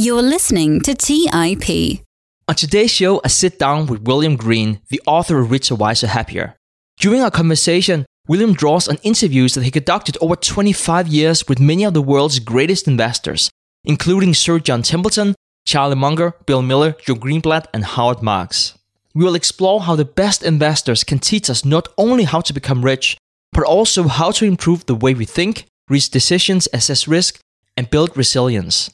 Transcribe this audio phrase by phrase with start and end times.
[0.00, 2.04] You're listening to TIP.
[2.46, 6.54] On today's show, I sit down with William Green, the author of Richer, Wiser, Happier.
[7.00, 11.82] During our conversation, William draws on interviews that he conducted over 25 years with many
[11.82, 13.50] of the world's greatest investors,
[13.82, 15.34] including Sir John Templeton,
[15.66, 18.78] Charlie Munger, Bill Miller, Joel Greenblatt, and Howard Marks.
[19.16, 22.84] We will explore how the best investors can teach us not only how to become
[22.84, 23.18] rich,
[23.50, 27.40] but also how to improve the way we think, reach decisions, assess risk,
[27.76, 28.90] and build resilience.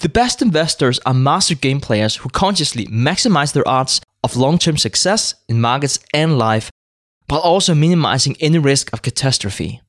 [0.00, 4.76] The best investors are master game players who consciously maximize their odds of long term
[4.76, 6.70] success in markets and life,
[7.28, 9.80] while also minimizing any risk of catastrophe.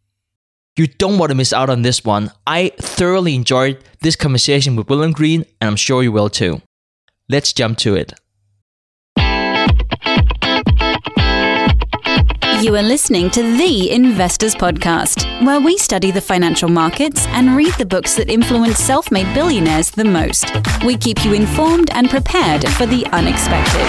[0.77, 2.31] You don't want to miss out on this one.
[2.45, 6.62] I thoroughly enjoyed this conversation with William Green, and I'm sure you will too.
[7.29, 8.13] Let's jump to it.
[12.65, 17.71] You are listening to The Investors Podcast, where we study the financial markets and read
[17.75, 20.51] the books that influence self made billionaires the most.
[20.83, 23.85] We keep you informed and prepared for the unexpected.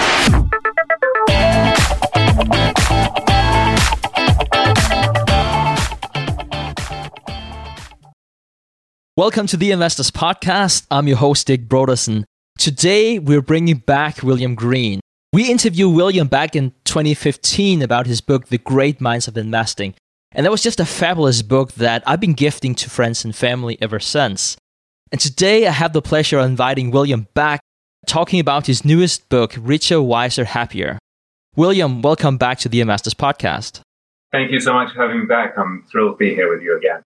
[9.16, 10.86] Welcome to the Investors Podcast.
[10.90, 12.24] I'm your host, Stig Brodersen.
[12.58, 15.01] Today, we're bringing back William Green.
[15.32, 19.95] We interviewed William back in 2015 about his book, The Great Minds of Investing.
[20.32, 23.76] And that was just a fabulous book that I've been gifting to friends and family
[23.82, 24.56] ever since.
[25.12, 27.60] And today I have the pleasure of inviting William back,
[28.07, 30.98] talking about his newest book, Richer, Wiser, Happier.
[31.54, 33.80] William, welcome back to the Investors Podcast.
[34.32, 35.57] Thank you so much for having me back.
[35.57, 37.02] I'm thrilled to be here with you again.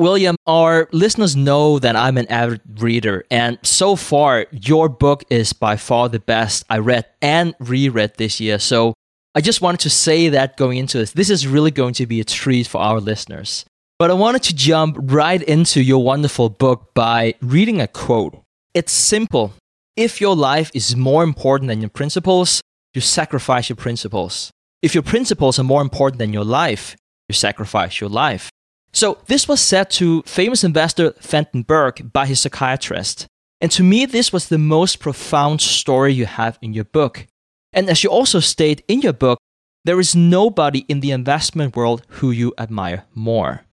[0.00, 5.52] William, our listeners know that I'm an avid reader, and so far, your book is
[5.52, 8.58] by far the best I read and reread this year.
[8.58, 8.94] So
[9.34, 12.18] I just wanted to say that going into this, this is really going to be
[12.18, 13.66] a treat for our listeners.
[13.98, 18.42] But I wanted to jump right into your wonderful book by reading a quote.
[18.72, 19.52] It's simple.
[19.96, 22.62] If your life is more important than your principles,
[22.94, 24.50] you sacrifice your principles.
[24.80, 26.96] If your principles are more important than your life,
[27.28, 28.48] you sacrifice your life.
[28.92, 33.26] So this was said to famous investor Van den Berg by his psychiatrist.
[33.60, 37.26] And to me, this was the most profound story you have in your book.
[37.72, 39.38] And as you also state in your book,
[39.84, 43.64] there is nobody in the investment world who you admire more.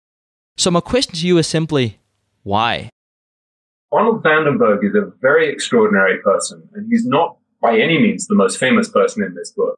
[0.57, 1.99] So my question to you is simply,
[2.43, 2.89] why?
[3.91, 8.35] Arnold van den is a very extraordinary person, and he's not by any means the
[8.35, 9.75] most famous person in this book.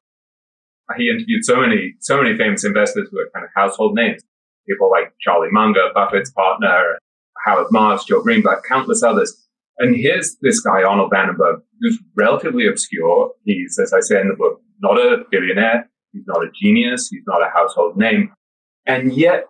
[0.97, 4.21] He interviewed so many, so many famous investors who are kind of household names
[4.69, 6.97] people like Charlie Munger, Buffett's partner,
[7.45, 9.35] Howard Marks, Joel Greenblatt, countless others.
[9.79, 13.31] And here's this guy, Arnold van den Berg, who's relatively obscure.
[13.45, 15.89] He's, as I say in the book, not a billionaire.
[16.11, 17.07] He's not a genius.
[17.09, 18.31] He's not a household name.
[18.85, 19.45] And yet,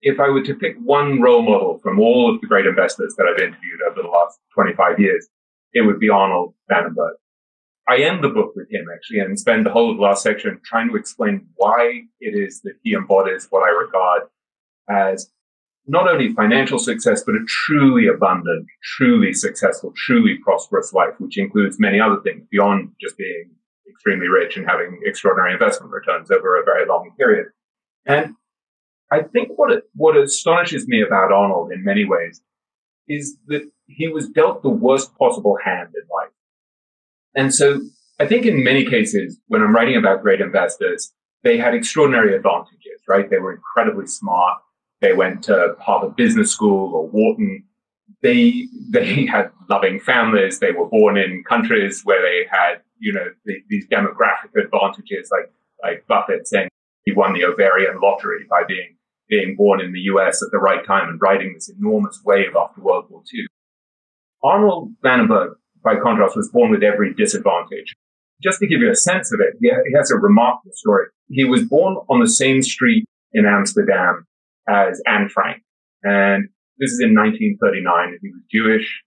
[0.00, 3.26] if I were to pick one role model from all of the great investors that
[3.26, 5.26] I've interviewed over the last 25 years,
[5.72, 7.16] it would be Arnold van den Berg.
[7.86, 10.58] I end the book with him actually and spend the whole of the last section
[10.64, 14.22] trying to explain why it is that he embodies what I regard
[14.88, 15.30] as
[15.86, 21.78] not only financial success, but a truly abundant, truly successful, truly prosperous life, which includes
[21.78, 23.50] many other things beyond just being
[23.90, 27.46] extremely rich and having extraordinary investment returns over a very long period.
[28.06, 28.34] And
[29.10, 32.40] I think what it, what astonishes me about Arnold in many ways
[33.06, 36.32] is that he was dealt the worst possible hand in life.
[37.34, 37.80] And so
[38.18, 41.12] I think in many cases, when I'm writing about great investors,
[41.42, 43.28] they had extraordinary advantages, right?
[43.28, 44.58] They were incredibly smart.
[45.04, 47.62] They went to Harvard Business School or Wharton.
[48.22, 50.58] They they had loving families.
[50.58, 55.52] They were born in countries where they had you know the, these demographic advantages, like
[55.82, 56.68] like Buffett saying
[57.04, 58.96] he won the ovarian lottery by being
[59.28, 60.42] being born in the U.S.
[60.42, 63.46] at the right time and riding this enormous wave after World War II.
[64.42, 67.94] Arnold van den Berg, by contrast, was born with every disadvantage.
[68.42, 71.06] Just to give you a sense of it, he has a remarkable story.
[71.28, 73.04] He was born on the same street
[73.34, 74.26] in Amsterdam
[74.68, 75.62] as Anne Frank.
[76.02, 76.48] And
[76.78, 78.18] this is in 1939.
[78.20, 79.02] He was Jewish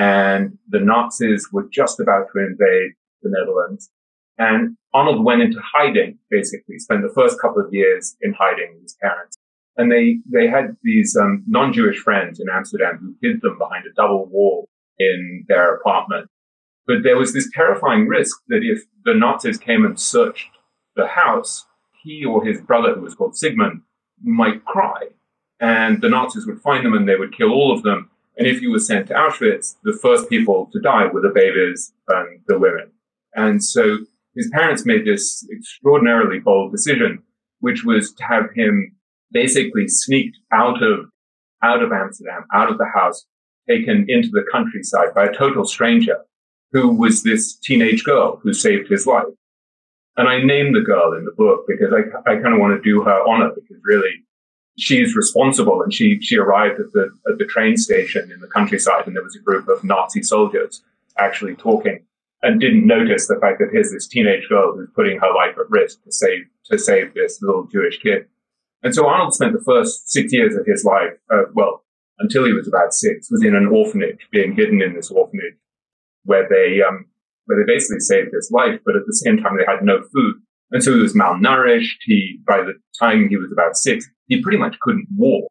[0.00, 2.92] and the Nazis were just about to invade
[3.22, 3.90] the Netherlands.
[4.38, 8.84] And Arnold went into hiding, basically, spent the first couple of years in hiding with
[8.84, 9.36] his parents.
[9.76, 13.92] And they, they had these um, non-Jewish friends in Amsterdam who hid them behind a
[13.94, 14.68] double wall
[14.98, 16.28] in their apartment.
[16.86, 20.48] But there was this terrifying risk that if the Nazis came and searched
[20.96, 21.66] the house,
[22.02, 23.82] he or his brother, who was called Sigmund,
[24.22, 25.08] might cry.
[25.60, 28.10] And the Nazis would find them and they would kill all of them.
[28.36, 31.92] And if you were sent to Auschwitz, the first people to die were the babies
[32.08, 32.90] and the women.
[33.34, 33.98] And so
[34.34, 37.22] his parents made this extraordinarily bold decision,
[37.60, 38.96] which was to have him
[39.32, 41.06] basically sneaked out of,
[41.62, 43.26] out of Amsterdam, out of the house,
[43.68, 46.18] taken into the countryside by a total stranger
[46.72, 49.24] who was this teenage girl who saved his life.
[50.16, 52.82] And I named the girl in the book because I, I kind of want to
[52.82, 54.24] do her honor because really
[54.76, 59.06] she's responsible and she, she arrived at the, at the train station in the countryside
[59.06, 60.82] and there was a group of Nazi soldiers
[61.18, 62.04] actually talking
[62.42, 65.70] and didn't notice the fact that here's this teenage girl who's putting her life at
[65.70, 68.26] risk to save, to save this little Jewish kid.
[68.82, 71.84] And so Arnold spent the first six years of his life, uh, well,
[72.18, 75.56] until he was about six, was in an orphanage, being hidden in this orphanage
[76.24, 77.06] where they, um,
[77.50, 80.36] where they basically saved his life, but at the same time they had no food.
[80.70, 81.96] And so he was malnourished.
[82.02, 85.50] He, by the time he was about six, he pretty much couldn't walk.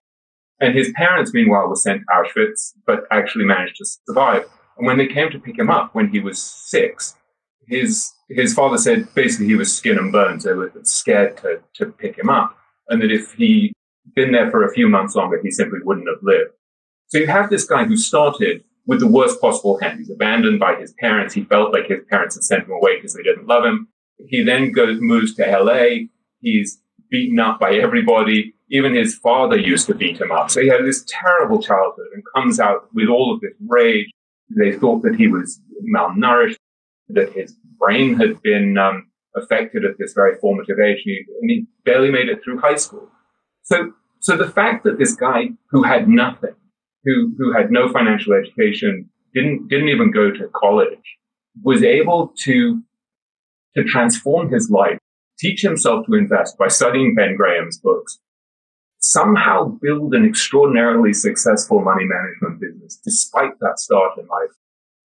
[0.62, 4.46] And his parents, meanwhile, were sent to Auschwitz, but actually managed to survive.
[4.78, 7.16] And when they came to pick him up when he was six,
[7.68, 10.45] his, his father said basically he was skin and bones.
[10.45, 12.56] They were scared to, to pick him up.
[12.88, 13.74] And that if he'd
[14.16, 16.52] been there for a few months longer, he simply wouldn't have lived.
[17.07, 20.00] So you have this guy who started with the worst possible hand.
[20.00, 21.36] He's abandoned by his parents.
[21.36, 23.88] He felt like his parents had sent him away because they didn't love him.
[24.28, 26.08] He then goes, moves to LA.
[26.42, 26.82] He's
[27.12, 28.56] beaten up by everybody.
[28.72, 30.50] Even his father used to beat him up.
[30.50, 34.10] So he had this terrible childhood and comes out with all of this rage.
[34.58, 35.62] They thought that he was
[35.96, 36.58] malnourished,
[37.10, 42.12] that his brain had been um, affected at this very formative age, and he, barely
[42.12, 43.08] made it through high school.
[43.64, 46.54] So, so the fact that this guy who had nothing,
[47.04, 51.18] who who had no financial education, didn't didn't even go to college,
[51.63, 52.81] was able to
[53.75, 54.98] to transform his life,
[55.38, 58.19] teach himself to invest by studying Ben Graham's books,
[59.00, 64.52] somehow build an extraordinarily successful money management business despite that start in life,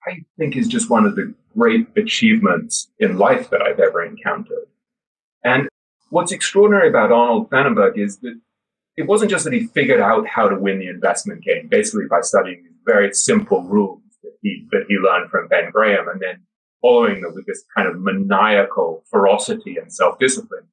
[0.05, 4.67] I think is just one of the great achievements in life that I've ever encountered.
[5.43, 5.67] And
[6.09, 8.39] what's extraordinary about Arnold Berg is that
[8.99, 12.19] it wasn't just that he figured out how to win the investment game, basically by
[12.19, 16.41] studying these very simple rules that he, that he learned from Ben Graham and then
[16.81, 20.65] following them with this kind of maniacal ferocity and self-discipline.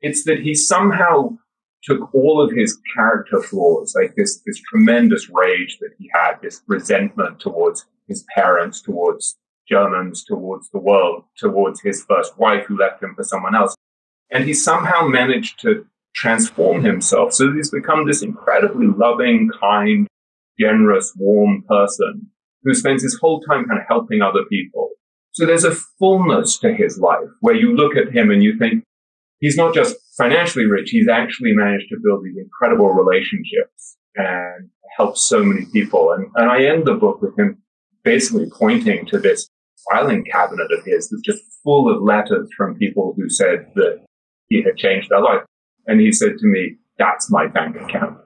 [0.00, 1.36] It's that he somehow
[1.82, 6.62] took all of his character flaws, like this, this tremendous rage that he had, this
[6.68, 9.36] resentment towards his parents, towards
[9.68, 13.76] Germans, towards the world, towards his first wife who left him for someone else.
[14.30, 15.84] And he somehow managed to
[16.18, 17.32] transform himself.
[17.32, 20.08] So he's become this incredibly loving, kind,
[20.58, 22.26] generous, warm person
[22.64, 24.90] who spends his whole time kind of helping other people.
[25.30, 28.82] So there's a fullness to his life where you look at him and you think,
[29.38, 35.16] he's not just financially rich, he's actually managed to build these incredible relationships and help
[35.16, 36.12] so many people.
[36.12, 37.62] And, and I end the book with him
[38.02, 39.48] basically pointing to this
[39.88, 44.04] filing cabinet of his that's just full of letters from people who said that
[44.48, 45.42] he had changed their life.
[45.88, 48.18] And he said to me, that's my bank account.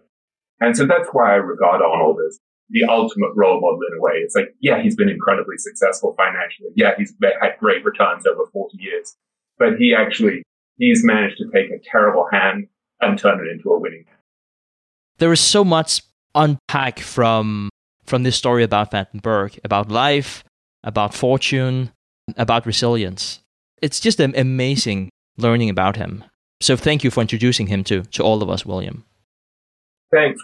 [0.61, 2.39] And so that's why I regard Arnold as
[2.71, 4.15] the ultimate role model in a way.
[4.17, 6.71] It's like, yeah, he's been incredibly successful financially.
[6.75, 9.17] Yeah, he's had great returns over 40 years,
[9.59, 10.43] but he actually
[10.77, 12.67] he's managed to take a terrible hand
[13.01, 14.19] and turn it into a winning hand.
[15.19, 16.03] There is so much
[16.35, 17.69] unpack from
[18.05, 20.43] from this story about Van den Berg, about life,
[20.83, 21.93] about fortune,
[22.37, 23.41] about resilience.
[23.81, 26.25] It's just amazing learning about him.
[26.63, 29.05] So thank you for introducing him to, to all of us, William.
[30.13, 30.41] Thanks.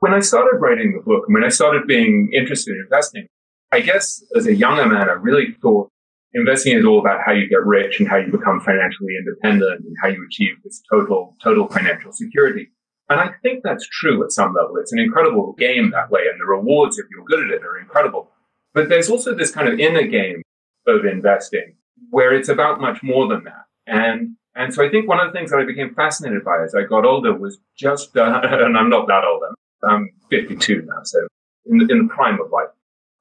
[0.00, 3.26] When I started writing the book, when I started being interested in investing,
[3.72, 5.88] I guess as a younger man, I really thought
[6.34, 9.96] investing is all about how you get rich and how you become financially independent and
[10.02, 12.68] how you achieve this total, total financial security.
[13.08, 14.76] And I think that's true at some level.
[14.76, 17.78] It's an incredible game that way, and the rewards, if you're good at it, are
[17.78, 18.30] incredible.
[18.74, 20.42] But there's also this kind of inner game
[20.86, 21.76] of investing
[22.10, 23.64] where it's about much more than that.
[23.86, 26.74] And and so I think one of the things that I became fascinated by as
[26.74, 29.42] I got older was just, uh, and I'm not that old,
[29.82, 31.26] I'm 52 now, so
[31.66, 32.68] in the, in the prime of life,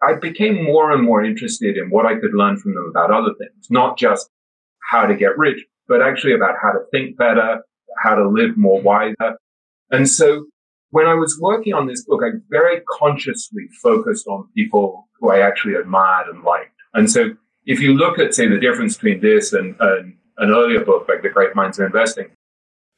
[0.02, 3.34] I became more and more interested in what I could learn from them about other
[3.40, 4.30] things, not just
[4.90, 7.62] how to get rich, but actually about how to think better,
[8.02, 9.38] how to live more wiser.
[9.92, 10.46] And so
[10.90, 15.40] when I was working on this book, I very consciously focused on people who I
[15.40, 16.76] actually admired and liked.
[16.94, 17.32] And so
[17.66, 21.22] if you look at, say, the difference between this and, and an earlier book, like
[21.22, 22.32] The Great Minds of Investing,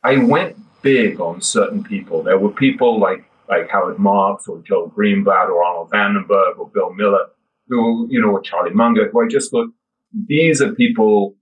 [0.04, 2.24] I went big on certain people.
[2.24, 6.94] There were people like like Howard Marks or Joel Greenblatt or Arnold Vandenberg or Bill
[6.94, 7.28] Miller,
[7.68, 9.70] who, you know, or Charlie Munger, who I just thought,
[10.28, 11.36] these are people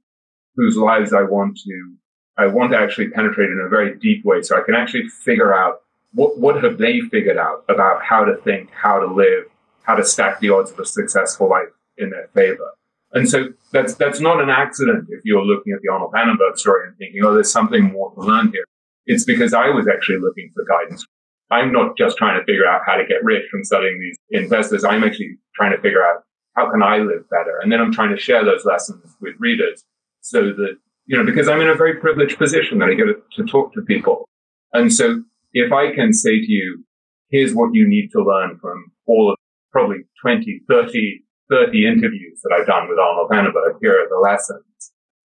[0.55, 1.93] whose lives I want to,
[2.37, 5.53] I want to actually penetrate in a very deep way so I can actually figure
[5.53, 5.81] out
[6.13, 9.45] what, what have they figured out about how to think, how to live,
[9.83, 12.71] how to stack the odds of a successful life in their favor.
[13.13, 16.87] And so that's, that's not an accident if you're looking at the Arnold Berg story
[16.87, 18.65] and thinking, oh, there's something more to learn here.
[19.05, 21.05] It's because I was actually looking for guidance
[21.53, 24.83] I'm not just trying to figure out how to get rich from studying these investors.
[24.83, 26.23] I'm actually trying to figure out
[26.55, 27.59] how can I live better?
[27.61, 29.83] And then I'm trying to share those lessons with readers
[30.21, 33.05] so that, you know, because I'm in a very privileged position that I get
[33.35, 34.27] to talk to people.
[34.71, 36.83] And so if I can say to you,
[37.29, 39.37] here's what you need to learn from all of
[39.71, 44.63] probably 20, 30, 30 interviews that I've done with Arnold Vandenberg, here are the lessons.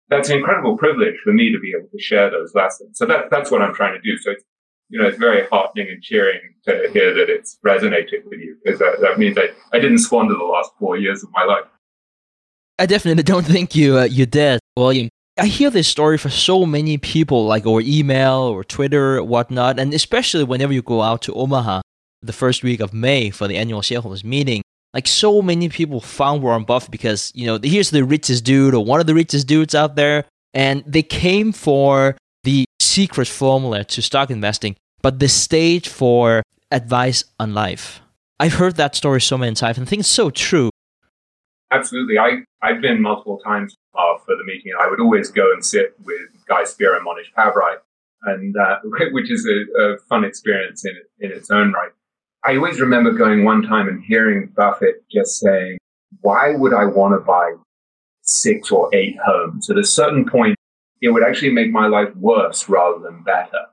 [0.09, 2.99] That's an incredible privilege for me to be able to share those lessons.
[2.99, 4.17] So that, that's what I'm trying to do.
[4.19, 4.45] So it's,
[4.89, 8.79] you know, it's very heartening and cheering to hear that it's resonated with you because
[8.79, 11.65] that, that means I, I didn't squander the last four years of my life.
[12.79, 15.09] I definitely don't think you uh, you did, William.
[15.39, 19.79] I hear this story for so many people, like over email or Twitter or whatnot,
[19.79, 21.83] and especially whenever you go out to Omaha
[22.23, 24.63] the first week of May for the annual shareholders meeting.
[24.95, 28.85] Like so many people found Warren Buffett because you know here's the richest dude or
[28.85, 30.25] one of the richest dudes out there,
[30.55, 37.25] and they came for the secret formula to stock investing, but the stage for advice
[37.39, 38.01] on life.
[38.39, 40.71] I've heard that story so many times, and I think it's so true.
[41.71, 44.73] Absolutely, I I've been multiple times uh, for the meeting.
[44.73, 47.77] And I would always go and sit with Guy Spier and Mohnish Pabrai,
[48.23, 48.79] and uh,
[49.13, 51.91] which is a, a, fun experience in in its own right.
[52.47, 55.79] I always remember going one time and hearing Buffett just saying,
[56.21, 57.55] "Why would I want to buy
[58.23, 59.69] six or eight homes?
[59.69, 60.57] At a certain point,
[61.03, 63.67] it would actually make my life worse rather than better."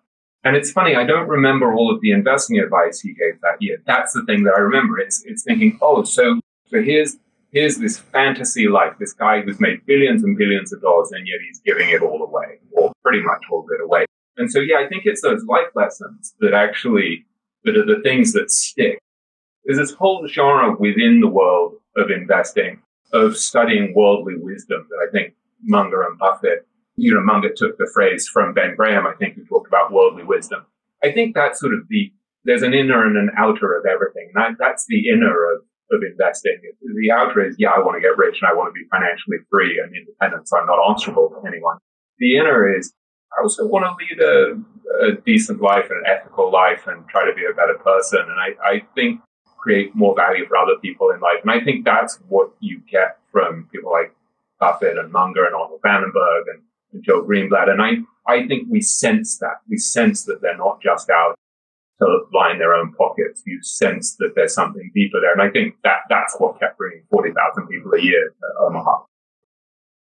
[0.44, 3.77] And it's funny, I don't remember all of the investing advice he gave that year.
[3.86, 5.00] That's the thing that I remember.
[5.00, 7.18] It's it's thinking, oh, so so here's
[7.51, 11.38] here's this fantasy life, this guy who's made billions and billions of dollars, and yet
[11.46, 14.06] he's giving it all away, or pretty much all of it away.
[14.38, 17.25] And so, yeah, I think it's those life lessons that actually,
[17.63, 19.00] that are the things that stick.
[19.65, 22.82] There's this whole genre within the world of investing,
[23.13, 27.89] of studying worldly wisdom that I think Munger and Buffett, you know, Munger took the
[27.93, 30.65] phrase from Ben Graham, I think, who talked about worldly wisdom.
[31.03, 32.12] I think that's sort of the,
[32.43, 34.32] there's an inner and an outer of everything.
[34.36, 36.58] That, that's the inner of of investing.
[36.82, 39.38] The outer is, yeah, I want to get rich and I want to be financially
[39.50, 41.77] free and independent, so I'm not answerable to anyone.
[42.20, 42.93] The inner is,
[43.37, 47.25] I also want to lead a, a decent life and an ethical life and try
[47.25, 48.19] to be a better person.
[48.21, 49.21] And I, I think
[49.63, 51.39] create more value for other people in life.
[51.41, 54.13] And I think that's what you get from people like
[54.59, 56.61] Buffett and Munger and Arnold Vandenberg and,
[56.91, 57.69] and Joel Greenblatt.
[57.69, 57.91] And I,
[58.27, 59.61] I think we sense that.
[59.69, 61.35] We sense that they're not just out
[62.01, 63.41] to line their own pockets.
[63.45, 65.31] You sense that there's something deeper there.
[65.31, 69.03] And I think that that's what kept bringing 40,000 people a year to Omaha.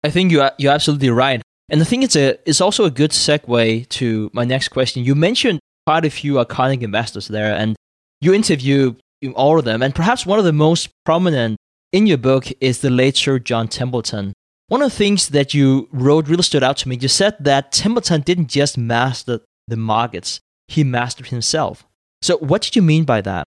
[0.04, 1.42] I think you are, you're absolutely right.
[1.72, 5.06] And I think it's a uh, it's also a good segue to my next question.
[5.06, 7.78] You mentioned quite a few iconic investors there, and
[8.20, 8.96] you interview
[9.36, 9.82] all of them.
[9.82, 11.58] And perhaps one of the most prominent
[11.94, 14.34] in your book is the late Sir John Templeton.
[14.68, 16.98] One of the things that you wrote really stood out to me.
[17.00, 21.86] You said that Templeton didn't just master the markets, he mastered himself.
[22.22, 23.46] So, what did you mean by that?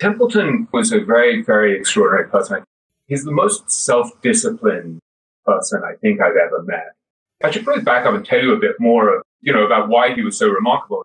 [0.00, 2.64] Templeton was a very, very extraordinary person.
[3.06, 5.00] He's the most self disciplined
[5.44, 6.94] person I think I've ever met.
[7.42, 10.14] I should probably back up and tell you a bit more, you know, about why
[10.14, 11.04] he was so remarkable.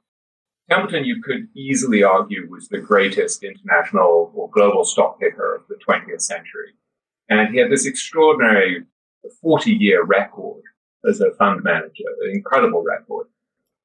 [0.69, 5.75] Templeton, you could easily argue, was the greatest international or global stock picker of the
[5.75, 6.73] 20th century.
[7.29, 8.83] And he had this extraordinary
[9.41, 10.63] 40 year record
[11.07, 13.27] as a fund manager, an incredible record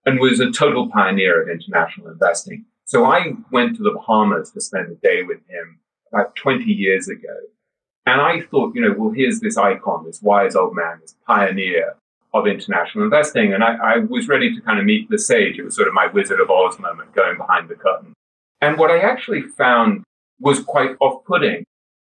[0.08, 2.64] and was a total pioneer of international investing.
[2.84, 7.08] So I went to the Bahamas to spend a day with him about 20 years
[7.08, 7.36] ago.
[8.06, 11.96] And I thought, you know, well, here's this icon, this wise old man, this pioneer
[12.34, 13.52] of international investing.
[13.52, 15.58] And I, I was ready to kind of meet the sage.
[15.58, 18.12] It was sort of my Wizard of Oz moment, going behind the curtain.
[18.60, 20.04] And what I actually found
[20.40, 21.64] was quite off putting,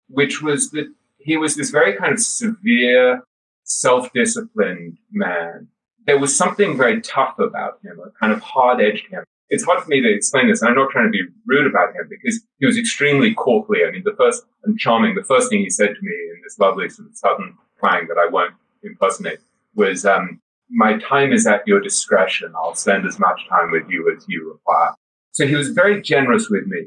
[0.08, 3.22] which was that he was this very kind of severe,
[3.64, 5.68] self disciplined man
[6.06, 9.24] there was something very tough about him, a kind of hard edged him.
[9.48, 11.94] It's hard for me to explain this, and I'm not trying to be rude about
[11.94, 13.80] him because he was extremely courtly.
[13.86, 16.58] I mean, the first and charming, the first thing he said to me in this
[16.58, 19.40] lovely sort of southern twang that I won't impersonate
[19.74, 22.52] was, um, my time is at your discretion.
[22.56, 24.94] I'll spend as much time with you as you require.
[25.32, 26.86] So he was very generous with me.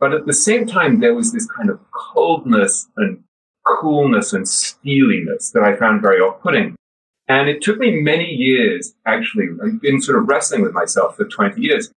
[0.00, 3.22] But at the same time, there was this kind of coldness and
[3.64, 6.76] coolness and steeliness that I found very off-putting.
[7.28, 11.24] And it took me many years, actually, I've been sort of wrestling with myself for
[11.24, 11.90] 20 years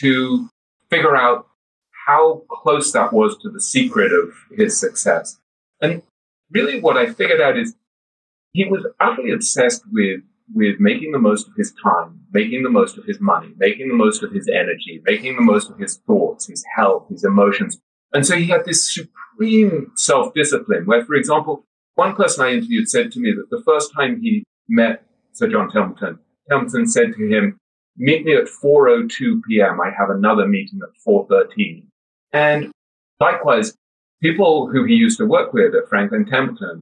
[0.00, 0.48] to
[0.88, 1.48] figure out
[2.06, 5.38] how close that was to the secret of his success.
[5.80, 6.02] And
[6.50, 7.74] really what I figured out is
[8.58, 10.20] he was utterly obsessed with,
[10.52, 13.94] with making the most of his time, making the most of his money, making the
[13.94, 17.78] most of his energy, making the most of his thoughts, his health, his emotions.
[18.12, 23.12] And so he had this supreme self-discipline where, for example, one person I interviewed said
[23.12, 26.18] to me that the first time he met Sir John Templeton,
[26.50, 27.58] Templeton said to him,
[27.96, 29.80] meet me at 4.02 p.m.
[29.80, 31.84] I have another meeting at 4.13.
[32.32, 32.72] And
[33.20, 33.76] likewise,
[34.20, 36.80] people who he used to work with at Franklin Templeton,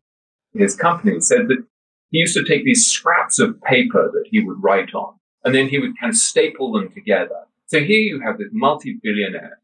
[0.58, 1.64] his company, said that
[2.10, 5.68] he used to take these scraps of paper that he would write on, and then
[5.68, 7.46] he would kind of staple them together.
[7.66, 9.58] So here you have this multi-billionaire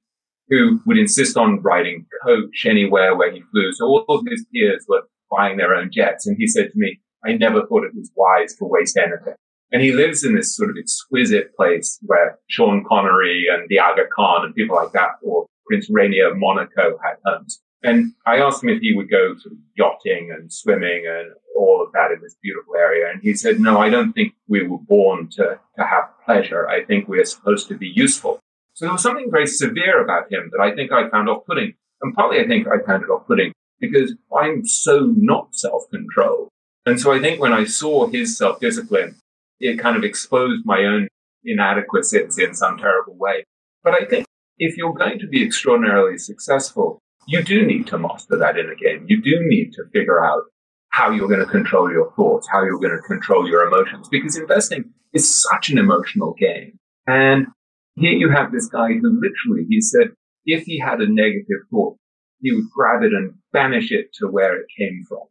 [0.48, 3.72] who would insist on riding coach anywhere where he flew.
[3.72, 6.26] So all of his peers were buying their own jets.
[6.26, 9.34] And he said to me, I never thought it was wise to waste anything.
[9.70, 14.02] And he lives in this sort of exquisite place where Sean Connery and the Aga
[14.14, 17.62] Khan and people like that, or Prince Rainier of Monaco had homes.
[17.82, 21.82] And I asked him if he would go sort of yachting and swimming and all
[21.82, 23.10] of that in this beautiful area.
[23.10, 26.68] And he said, no, I don't think we were born to, to have pleasure.
[26.68, 28.38] I think we are supposed to be useful.
[28.74, 31.74] So there was something very severe about him that I think I found off putting.
[32.00, 36.48] And partly I think I found it off putting because I'm so not self controlled.
[36.86, 39.16] And so I think when I saw his self discipline,
[39.60, 41.08] it kind of exposed my own
[41.44, 43.44] inadequacies in some terrible way.
[43.84, 44.24] But I think
[44.58, 48.74] if you're going to be extraordinarily successful, you do need to master that in a
[48.74, 49.04] game.
[49.08, 50.42] You do need to figure out
[50.90, 54.36] how you're going to control your thoughts, how you're going to control your emotions, because
[54.36, 56.78] investing is such an emotional game.
[57.06, 57.46] And
[57.94, 60.08] here you have this guy who literally, he said,
[60.44, 61.96] if he had a negative thought,
[62.40, 65.22] he would grab it and banish it to where it came from.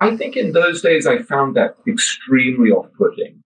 [0.00, 3.42] I think in those days I found that extremely off-putting,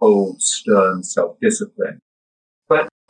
[0.00, 2.00] old, stern self-discipline.
[2.00, 2.09] But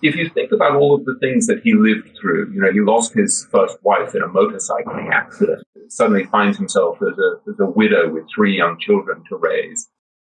[0.03, 2.81] if you think about all of the things that he lived through, you know, he
[2.81, 7.67] lost his first wife in a motorcycling accident, suddenly finds himself as a, as a
[7.67, 9.89] widow with three young children to raise.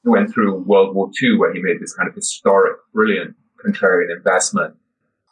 [0.02, 4.14] He went through World War II where he made this kind of historic, brilliant contrarian
[4.14, 4.74] investment.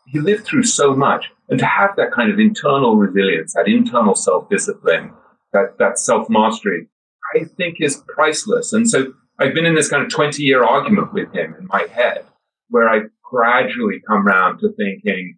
[0.06, 1.30] He lived through so much.
[1.48, 5.12] And to have that kind of internal resilience, that internal self-discipline,
[5.52, 6.88] that, that self-mastery,
[7.34, 8.72] I think is priceless.
[8.72, 11.86] And so I've been in this kind of 20 year argument with him in my
[11.92, 12.24] head
[12.68, 15.36] where I gradually come round to thinking,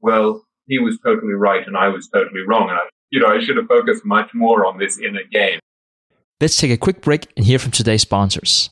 [0.00, 2.70] well, he was totally right and I was totally wrong.
[2.70, 5.60] And I, you know, I should have focused much more on this inner game.
[6.40, 8.70] Let's take a quick break and hear from today's sponsors.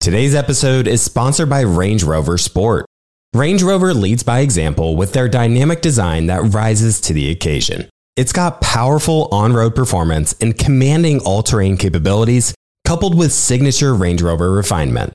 [0.00, 2.86] Today's episode is sponsored by Range Rover Sport.
[3.34, 7.88] Range Rover leads by example with their dynamic design that rises to the occasion.
[8.16, 12.54] It's got powerful on road performance and commanding all terrain capabilities,
[12.86, 15.14] coupled with signature Range Rover refinement.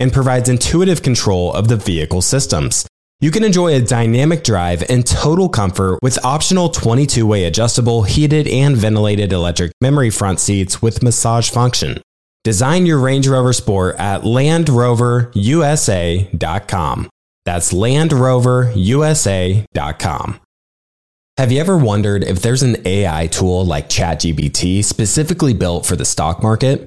[0.00, 2.86] and provides intuitive control of the vehicle systems.
[3.20, 8.48] You can enjoy a dynamic drive and total comfort with optional 22 way adjustable, heated,
[8.48, 12.00] and ventilated electric memory front seats with massage function.
[12.42, 17.10] Design your Range Rover Sport at LandRoverUSA.com.
[17.44, 20.40] That's LandRoverUSA.com.
[21.36, 26.04] Have you ever wondered if there's an AI tool like ChatGPT specifically built for the
[26.04, 26.86] stock market?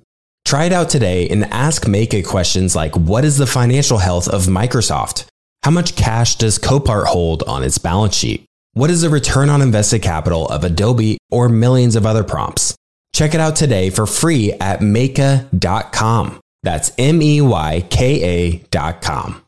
[0.45, 4.43] Try it out today and ask Meyka questions like What is the financial health of
[4.47, 5.25] Microsoft?
[5.63, 8.45] How much cash does Copart hold on its balance sheet?
[8.73, 12.75] What is the return on invested capital of Adobe or millions of other prompts?
[13.13, 16.39] Check it out today for free at Meyka.com.
[16.63, 19.41] That's M E Y K A.com.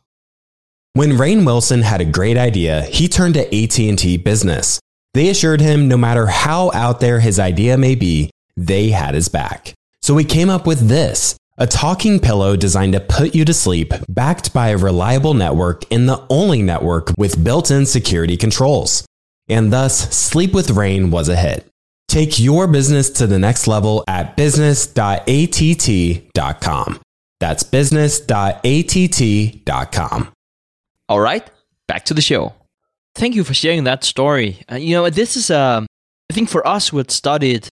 [0.93, 4.79] When Rainn Wilson had a great idea, he turned to AT&T Business.
[5.15, 9.27] They assured him no matter how out there his idea may be, they had his
[9.27, 9.73] back.
[10.03, 13.93] So we came up with this, a talking pillow designed to put you to sleep,
[14.09, 19.05] backed by a reliable network and the only network with built-in security controls.
[19.47, 21.65] And thus, Sleep with Rain was a hit.
[22.09, 26.99] Take your business to the next level at business.att.com.
[27.39, 30.33] That's business.att.com.
[31.07, 31.49] All right,
[31.87, 32.53] back to the show.
[33.15, 34.65] Thank you for sharing that story.
[34.69, 35.87] Uh, you know, this is, um,
[36.29, 37.69] I think for us who had studied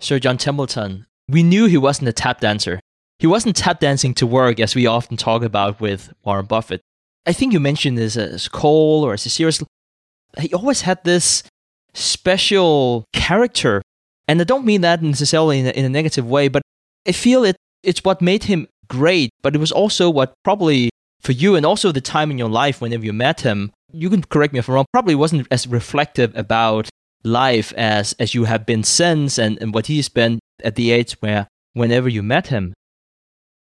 [0.00, 2.78] Sir John Templeton, we knew he wasn't a tap dancer.
[3.18, 6.80] He wasn't tap dancing to work as we often talk about with Warren Buffett.
[7.26, 9.62] I think you mentioned this as cold or as a serious.
[10.38, 11.42] He always had this
[11.94, 13.82] special character.
[14.28, 16.62] And I don't mean that necessarily in a, in a negative way, but
[17.06, 20.90] I feel it it's what made him great, but it was also what probably
[21.20, 24.22] for you and also the time in your life whenever you met him, you can
[24.22, 26.88] correct me if I'm wrong, probably wasn't as reflective about
[27.24, 31.12] life as as you have been since and, and what he's been at the age
[31.20, 32.74] where whenever you met him.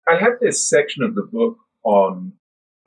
[0.09, 2.33] I have this section of the book on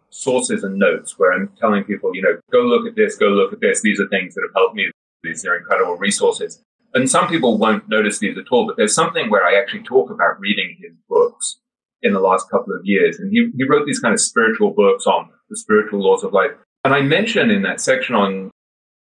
[0.10, 3.54] sources and notes where I'm telling people, you know, go look at this, go look
[3.54, 3.82] at this.
[3.82, 4.90] These are things that have helped me.
[5.24, 6.62] These are incredible resources.
[6.94, 10.10] And some people won't notice these at all, but there's something where I actually talk
[10.10, 11.60] about reading his books
[12.02, 13.20] in the last couple of years.
[13.20, 16.52] And he, he wrote these kind of spiritual books on the spiritual laws of life.
[16.84, 18.50] And I mention in that section on,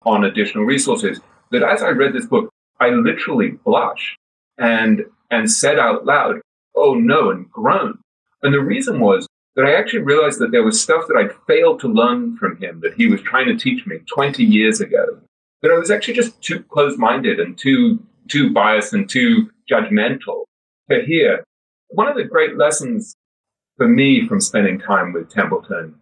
[0.03, 1.19] on additional resources
[1.51, 4.17] that as I read this book, I literally blushed
[4.59, 6.41] and, and said out loud,
[6.75, 7.97] Oh no, and groaned.
[8.43, 11.79] And the reason was that I actually realized that there was stuff that I'd failed
[11.81, 15.05] to learn from him that he was trying to teach me 20 years ago.
[15.61, 20.45] That I was actually just too close minded and too, too biased and too judgmental
[20.89, 21.43] to hear.
[21.89, 23.15] One of the great lessons
[23.75, 25.95] for me from spending time with Templeton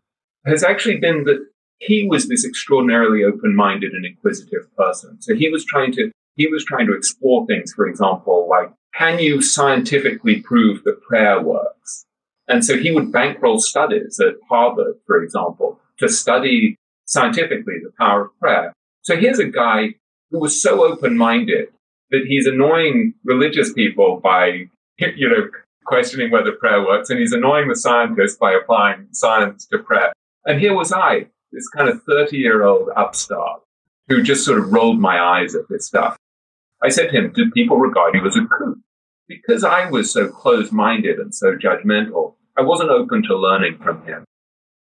[0.46, 1.46] has actually been that
[1.80, 5.22] he was this extraordinarily open-minded and inquisitive person.
[5.22, 9.20] So he was trying to, he was trying to explore things, for example, like, can
[9.20, 12.06] you scientifically prove that prayer works?
[12.48, 18.26] And so he would bankroll studies at Harvard, for example, to study scientifically the power
[18.26, 18.74] of prayer.
[19.02, 19.96] So here's a guy
[20.32, 21.70] who was so open-minded
[22.12, 24.68] that he's annoying religious people by,
[25.00, 25.50] you know,
[25.86, 30.14] questioning whether prayer works, and he's annoying the scientists by applying science to prayer.
[30.46, 33.62] And here was I, this kind of 30 year old upstart
[34.08, 36.18] who just sort of rolled my eyes at this stuff.
[36.84, 38.78] I said to him, Do people regard you as a kook?
[39.28, 44.06] Because I was so close minded and so judgmental, I wasn't open to learning from
[44.06, 44.24] him.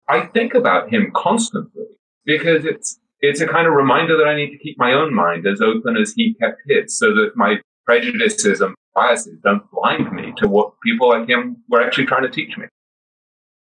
[0.09, 1.85] I think about him constantly
[2.25, 5.47] because it's, it's a kind of reminder that I need to keep my own mind
[5.47, 10.33] as open as he kept his so that my prejudices and biases don't blind me
[10.39, 12.67] to what people like him were actually trying to teach me.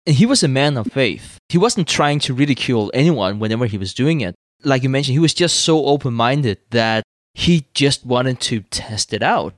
[0.06, 1.38] And he was a man of faith.
[1.48, 4.34] He wasn't trying to ridicule anyone whenever he was doing it.
[4.64, 7.02] Like you mentioned, he was just so open minded that
[7.38, 9.54] he just wanted to test it out.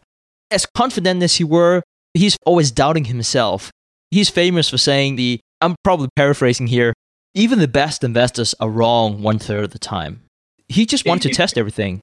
[0.51, 3.71] As confident as he were, he's always doubting himself.
[4.11, 6.93] He's famous for saying the, I'm probably paraphrasing here,
[7.35, 10.21] even the best investors are wrong one third of the time.
[10.69, 12.01] He just wanted to test everything.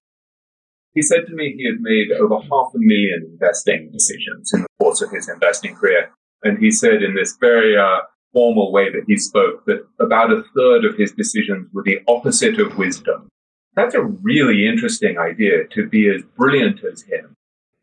[0.96, 4.68] He said to me he had made over half a million investing decisions in the
[4.80, 6.10] course of his investing career.
[6.44, 8.00] And he said in this very uh,
[8.34, 12.60] formal way that he spoke that about a third of his decisions were the opposite
[12.60, 13.30] of wisdom.
[13.78, 17.36] That's a really interesting idea to be as brilliant as him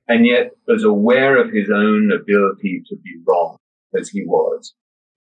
[0.08, 3.58] and yet as aware of his own ability to be wrong
[3.96, 4.74] as he was.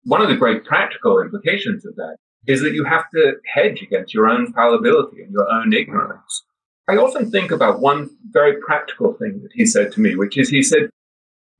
[0.04, 4.14] One of the great practical implications of that is that you have to hedge against
[4.14, 6.42] your own fallibility and your own ignorance.
[6.88, 10.48] I often think about one very practical thing that he said to me, which is
[10.48, 10.88] he said,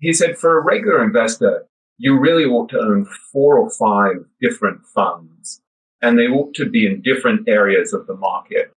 [0.01, 1.67] he said, for a regular investor,
[1.99, 5.61] you really ought to own four or five different funds
[6.01, 8.73] and they ought to be in different areas of the market.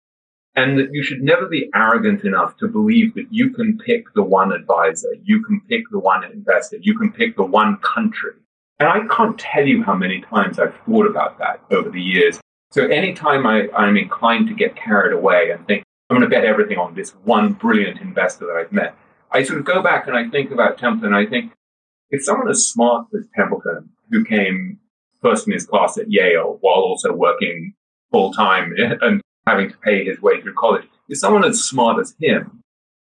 [0.56, 4.22] And that you should never be arrogant enough to believe that you can pick the
[4.22, 8.34] one advisor, you can pick the one investor, you can pick the one country.
[8.78, 12.40] And I can't tell you how many times I've thought about that over the years.
[12.70, 16.44] So anytime I, I'm inclined to get carried away and think, I'm going to bet
[16.44, 18.96] everything on this one brilliant investor that I've met,
[19.30, 21.52] I sort of go back and I think about Templeton I think,
[22.10, 24.78] if someone as smart as Templeton, who came
[25.20, 27.74] first in his class at Yale while also working
[28.12, 32.14] full time and having to pay his way through college, if someone as smart as
[32.20, 32.62] him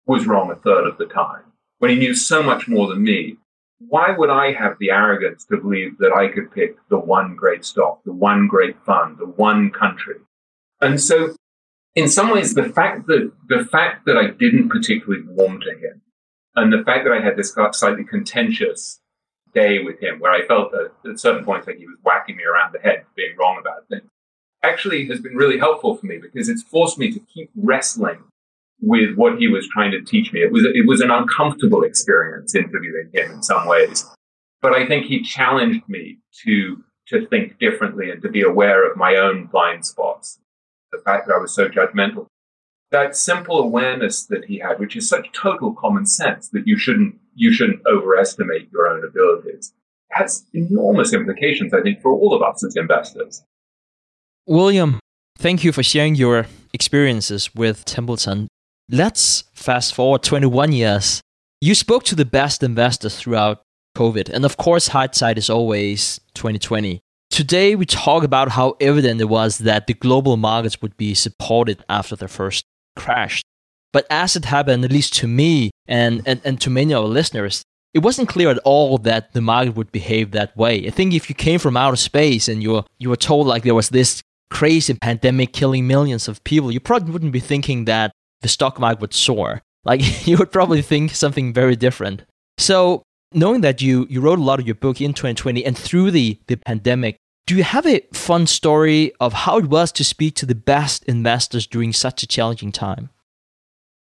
[0.06, 1.43] was wrong a third of the time,
[1.80, 3.38] when he knew so much more than me,
[3.80, 7.65] why would I have the arrogance to believe that I could pick the one great
[7.65, 10.15] stock, the one great fund, the one country?
[10.82, 11.36] And so,
[11.95, 16.02] in some ways, the fact that the fact that I didn't particularly warm to him
[16.56, 19.00] and the fact that I had this slightly contentious
[19.54, 22.43] day with him where I felt that at certain points like he was whacking me
[22.43, 24.10] around the head for being wrong about things
[24.69, 28.19] actually has been really helpful for me because it's forced me to keep wrestling
[28.82, 30.41] with what he was trying to teach me.
[30.41, 34.06] It was, it was an uncomfortable experience interviewing him in some ways,
[34.62, 38.97] but I think he challenged me to, to think differently and to be aware of
[38.97, 40.39] my own blind spots.
[40.91, 42.28] The fact that I was so judgmental
[42.91, 47.15] that simple awareness that he had, which is such total common sense that you shouldn't
[47.36, 49.73] you shouldn't overestimate your own abilities,
[50.12, 53.43] has enormous implications, I think, for all of us as investors.
[54.47, 54.99] William,
[55.39, 58.47] thank you for sharing your experiences with Templeton.
[58.91, 61.19] Let's fast forward 21 years.
[61.62, 63.63] You spoke to the best investors throughout
[63.97, 66.99] COVID, and of course, hindsight is always 2020.
[67.31, 71.84] Today, we talk about how evident it was that the global markets would be supported
[71.89, 73.43] after the first crashed.
[73.91, 77.10] But as it happened, at least to me and, and, and to many of our
[77.10, 77.63] listeners,
[77.95, 80.86] it wasn't clear at all that the market would behave that way.
[80.86, 83.63] I think if you came from outer space and you were, you were told like
[83.63, 88.12] there was this crazy pandemic killing millions of people, you probably wouldn't be thinking that
[88.41, 89.62] the stock market would soar.
[89.86, 92.23] Like you would probably think something very different.
[92.58, 93.03] So
[93.36, 96.39] knowing that you you wrote a lot of your book in 2020 and through the
[96.47, 100.47] the pandemic, do you have a fun story of how it was to speak to
[100.47, 103.12] the best investors during such a challenging time?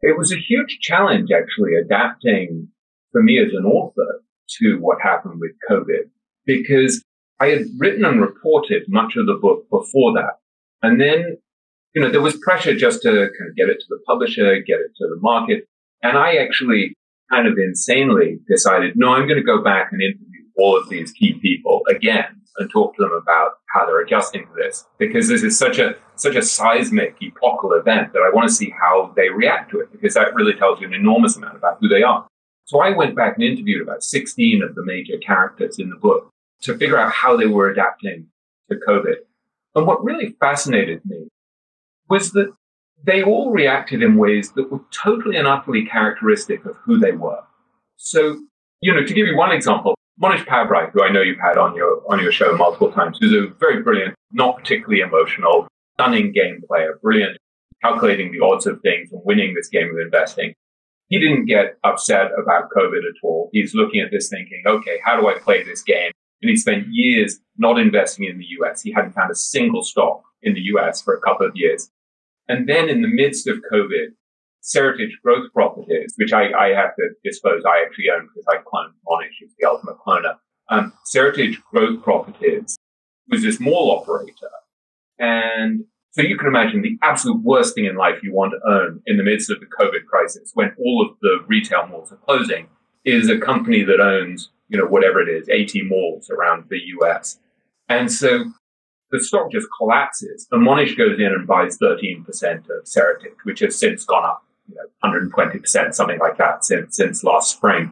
[0.01, 2.69] It was a huge challenge actually adapting
[3.13, 4.23] for me as an author
[4.61, 6.09] to what happened with COVID
[6.47, 7.03] because
[7.41, 10.39] I had written and reported much of the book before that.
[10.83, 11.37] And then,
[11.95, 14.81] you know, there was pressure just to kind of get it to the publisher, get
[14.81, 15.65] it to the market.
[16.03, 16.95] And I actually
[17.31, 21.13] kind of insanely decided, no, I'm going to go back and interview all of these
[21.13, 25.43] key people again and talk to them about how they're adjusting to this because this
[25.43, 29.29] is such a such a seismic epochal event that I want to see how they
[29.29, 32.27] react to it because that really tells you an enormous amount about who they are.
[32.65, 36.31] So I went back and interviewed about 16 of the major characters in the book
[36.63, 38.27] to figure out how they were adapting
[38.71, 39.17] to COVID.
[39.75, 41.29] And what really fascinated me
[42.09, 42.53] was that
[43.05, 47.43] they all reacted in ways that were totally and utterly characteristic of who they were.
[47.97, 48.41] So,
[48.81, 51.75] you know, to give you one example, Mohnish Pabrai, who I know you've had on
[51.77, 56.63] your on your show multiple times, who's a very brilliant, not particularly emotional, stunning game
[56.67, 57.37] player, brilliant,
[57.83, 60.55] calculating the odds of things and winning this game of investing.
[61.09, 63.51] He didn't get upset about COVID at all.
[63.53, 66.11] He's looking at this thinking, okay, how do I play this game?
[66.43, 68.83] And he spent years not investing in the US.
[68.83, 71.91] He hadn't found a single stock in the US for a couple of years.
[72.49, 74.09] And then in the midst of COVID,
[74.63, 78.93] Seritage Growth Properties, which I, I have to disclose I actually own because I cloned
[79.07, 80.37] Mohnish, who's the ultimate cloner.
[80.69, 82.77] Um, Seritage Growth Properties
[83.29, 84.51] was this mall operator.
[85.19, 89.03] And so you can imagine the absolute worst thing in life you want to own
[89.07, 92.69] in the midst of the COVID crisis when all of the retail malls are closing
[93.05, 97.39] is a company that owns, you know, whatever it is, 80 malls around the US.
[97.89, 98.45] And so
[99.11, 103.79] the stock just collapses and Mohnish goes in and buys 13% of Seritage, which has
[103.79, 107.91] since gone up you know, 120%, something like that since, since last spring.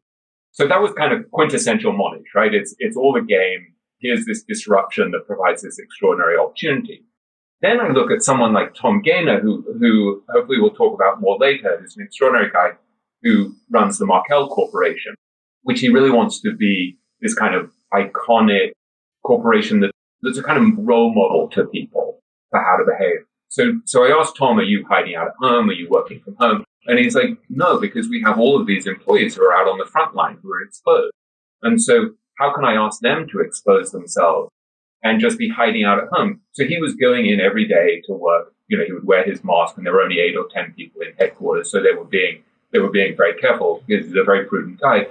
[0.52, 2.54] So that was kind of quintessential Mohnish, right?
[2.54, 3.68] It's, it's all the game.
[4.00, 7.04] Here's this disruption that provides this extraordinary opportunity.
[7.60, 11.38] Then I look at someone like Tom Gayner, who, who hopefully we'll talk about more
[11.38, 12.72] later, who's an extraordinary guy
[13.22, 15.14] who runs the Markel Corporation,
[15.64, 18.72] which he really wants to be this kind of iconic
[19.24, 19.90] corporation that,
[20.22, 23.26] that's a kind of role model to people for how to behave.
[23.48, 25.68] So, so I asked Tom, are you hiding out at home?
[25.68, 26.64] Are you working from home?
[26.86, 29.78] And he's like, no, because we have all of these employees who are out on
[29.78, 31.12] the front line who are exposed.
[31.62, 34.50] And so how can I ask them to expose themselves
[35.02, 36.40] and just be hiding out at home?
[36.52, 38.52] So he was going in every day to work.
[38.68, 41.02] You know, he would wear his mask and there were only eight or 10 people
[41.02, 41.70] in headquarters.
[41.70, 45.06] So they were being, they were being very careful because he's a very prudent guy.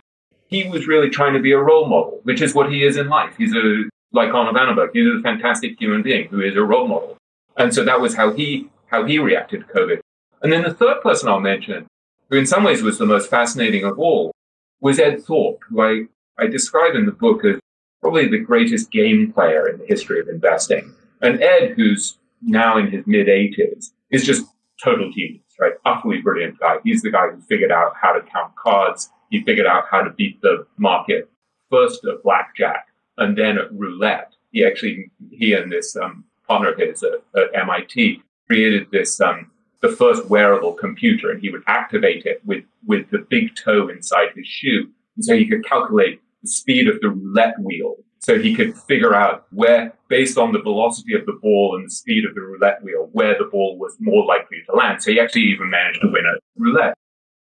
[0.54, 3.10] He was really trying to be a role model, which is what he is in
[3.10, 3.34] life.
[3.38, 7.18] He's a, like Arnold Vandenberg, he's a fantastic human being who is a role model.
[7.58, 10.00] And so that was how he, how he reacted to COVID.
[10.44, 11.88] And then the third person I'll mention,
[12.30, 14.32] who in some ways was the most fascinating of all,
[14.80, 16.04] was Ed Thorp, who I,
[16.38, 17.60] I describe in the book as
[18.02, 20.94] probably the greatest game player in the history of investing.
[21.22, 24.46] And Ed, who's now in his mid 80s, is just
[24.84, 25.74] total genius, right?
[25.86, 26.76] Utterly brilliant guy.
[26.84, 29.10] He's the guy who figured out how to count cards.
[29.34, 31.28] He figured out how to beat the market
[31.72, 32.86] first at blackjack
[33.18, 34.32] and then at roulette.
[34.52, 39.50] He actually, he and this um, partner of his at, at MIT created this um,
[39.82, 44.28] the first wearable computer, and he would activate it with with the big toe inside
[44.36, 47.96] his shoe, and so he could calculate the speed of the roulette wheel.
[48.20, 51.92] So he could figure out where, based on the velocity of the ball and the
[51.92, 55.02] speed of the roulette wheel, where the ball was more likely to land.
[55.02, 56.94] So he actually even managed to win a roulette.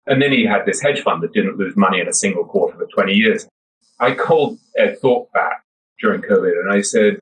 [0.06, 2.76] And then he had this hedge fund that didn't lose money in a single quarter
[2.76, 3.46] for 20 years.
[3.98, 5.62] I called Ed Thorp back
[6.00, 7.18] during COVID and I said,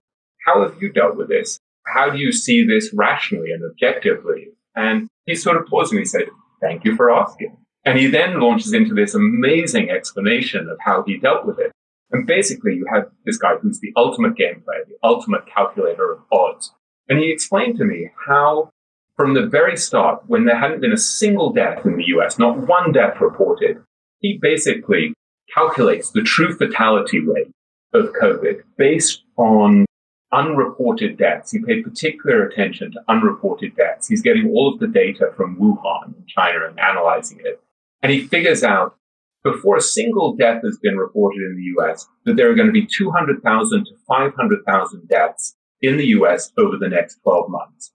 [0.47, 1.59] how have you dealt with this?
[1.93, 4.49] how do you see this rationally and objectively?
[4.75, 6.25] And he sort of paused and he said,
[6.61, 7.57] thank you for asking.
[7.85, 11.73] And he then launches into this amazing explanation of how he dealt with it.
[12.11, 16.21] And basically you have this guy who's the ultimate game player, the ultimate calculator of
[16.33, 16.73] odds.
[17.09, 18.71] And he explained to me how
[19.19, 22.69] from the very start, when there hadn't been a single death in the US, not
[22.69, 23.83] one death reported,
[24.21, 25.13] he basically
[25.53, 27.51] calculates the true fatality rate
[27.93, 29.87] of COVID based on
[30.33, 31.51] unreported deaths.
[31.51, 34.07] He paid particular attention to unreported deaths.
[34.07, 37.61] He's getting all of the data from Wuhan in China and analyzing it.
[38.03, 38.95] And he figures out
[39.43, 42.73] before a single death has been reported in the US that there are going to
[42.73, 47.93] be 200,000 to 500,000 deaths in the US over the next 12 months.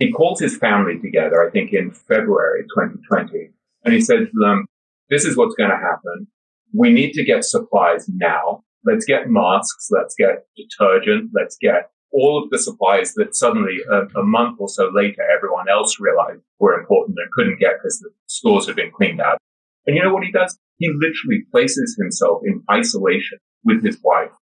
[0.00, 3.50] He calls his family together, I think in February 2020,
[3.84, 4.66] And he said to them,
[5.10, 6.26] this is what's going to happen.
[6.72, 8.64] We need to get supplies now.
[8.84, 9.88] Let's get masks.
[9.90, 11.30] Let's get detergent.
[11.34, 15.68] Let's get all of the supplies that suddenly a, a, month or so later everyone
[15.68, 19.38] else realized were important and couldn't get because the stores had been cleaned out.
[19.86, 20.58] And you know what he does?
[20.78, 24.32] He literally places himself in isolation with his wife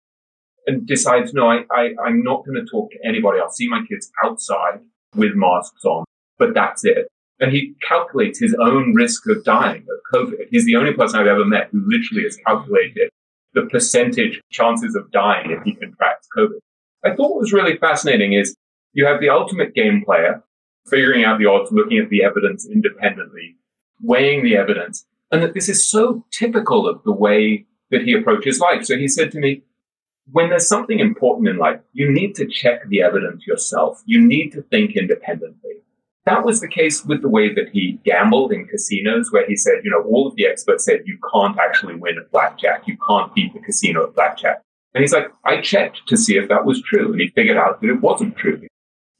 [0.66, 3.40] and decides, no, I, I, I'm not going to talk to anybody.
[3.40, 4.80] I'll see my kids outside
[5.18, 6.04] with masks on,
[6.38, 7.09] but that's it.
[7.40, 10.48] And he calculates his own risk of dying of COVID.
[10.50, 13.11] He's the only person I've ever met who literally has calculated
[13.54, 16.59] the percentage chances of dying if he contracts COVID.
[17.04, 18.57] I thought what was really fascinating is
[18.92, 20.42] you have the ultimate game player
[20.88, 23.57] figuring out the odds, looking at the evidence independently,
[24.02, 28.59] weighing the evidence, and that this is so typical of the way that he approaches
[28.59, 28.85] life.
[28.85, 29.62] So he said to me,
[30.32, 34.02] when there's something important in life, you need to check the evidence yourself.
[34.04, 35.82] You need to think independently.
[36.26, 39.80] That was the case with the way that he gambled in casinos, where he said,
[39.82, 42.86] you know, all of the experts said you can't actually win at blackjack.
[42.86, 44.60] You can't beat the casino at blackjack.
[44.94, 47.12] And he's like, I checked to see if that was true.
[47.12, 48.60] And he figured out that it wasn't true.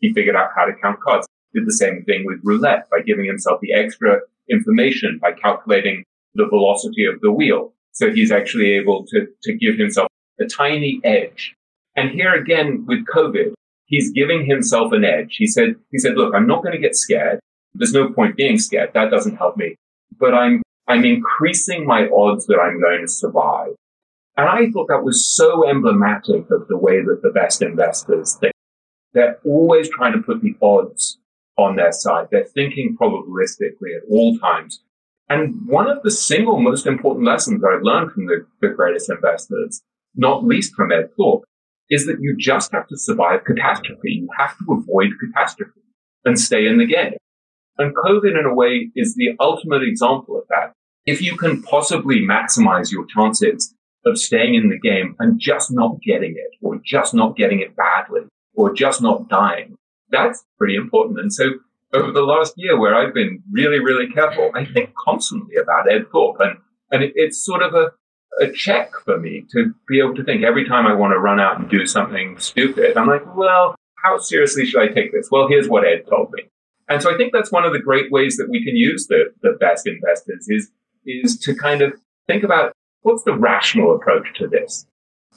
[0.01, 1.27] He figured out how to count cards.
[1.55, 6.47] Did the same thing with roulette by giving himself the extra information by calculating the
[6.47, 7.73] velocity of the wheel.
[7.93, 10.09] So he's actually able to, to give himself
[10.41, 11.55] a tiny edge.
[11.97, 13.53] And here again with COVID,
[13.87, 15.37] he's giving himself an edge.
[15.37, 17.41] He said, he said, look, I'm not going to get scared.
[17.75, 18.91] There's no point being scared.
[18.95, 19.77] That doesn't help me,
[20.19, 23.75] but I'm, I'm increasing my odds that I'm going to survive.
[24.37, 28.55] And I thought that was so emblematic of the way that the best investors think.
[29.13, 31.19] They're always trying to put the odds
[31.57, 32.29] on their side.
[32.31, 34.81] They're thinking probabilistically at all times.
[35.29, 39.83] And one of the single most important lessons I've learned from the, the greatest investors,
[40.15, 41.45] not least from Ed Thorp,
[41.91, 44.13] is that you just have to survive catastrophe.
[44.13, 45.81] You have to avoid catastrophe
[46.25, 47.15] and stay in the game.
[47.79, 50.73] And COVID, in a way, is the ultimate example of that.
[51.07, 56.01] If you can possibly maximize your chances of staying in the game and just not
[56.03, 58.23] getting it, or just not getting it badly,
[58.55, 59.77] or just not dying,
[60.11, 61.21] that's pretty important.
[61.21, 61.45] And so
[61.95, 66.07] over the last year where I've been really, really careful, I think constantly about Ed
[66.13, 66.37] Thorp.
[66.41, 66.59] And,
[66.91, 67.93] and it, it's sort of a,
[68.41, 71.41] a check for me to be able to think every time I want to run
[71.41, 75.29] out and do something stupid, I'm like, well, how seriously should I take this?
[75.31, 76.45] Well, here's what Ed told me.
[76.89, 79.33] And so I think that's one of the great ways that we can use the,
[79.43, 80.71] the best investors is,
[81.05, 81.93] is to kind of
[82.27, 82.73] think about
[83.03, 84.87] what's the rational approach to this?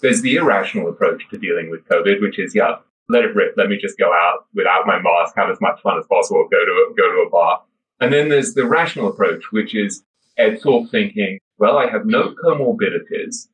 [0.02, 2.78] There's the irrational approach to dealing with COVID, which is, yeah,
[3.10, 3.56] let it rip.
[3.58, 6.66] Let me just go out without my mask, have as much fun as possible, go
[6.66, 7.62] to a, go to a bar.
[8.00, 10.04] And then there's the rational approach, which is
[10.42, 13.48] Ed Thorp thinking, well, I have no comorbidities,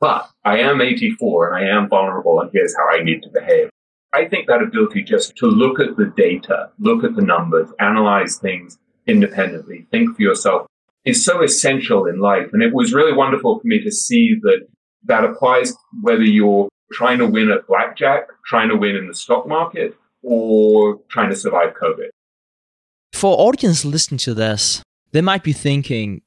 [0.00, 3.70] but I am 84 and I am vulnerable and here's how I need to behave.
[4.12, 8.36] I think that ability just to look at the data, look at the numbers, analyze
[8.38, 10.66] things independently, think for yourself
[11.04, 12.48] is so essential in life.
[12.52, 14.66] And it was really wonderful for me to see that
[15.04, 19.46] that applies whether you're trying to win at blackjack, trying to win in the stock
[19.46, 22.08] market, or trying to survive COVID.
[23.12, 26.22] For audience listening to this, they might be thinking,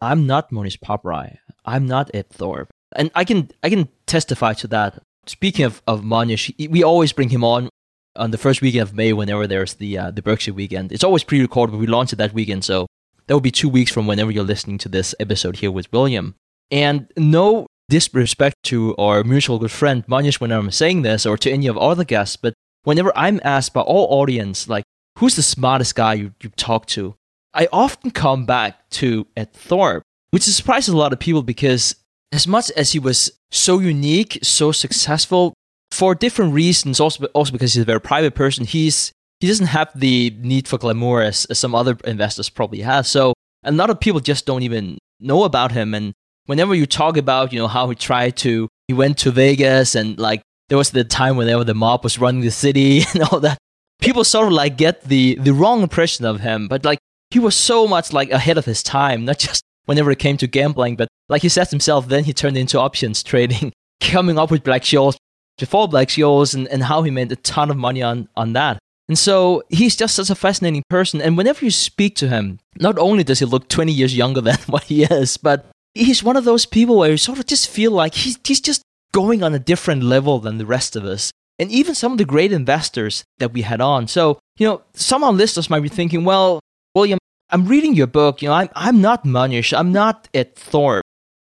[0.00, 1.38] I'm not Mohnish Pabrai.
[1.64, 2.68] I'm not Ed Thorp.
[2.94, 5.02] And I can I can testify to that.
[5.26, 7.68] Speaking of, of Mohnish, we always bring him on
[8.14, 10.92] on the first weekend of May whenever there's the uh, the Berkshire weekend.
[10.92, 12.86] It's always pre-recorded, but we launch it that weekend, so
[13.26, 16.34] that will be two weeks from whenever you're listening to this episode here with William.
[16.70, 21.50] And no disrespect to our mutual good friend Mohnish when I'm saying this, or to
[21.50, 22.54] any of our other guests, but
[22.84, 24.84] whenever I'm asked by all audience, like,
[25.18, 27.14] who's the smartest guy you, you talk to?
[27.56, 31.96] I often come back to Ed Thorp, which surprises a lot of people because
[32.30, 35.54] as much as he was so unique, so successful,
[35.90, 39.90] for different reasons, also also because he's a very private person, he's he doesn't have
[39.94, 43.06] the need for glamour as, as some other investors probably have.
[43.06, 43.32] So
[43.64, 45.94] a lot of people just don't even know about him.
[45.94, 46.12] And
[46.46, 50.18] whenever you talk about, you know, how he tried to, he went to Vegas and
[50.18, 53.58] like there was the time whenever the mob was running the city and all that,
[54.00, 56.68] people sort of like get the, the wrong impression of him.
[56.68, 56.98] But like
[57.30, 60.46] he was so much like ahead of his time, not just whenever it came to
[60.46, 64.64] gambling, but like he says himself, then he turned into options trading, coming up with
[64.64, 65.16] Black-Scholes
[65.58, 68.78] before Black-Scholes and, and how he made a ton of money on, on that.
[69.08, 71.20] And so he's just such a fascinating person.
[71.20, 74.58] And whenever you speak to him, not only does he look 20 years younger than
[74.66, 77.92] what he is, but he's one of those people where you sort of just feel
[77.92, 78.82] like he's, he's just
[79.12, 81.30] going on a different level than the rest of us.
[81.58, 84.08] And even some of the great investors that we had on.
[84.08, 86.60] So, you know, some of our listeners might be thinking, well,
[86.94, 87.18] William,
[87.50, 88.42] I'm reading your book.
[88.42, 89.76] You know, I'm, I'm not Mohnish.
[89.76, 91.02] I'm not Ed Thorp.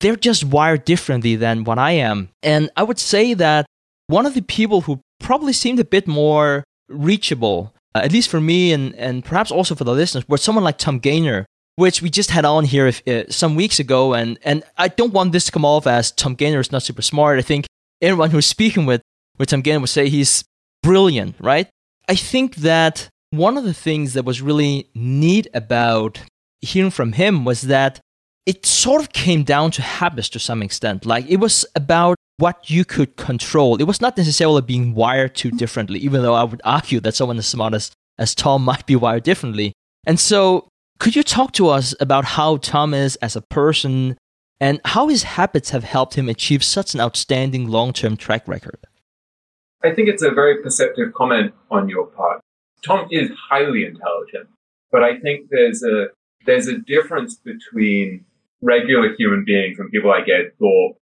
[0.00, 2.28] They're just wired differently than what I am.
[2.42, 3.64] And I would say that
[4.08, 8.40] one of the people who probably seemed a bit more reachable, uh, at least for
[8.40, 12.10] me and, and perhaps also for the listeners, was someone like Tom Gaynor, which we
[12.10, 14.14] just had on here if, uh, some weeks ago.
[14.14, 17.02] And, and I don't want this to come off as Tom Gaynor is not super
[17.02, 17.38] smart.
[17.38, 17.66] I think
[18.02, 19.00] anyone who's speaking with,
[19.38, 20.44] with Tom Gaynor would say he's
[20.82, 21.68] brilliant, right?
[22.08, 26.20] I think that one of the things that was really neat about
[26.60, 28.00] hearing from him was that
[28.46, 31.06] it sort of came down to habits to some extent.
[31.06, 33.76] Like it was about what you could control.
[33.76, 37.38] It was not necessarily being wired too differently, even though I would argue that someone
[37.38, 39.72] as smart as, as Tom might be wired differently.
[40.06, 40.68] And so,
[40.98, 44.16] could you talk to us about how Tom is as a person
[44.60, 48.78] and how his habits have helped him achieve such an outstanding long term track record?
[49.82, 52.40] I think it's a very perceptive comment on your part.
[52.84, 54.48] Tom is highly intelligent,
[54.92, 56.08] but I think there's a
[56.46, 58.24] there's a difference between
[58.60, 60.96] regular human beings and people like Ed Thorp,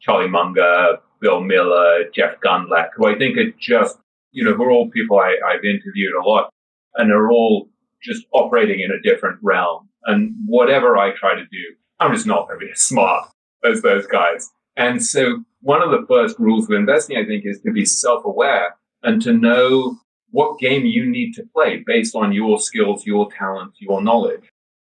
[0.00, 3.98] Charlie Munger, Bill Miller, Jeff Gundlach, who I think are just,
[4.32, 6.50] you know, who are all people I, I've interviewed a lot
[6.96, 7.68] and are all
[8.02, 9.88] just operating in a different realm.
[10.04, 11.64] And whatever I try to do,
[12.00, 13.28] I'm just not going to be as smart
[13.64, 14.50] as those guys.
[14.76, 18.74] And so one of the first rules of investing, I think, is to be self-aware
[19.02, 19.98] and to know
[20.32, 24.50] what game you need to play based on your skills, your talents, your knowledge.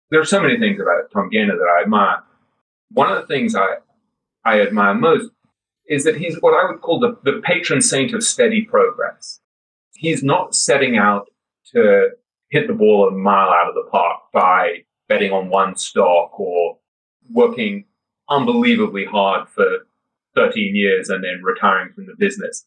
[0.10, 2.24] There are so many things about Tom Gaynor that I admire.
[2.92, 3.76] One of the things I,
[4.46, 5.30] I admire most
[5.88, 9.40] is that he's what I would call the, the patron saint of steady progress.
[9.94, 11.28] He's not setting out
[11.74, 12.12] to
[12.50, 16.78] hit the ball a mile out of the park by betting on one stock or
[17.32, 17.86] working
[18.30, 19.86] unbelievably hard for
[20.36, 22.66] 13 years and then retiring from the business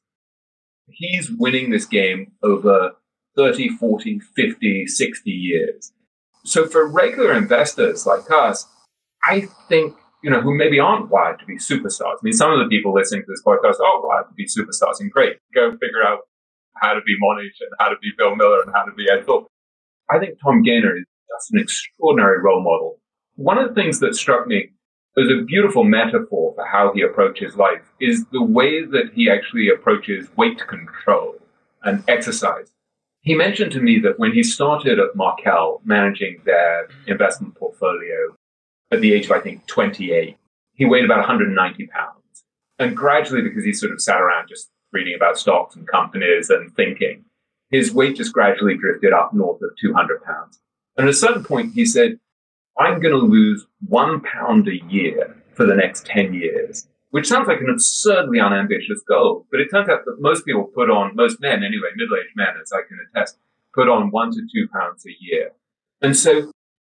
[0.91, 2.93] he's winning this game over
[3.37, 5.93] 30, 40, 50, 60 years.
[6.45, 8.67] So for regular investors like us,
[9.25, 12.15] I think, you know, who maybe aren't wired to be superstars.
[12.15, 15.01] I mean, some of the people listening to this podcast are wired to be superstars
[15.01, 15.37] and great.
[15.55, 16.21] Go figure out
[16.77, 19.27] how to be Mohnish and how to be Bill Miller and how to be Ed
[19.27, 19.47] Thorp.
[20.11, 22.99] I think Tom Gaynor is just an extraordinary role model.
[23.35, 24.71] One of the things that struck me
[25.17, 29.69] as a beautiful metaphor for how he approaches life is the way that he actually
[29.69, 31.35] approaches weight control
[31.83, 32.71] and exercise.
[33.21, 38.37] He mentioned to me that when he started at Markel managing their investment portfolio
[38.91, 40.37] at the age of, I think, 28,
[40.75, 42.45] he weighed about 190 pounds.
[42.79, 46.75] And gradually, because he sort of sat around just reading about stocks and companies and
[46.75, 47.25] thinking,
[47.71, 50.61] his weight just gradually drifted up north of 200 pounds.
[50.97, 52.19] And at a certain point, he said,
[52.79, 57.49] I'm going to lose one pound a year for the next 10 years, which sounds
[57.49, 59.47] like an absurdly unambitious goal.
[59.51, 62.55] But it turns out that most people put on, most men anyway, middle aged men,
[62.63, 63.37] as I can attest,
[63.75, 65.51] put on one to two pounds a year.
[66.01, 66.53] And so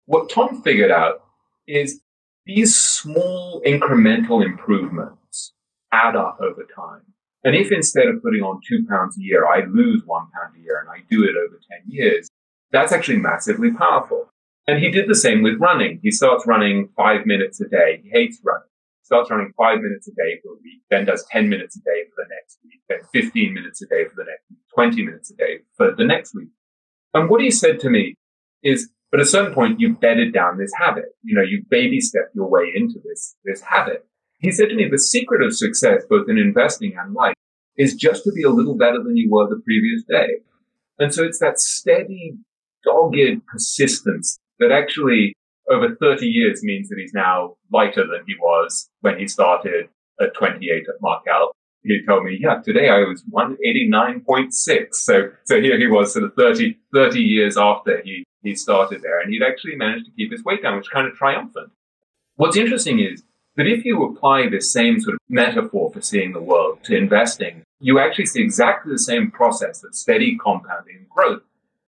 [0.06, 1.24] what Tom figured out
[1.68, 2.02] is
[2.46, 5.54] these small incremental improvements
[5.94, 7.02] add up over time.
[7.44, 10.62] And if instead of putting on two pounds a year, I lose one pound a
[10.62, 12.28] year and I do it over 10 years,
[12.72, 14.30] that's actually massively powerful.
[14.70, 16.00] And he did the same with running.
[16.04, 18.02] He starts running five minutes a day.
[18.04, 18.70] He hates running.
[19.02, 22.04] Starts running five minutes a day for a week, then does 10 minutes a day
[22.06, 25.32] for the next week, then 15 minutes a day for the next week, 20 minutes
[25.32, 26.50] a day for the next week.
[27.16, 28.14] And what he said to me
[28.62, 31.06] is, but at a certain point, you've bedded down this habit.
[31.24, 34.06] You know, you baby step your way into this, this habit.
[34.38, 37.34] He said to me, the secret of success, both in investing and life,
[37.76, 40.44] is just to be a little better than you were the previous day.
[41.00, 42.38] And so it's that steady,
[42.84, 45.34] dogged persistence that actually
[45.70, 49.90] over 30 years means that he's now lighter than he was when he started
[50.20, 51.52] at 28 at Markel.
[51.84, 54.88] He told me, yeah, today I was 189.6.
[54.94, 59.20] So, so here he was sort of 30, 30 years after he, he started there
[59.20, 61.72] and he'd actually managed to keep his weight down, which is kind of triumphant.
[62.36, 63.24] What's interesting is
[63.56, 67.64] that if you apply this same sort of metaphor for seeing the world to investing,
[67.80, 71.44] you actually see exactly the same process of steady compounding growth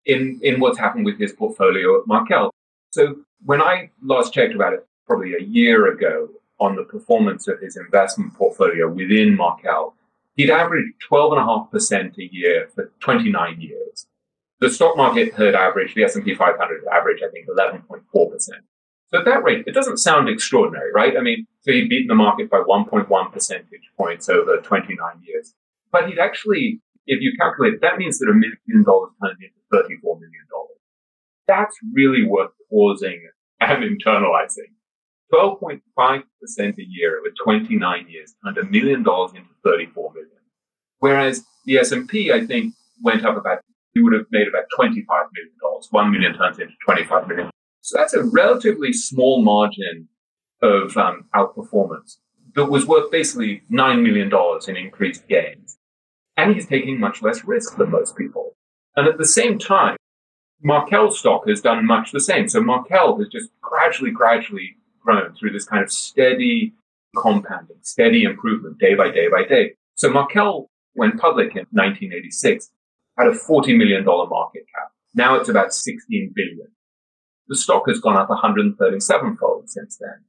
[0.05, 2.51] in, in what's happened with his portfolio at Markel.
[2.91, 3.15] So
[3.45, 6.29] when I last checked about it, probably a year ago,
[6.59, 9.95] on the performance of his investment portfolio within Markel,
[10.35, 14.07] he'd averaged 12.5% a year for 29 years.
[14.59, 18.03] The stock market had averaged, the S&P 500 had averaged, I think, 11.4%.
[19.11, 21.17] So at that rate, it doesn't sound extraordinary, right?
[21.17, 25.53] I mean, so he'd beaten the market by 1.1 percentage points over 29 years.
[25.91, 30.03] But he'd actually, if you calculate that means that a million dollars turned into $34
[30.03, 30.29] million.
[31.47, 34.73] That's really worth pausing and internalizing.
[35.33, 35.81] 12.5%
[36.59, 40.31] a year over 29 years turned a million dollars into 34 million.
[40.99, 43.59] Whereas the S&P, I think, went up about,
[43.93, 45.05] you would have made about 25
[45.35, 45.87] million dollars.
[45.91, 47.49] 1 million turns into 25 million.
[47.81, 50.09] So that's a relatively small margin
[50.61, 52.17] of um, outperformance
[52.55, 54.31] that was worth basically $9 million
[54.67, 55.77] in increased gains.
[56.35, 58.55] And he's taking much less risk than most people.
[58.95, 59.97] And at the same time,
[60.61, 62.47] Markel stock has done much the same.
[62.49, 66.73] So Markel has just gradually, gradually grown through this kind of steady
[67.17, 69.73] compounding, steady improvement day by day by day.
[69.95, 72.69] So Markel went public in 1986,
[73.17, 74.91] had a $40 million market cap.
[75.15, 76.67] Now it's about 16 billion.
[77.47, 80.25] The stock has gone up 137 fold since then.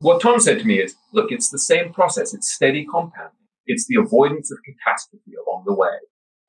[0.00, 2.34] What Tom said to me is, look, it's the same process.
[2.34, 3.36] It's steady compounding.
[3.66, 5.88] It's the avoidance of catastrophe along the way.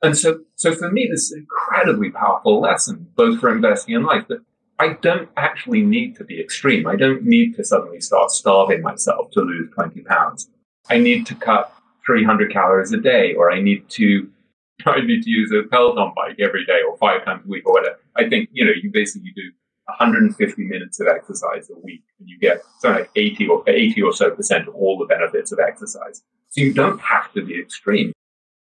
[0.02, 4.06] And so, so for me, this is an incredibly powerful lesson, both for investing and
[4.06, 4.40] life, that
[4.80, 6.88] I don't actually need to be extreme.
[6.88, 10.50] I don't need to suddenly start starving myself to lose 20 pounds.
[10.90, 11.72] I need to cut
[12.06, 14.28] 300 calories a day, or I need to,
[14.88, 17.74] I need to use a Peloton bike every day or five times a week or
[17.74, 18.00] whatever.
[18.16, 19.52] I think, you know, you basically do
[19.86, 24.14] 150 minutes of exercise a week and you get something like 80 or 80 or
[24.14, 26.24] so percent of all the benefits of exercise.
[26.50, 28.14] So you don't have to be extreme.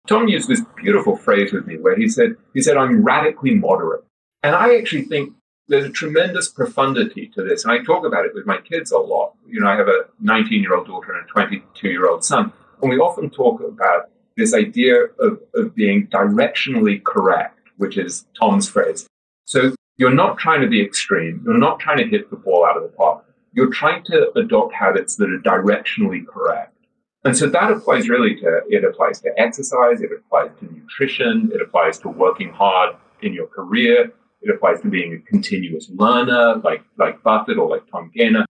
[0.08, 4.04] Tom used this beautiful phrase with me where he said, he said, I'm radically moderate.
[4.42, 5.34] And I actually think
[5.68, 7.64] there's a tremendous profundity to this.
[7.64, 9.34] And I talk about it with my kids a lot.
[9.46, 12.52] You know, I have a 19 year old daughter and a 22 year old son.
[12.80, 18.68] And we often talk about this idea of, of being directionally correct, which is Tom's
[18.68, 19.06] phrase.
[19.44, 21.42] So you're not trying to be extreme.
[21.44, 23.24] You're not trying to hit the ball out of the park.
[23.52, 26.77] You're trying to adopt habits that are directionally correct.
[27.24, 31.60] And so that applies really to, it applies to exercise, it applies to nutrition, it
[31.60, 36.84] applies to working hard in your career, it applies to being a continuous learner like,
[36.96, 38.46] like Buffett or like Tom Gaynor.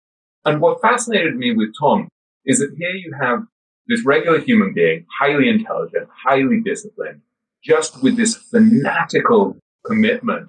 [0.47, 2.09] And what fascinated me with Tom
[2.47, 3.41] is that here you have
[3.87, 7.21] this regular human being, highly intelligent, highly disciplined,
[7.63, 10.49] just with this fanatical commitment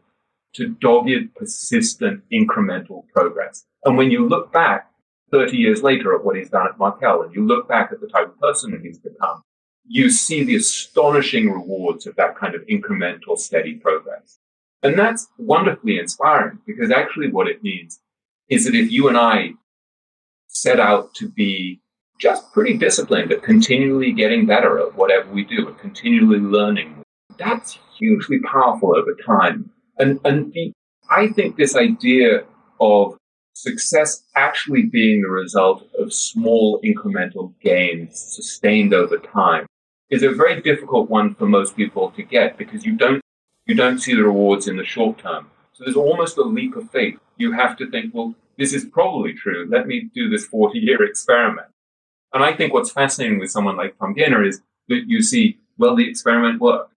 [0.54, 3.66] to dogged, persistent, incremental progress.
[3.84, 4.90] And when you look back,
[5.32, 8.08] 30 years later at what he's done at Markel and you look back at the
[8.08, 9.42] type of person that he's become,
[9.88, 14.38] you see the astonishing rewards of that kind of incremental, steady progress.
[14.84, 18.00] And that's wonderfully inspiring because actually what it means
[18.50, 19.54] is that if you and I
[20.48, 21.82] set out to be
[22.20, 27.04] just pretty disciplined at continually getting better at whatever we do and continually learning,
[27.38, 29.70] that's hugely powerful over time.
[29.98, 30.72] And, and the,
[31.10, 32.44] I think this idea
[32.80, 33.18] of
[33.56, 39.66] success actually being the result of small incremental gains sustained over time
[40.10, 43.22] is a very difficult one for most people to get because you don't
[43.66, 45.50] you don't see the rewards in the short term.
[45.74, 47.18] So there's almost a leap of faith.
[47.38, 49.68] You have to think, well, this is probably true.
[49.70, 51.68] Let me do this 40 year experiment.
[52.34, 55.96] And I think what's fascinating with someone like Tom Gaynor is that you see, well,
[55.96, 56.94] the experiment worked.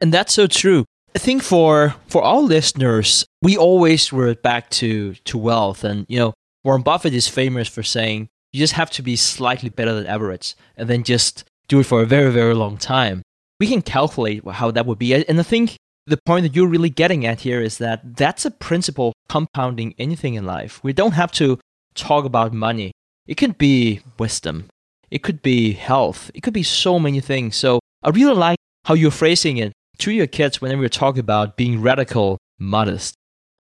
[0.00, 0.86] And that's so true.
[1.14, 6.18] I think for for all listeners, we always were back to to wealth, and you
[6.18, 6.34] know
[6.64, 10.54] Warren Buffett is famous for saying you just have to be slightly better than average,
[10.76, 13.22] and then just do it for a very very long time.
[13.60, 16.90] We can calculate how that would be, and I think the point that you're really
[16.90, 20.82] getting at here is that that's a principle compounding anything in life.
[20.82, 21.58] We don't have to
[21.94, 22.90] talk about money.
[23.26, 24.68] It could be wisdom.
[25.10, 26.30] It could be health.
[26.34, 27.56] It could be so many things.
[27.56, 31.56] So I really like how you're phrasing it to your kids whenever you talk about
[31.56, 33.14] being radical, modest.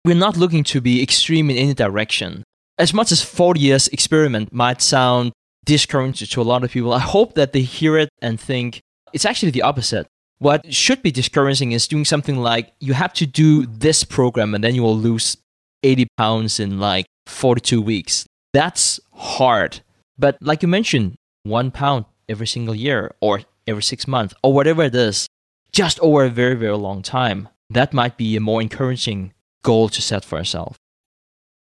[0.05, 2.43] We're not looking to be extreme in any direction.
[2.77, 5.33] As much as 40 years experiment might sound
[5.65, 8.81] discouraging to a lot of people, I hope that they hear it and think
[9.13, 10.07] it's actually the opposite.
[10.37, 14.63] What should be discouraging is doing something like you have to do this program and
[14.63, 15.35] then you will lose
[15.83, 18.25] 80 pounds in like 42 weeks.
[18.53, 19.81] That's hard.
[20.17, 24.83] But like you mentioned, one pound every single year or every six months or whatever
[24.83, 25.27] it is,
[25.71, 27.49] just over a very, very long time.
[27.69, 30.77] That might be a more encouraging goal to set for ourselves.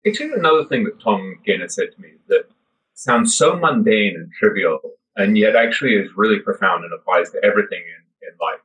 [0.05, 2.45] Actually, another thing that Tom Gaynor said to me that
[2.93, 4.79] sounds so mundane and trivial,
[5.15, 8.61] and yet actually is really profound and applies to everything in, in life.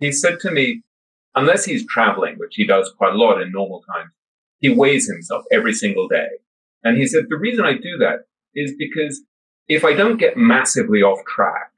[0.00, 0.82] He said to me,
[1.34, 4.10] unless he's traveling, which he does quite a lot in normal times,
[4.60, 6.28] he weighs himself every single day.
[6.82, 9.22] And he said, the reason I do that is because
[9.68, 11.72] if I don't get massively off track,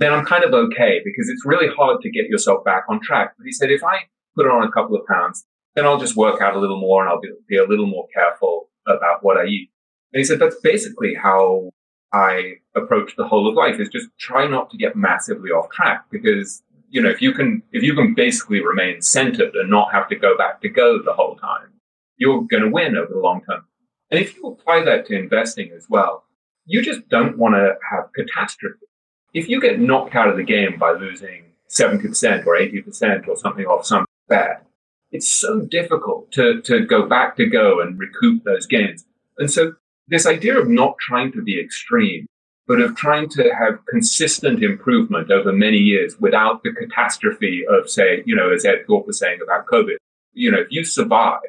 [0.00, 3.34] then I'm kind of okay because it's really hard to get yourself back on track.
[3.36, 3.98] But he said, if I
[4.34, 5.44] put on a couple of pounds,
[5.74, 8.06] then I'll just work out a little more and I'll be, be a little more
[8.12, 9.70] careful about what I eat.
[10.12, 11.70] And he said, that's basically how
[12.14, 16.06] I approach the whole of life is just try not to get massively off track
[16.10, 20.08] because, you know, if you can, if you can basically remain centered and not have
[20.08, 21.74] to go back to go the whole time,
[22.16, 23.66] you're going to win over the long term.
[24.10, 26.24] And if you apply that to investing as well,
[26.64, 28.86] you just don't want to have catastrophe
[29.32, 33.66] if you get knocked out of the game by losing 70% or 80% or something
[33.66, 34.66] off some bet,
[35.12, 39.04] it's so difficult to, to go back to go and recoup those gains.
[39.38, 39.74] And so
[40.08, 42.26] this idea of not trying to be extreme,
[42.66, 48.22] but of trying to have consistent improvement over many years without the catastrophe of, say,
[48.26, 49.96] you know, as Ed Thorp was saying about COVID,
[50.32, 51.40] you know, if you survive,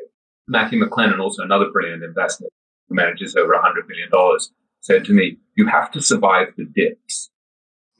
[0.47, 2.45] Matthew McLennan, also another brilliant investor
[2.89, 4.39] who manages over $100 billion,
[4.81, 7.30] said to me, you have to survive the dips.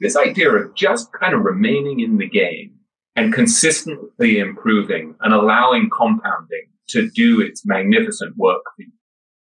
[0.00, 2.74] This idea of just kind of remaining in the game
[3.14, 8.62] and consistently improving and allowing compounding to do its magnificent work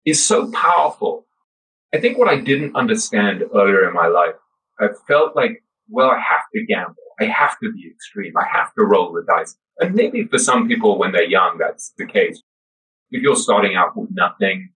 [0.05, 1.25] is so powerful.
[1.93, 4.35] I think what I didn't understand earlier in my life,
[4.79, 6.95] I felt like, well, I have to gamble.
[7.19, 8.33] I have to be extreme.
[8.37, 9.55] I have to roll the dice.
[9.79, 12.41] And maybe for some people when they're young, that's the case.
[13.11, 14.69] If you're starting out with nothing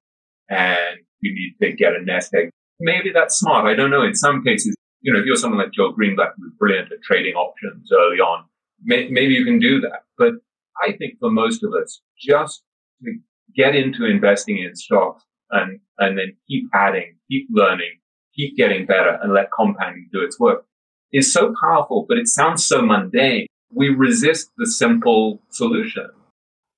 [0.49, 2.49] and you need to get a nest egg,
[2.80, 3.65] maybe that's smart.
[3.65, 4.03] I don't know.
[4.03, 7.35] In some cases, you know, if you're someone like Joel Greenblatt who's brilliant at trading
[7.35, 8.45] options early on,
[8.83, 10.03] may, maybe you can do that.
[10.17, 10.33] But
[10.81, 12.63] I think for most of us, just
[13.03, 13.13] to
[13.55, 17.99] get into investing in stocks and, and then keep adding, keep learning,
[18.35, 20.65] keep getting better and let compounding do its work
[21.11, 23.45] is so powerful, but it sounds so mundane.
[23.71, 26.09] We resist the simple solution.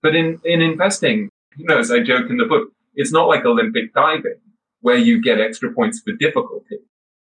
[0.02, 3.46] But in, in investing, you know, as I joke in the book, it's not like
[3.46, 4.40] Olympic diving
[4.82, 6.78] where you get extra points for difficulty.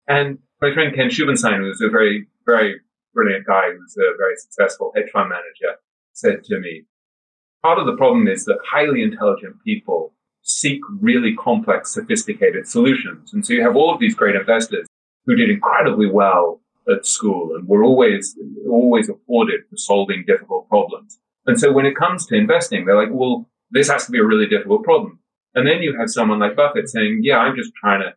[0.09, 2.81] And my friend Ken Shubin Stein, who's a very, very
[3.15, 5.81] brilliant guy who's a very successful hedge fund manager,
[6.13, 6.85] said to me,
[7.63, 13.33] part of the problem is that highly intelligent people seek really complex, sophisticated solutions.
[13.33, 14.87] And so you have all of these great investors
[15.27, 18.37] who did incredibly well at school and were always,
[18.69, 21.19] always afforded for solving difficult problems.
[21.47, 24.25] And so when it comes to investing, they're like, well, this has to be a
[24.25, 25.21] really difficult problem.
[25.55, 28.15] And then you have someone like Buffett saying, yeah, I'm just trying to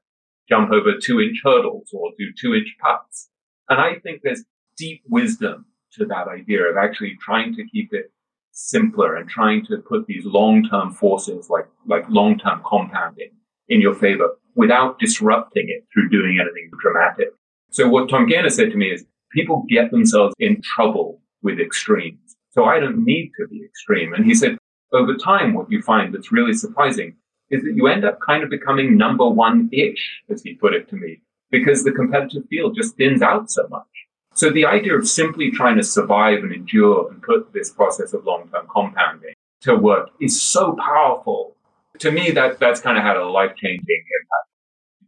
[0.49, 3.29] jump over two inch hurdles or do two inch putts.
[3.69, 4.43] And I think there's
[4.77, 8.11] deep wisdom to that idea of actually trying to keep it
[8.51, 13.31] simpler and trying to put these long-term forces like, like long-term compounding
[13.67, 17.29] in your favor without disrupting it through doing anything dramatic.
[17.71, 22.35] So what Tom Gaynor said to me is people get themselves in trouble with extremes.
[22.51, 24.13] So I don't need to be extreme.
[24.13, 24.57] And he said,
[24.91, 27.15] over time, what you find that's really surprising
[27.53, 30.95] is that you end up kind of becoming number one-ish, as he put it to
[30.95, 33.87] me, because the competitive field just thins out so much.
[34.33, 38.25] So the idea of simply trying to survive and endure and put this process of
[38.25, 41.55] long-term compounding to work is so powerful.
[41.99, 44.49] To me, that, that's kind of had a life-changing impact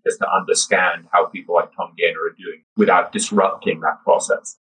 [0.06, 4.58] just to understand how people like Tom Gaynor are doing without disrupting that process.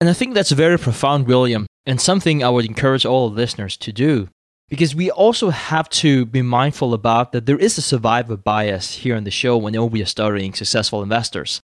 [0.00, 3.92] And I think that's very profound, William, and something I would encourage all listeners to
[3.92, 4.28] do.
[4.68, 9.16] Because we also have to be mindful about that there is a survivor bias here
[9.16, 11.60] on the show whenever we are studying successful investors.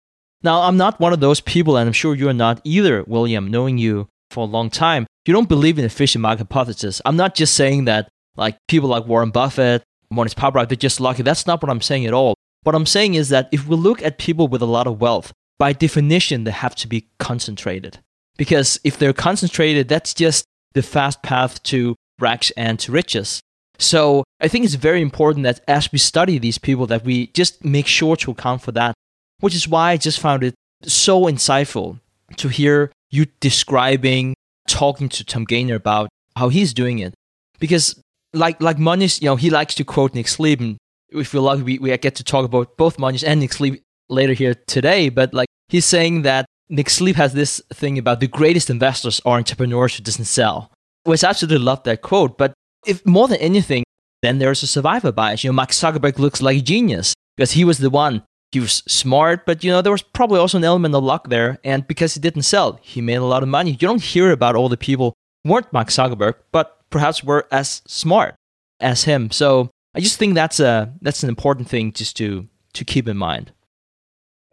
[0.42, 3.78] Now, I'm not one of those people, and I'm sure you're not either, William, knowing
[3.78, 5.06] you for a long time.
[5.26, 7.02] You don't believe in the efficient market hypothesis.
[7.04, 9.82] I'm not just saying that like people like Warren Buffett,
[10.12, 11.22] Mohnish Pabrai, they're just lucky.
[11.22, 12.34] That's not what I'm saying at all.
[12.62, 15.32] What I'm saying is that if we look at people with a lot of wealth,
[15.58, 17.98] by definition, they have to be concentrated.
[18.36, 20.44] Because if they're concentrated, that's just
[20.74, 23.40] the fast path to rags and to riches.
[23.78, 27.64] So I think it's very important that as we study these people, that we just
[27.64, 28.94] make sure to account for that
[29.40, 32.00] which is why I just found it so insightful
[32.36, 34.34] to hear you describing,
[34.68, 37.14] talking to Tom Gaynor about how he's doing it.
[37.58, 38.00] Because
[38.32, 40.76] like like Mohnish, you know, he likes to quote Nick Sleep, and
[41.10, 44.32] if you like, we, we get to talk about both Mohnish and Nick Sleep later
[44.32, 45.08] here today.
[45.08, 49.38] But like he's saying that Nick Sleep has this thing about the greatest investors are
[49.38, 50.70] entrepreneurs who doesn't sell.
[51.06, 52.36] Which I absolutely love that quote.
[52.36, 52.52] But
[52.86, 53.84] if more than anything,
[54.22, 55.44] then there's a survivor bias.
[55.44, 58.82] You know, Mark Zuckerberg looks like a genius because he was the one he was
[58.86, 61.58] smart, but you know there was probably also an element of luck there.
[61.64, 63.72] And because he didn't sell, he made a lot of money.
[63.72, 68.34] You don't hear about all the people weren't Mark Zuckerberg, but perhaps were as smart
[68.80, 69.30] as him.
[69.30, 73.16] So I just think that's a that's an important thing just to to keep in
[73.16, 73.52] mind.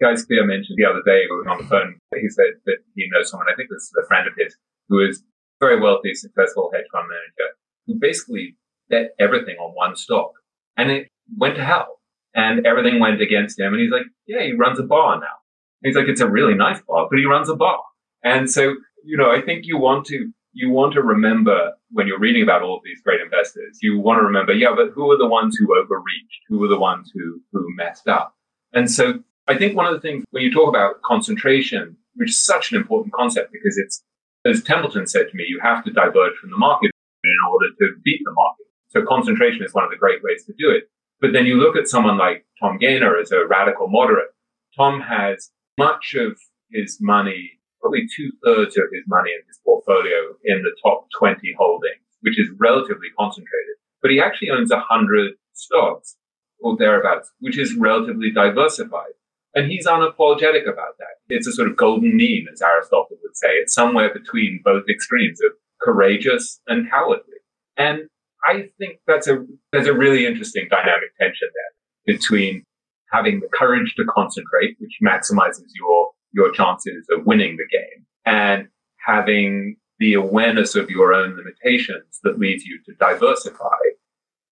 [0.02, 1.96] Guy Spier mentioned the other day we were on the phone.
[2.20, 3.48] He said that he knows someone.
[3.52, 4.56] I think this is a friend of his
[4.90, 5.24] who is
[5.60, 7.56] very wealthy, successful hedge fund manager
[7.88, 8.56] who basically
[8.90, 10.32] bet everything on one stock,
[10.78, 12.00] and it went to hell
[12.36, 13.74] and everything went against him.
[13.74, 15.38] And he's like, yeah, he runs a bar now.
[15.82, 17.80] And he's like, it's a really nice bar, but he runs a bar.
[18.24, 22.20] And so, you know, I think you want to, you want to remember when you're
[22.20, 25.18] reading about all of these great investors, you want to remember, yeah, but who are
[25.18, 26.42] the ones who overreached?
[26.48, 28.36] Who are the ones who, who messed up?
[28.74, 32.44] And so I think one of the things when you talk about concentration, which is
[32.44, 34.04] such an important concept because it's,
[34.46, 36.92] as Templeton said to me, you have to diverge from the market
[37.24, 38.66] in order to beat the market.
[38.90, 40.90] So concentration is one of the great ways to do it.
[41.22, 44.30] But then you look at someone like Tom Gaynor as a radical moderate.
[44.76, 46.38] Tom has much of
[46.72, 51.56] his money, probably two thirds of his money in his portfolio in the top 20
[51.58, 53.76] holdings, which is relatively concentrated.
[54.02, 56.18] But he actually owns a hundred stocks
[56.60, 59.14] or thereabouts, which is relatively diversified.
[59.56, 61.16] And he's unapologetic about that.
[61.30, 63.50] It's a sort of golden mean, as Aristotle would say.
[63.50, 65.52] It's somewhere between both extremes of
[65.82, 67.38] courageous and cowardly.
[67.78, 68.08] And
[68.46, 72.64] I think that's a, there's a really interesting dynamic tension there between
[73.12, 78.68] having the courage to concentrate, which maximizes your, your chances of winning the game and
[79.06, 83.68] having the awareness of your own limitations that leads you to diversify.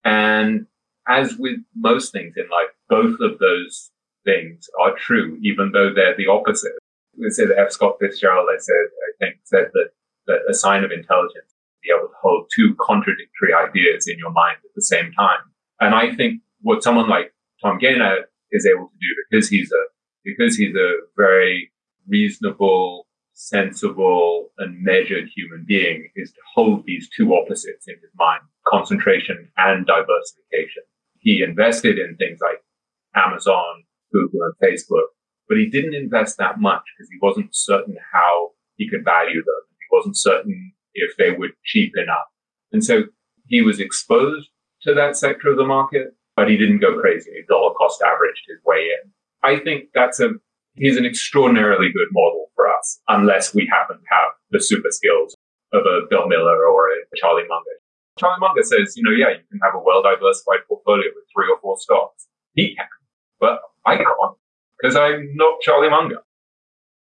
[0.06, 0.68] And
[1.08, 3.90] as with most things in life, both of those
[4.26, 6.74] things are true, even though they're the opposite.
[7.18, 7.72] They said F.
[7.72, 9.90] Scott Fitzgerald, I said, I think, said that,
[10.28, 14.18] that a sign of intelligence is to be able to hold two contradictory ideas in
[14.18, 15.40] your mind at the same time.
[15.80, 19.84] And I think what someone like Tom Gaynor is able to do because he's a,
[20.24, 21.72] because he's a very
[22.08, 28.42] reasonable, sensible and measured human being is to hold these two opposites in his mind,
[28.68, 30.84] concentration and diversification.
[31.20, 32.64] He invested in things like
[33.16, 35.08] Amazon, Google and Facebook,
[35.48, 39.64] but he didn't invest that much because he wasn't certain how he could value them.
[39.70, 42.28] He wasn't certain if they were cheap enough.
[42.72, 43.04] And so
[43.48, 44.50] he was exposed
[44.84, 47.32] to that sector of the market, but he didn't go crazy.
[47.32, 49.12] He dollar cost averaged his way in.
[49.44, 50.30] I think that's a,
[50.76, 55.36] he's an extraordinarily good model for us, unless we happen to have the super skills
[55.74, 57.78] of a Bill Miller or a Charlie Munger.
[58.20, 61.50] Charlie Munger says, you know, yeah, you can have a well diversified portfolio with three
[61.50, 62.28] or four stocks.
[62.54, 62.88] He can,
[63.40, 64.08] but I can't
[64.80, 66.18] because I'm not Charlie Munger.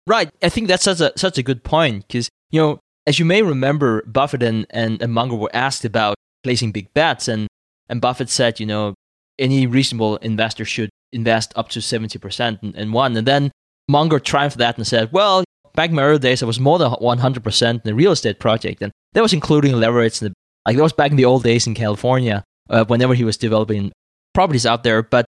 [0.08, 0.30] Right.
[0.42, 3.42] I think that's such a such a good point because you know, as you may
[3.42, 7.48] remember, Buffett and, and, and Munger were asked about placing big bets, and
[7.90, 8.96] and Buffett said, you know,
[9.38, 13.52] any reasonable investor should invest up to seventy percent in one, and then
[13.88, 15.44] Munger triumphed that and said, well,
[15.76, 18.12] back in my early days, I was more than one hundred percent in a real
[18.12, 20.22] estate project, and that was including leverage.
[20.22, 20.34] And
[20.66, 23.92] like that was back in the old days in California, uh, whenever he was developing
[24.34, 25.04] properties out there.
[25.04, 25.26] But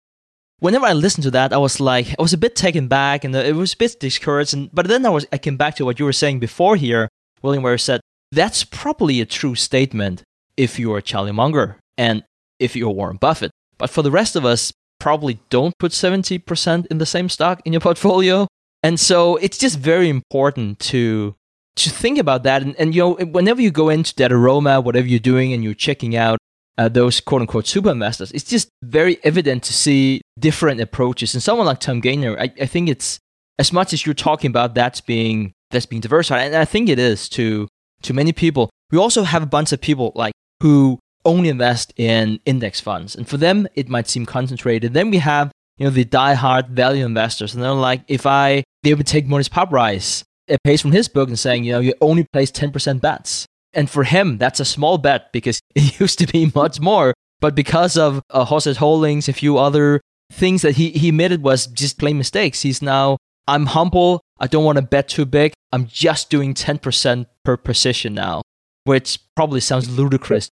[0.61, 3.34] whenever I listened to that, I was like, I was a bit taken back and
[3.34, 4.54] uh, it was a bit discouraged.
[4.54, 7.08] And, but then I was, I came back to what you were saying before here,
[7.42, 8.00] William, where said
[8.30, 10.22] that's probably a true statement
[10.56, 12.22] if you're Charlie Munger and
[12.58, 13.50] if you're Warren Buffett.
[13.78, 17.72] But for the rest of us, probably don't put 70% in the same stock in
[17.72, 18.46] your portfolio.
[18.82, 21.34] And so it's just very important to
[21.76, 22.62] to think about that.
[22.62, 25.72] And, and you know, whenever you go into that aroma, whatever you're doing, and you're
[25.72, 26.38] checking out
[26.81, 31.35] uh, those quote unquote super investors, it's just very evident to see different approaches.
[31.35, 33.18] And someone like Tom Gaynor, I, I think it's
[33.59, 36.99] as much as you're talking about that's being that's being diversified, and I think it
[36.99, 37.68] is to
[38.03, 38.70] to many people.
[38.91, 43.28] We also have a bunch of people like who only invest in index funds, and
[43.28, 44.95] for them it might seem concentrated.
[44.95, 48.95] Then we have you know the die-hard value investors, and they're like, if I they
[48.95, 52.26] would take Mohnish Pabrai a page from his book and saying, you know, you only
[52.33, 53.47] place 10% bets.
[53.73, 57.14] And for him, that's a small bet because it used to be much more.
[57.41, 60.01] But because of uh, Holdings, a few other
[60.33, 63.16] things that he, he admitted was just plain mistakes, he's now,
[63.49, 64.21] I'm humble.
[64.39, 65.53] I don't want to bet too big.
[65.73, 68.43] I'm just doing 10% per position now,
[68.85, 70.51] which probably sounds ludicrous.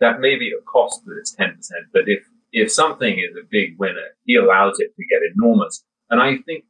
[0.00, 1.52] That may be a cost that it's 10%,
[1.92, 5.84] but if, if something is a big winner, he allows it to get enormous.
[6.10, 6.64] And I think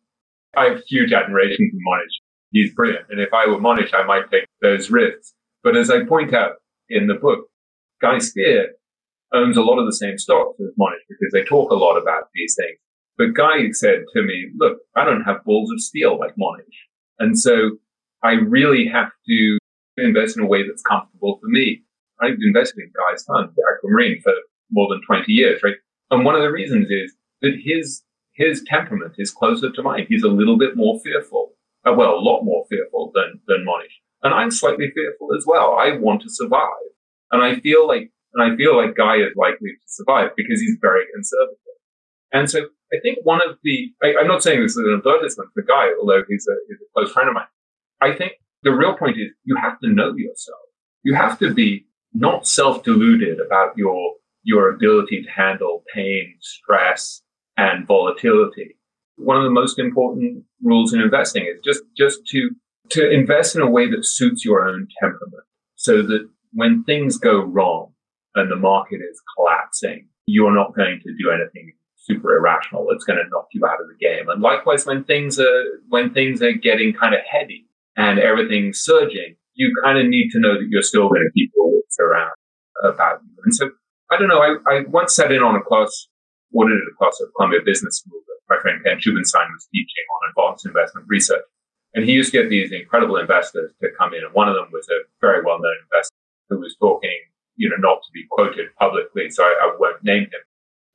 [0.56, 2.20] I have huge admiration for Mohnish.
[2.50, 3.06] He's brilliant.
[3.10, 5.34] And if I were Mohnish, I might take those risks.
[5.64, 6.56] But as I point out
[6.90, 7.46] in the book,
[8.00, 8.68] Guy Spier
[9.32, 12.24] owns a lot of the same stocks as Mohnish because they talk a lot about
[12.34, 12.78] these things.
[13.16, 16.78] But Guy said to me, look, I don't have balls of steel like Mohnish.
[17.18, 17.78] And so
[18.22, 19.58] I really have to
[19.96, 21.82] invest in a way that's comfortable for me.
[22.20, 24.34] I've invested in Guy's fund, Aquamarine, for
[24.70, 25.76] more than 20 years, right?
[26.10, 28.02] And one of the reasons is that his,
[28.32, 30.06] his temperament is closer to mine.
[30.08, 31.52] He's a little bit more fearful.
[31.86, 34.03] Uh, well, a lot more fearful than, than Mohnish.
[34.24, 35.76] And I'm slightly fearful as well.
[35.78, 36.70] I want to survive.
[37.30, 40.78] And I feel like, and I feel like Guy is likely to survive because he's
[40.80, 41.58] very conservative.
[42.32, 45.50] And so I think one of the, I, am not saying this is an advertisement
[45.52, 47.44] for Guy, although he's a, he's a close friend of mine.
[48.00, 50.58] I think the real point is you have to know yourself.
[51.02, 57.22] You have to be not self-deluded about your, your ability to handle pain, stress,
[57.56, 58.76] and volatility.
[59.16, 62.50] One of the most important rules in investing is just, just to
[62.90, 65.44] to invest in a way that suits your own temperament
[65.76, 67.92] so that when things go wrong
[68.34, 73.18] and the market is collapsing, you're not going to do anything super irrational that's going
[73.18, 74.28] to knock you out of the game.
[74.28, 77.66] And likewise, when things are, when things are getting kind of heady
[77.96, 81.50] and everything's surging, you kind of need to know that you're still going to keep
[81.56, 82.32] your wits around
[82.84, 83.32] about you.
[83.44, 83.70] And so,
[84.10, 86.08] I don't know, I, I once sat in on a class,
[86.54, 90.04] audited a class at Columbia Business School that my friend Ken Shubin Stein was teaching
[90.12, 91.44] on advanced investment research.
[91.94, 94.24] And he used to get these incredible investors to come in.
[94.24, 96.14] And one of them was a very well known investor
[96.48, 97.16] who was talking,
[97.56, 99.30] you know, not to be quoted publicly.
[99.30, 100.42] So I, I won't name him.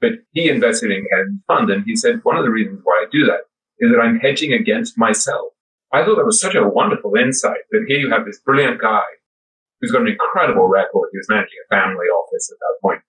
[0.01, 1.69] But he invested in Ken Fund.
[1.69, 3.47] And he said, one of the reasons why I do that
[3.79, 5.53] is that I'm hedging against myself.
[5.91, 9.03] I thought that was such a wonderful insight that here you have this brilliant guy
[9.79, 11.09] who's got an incredible record.
[11.11, 13.01] He was managing a family office at that point.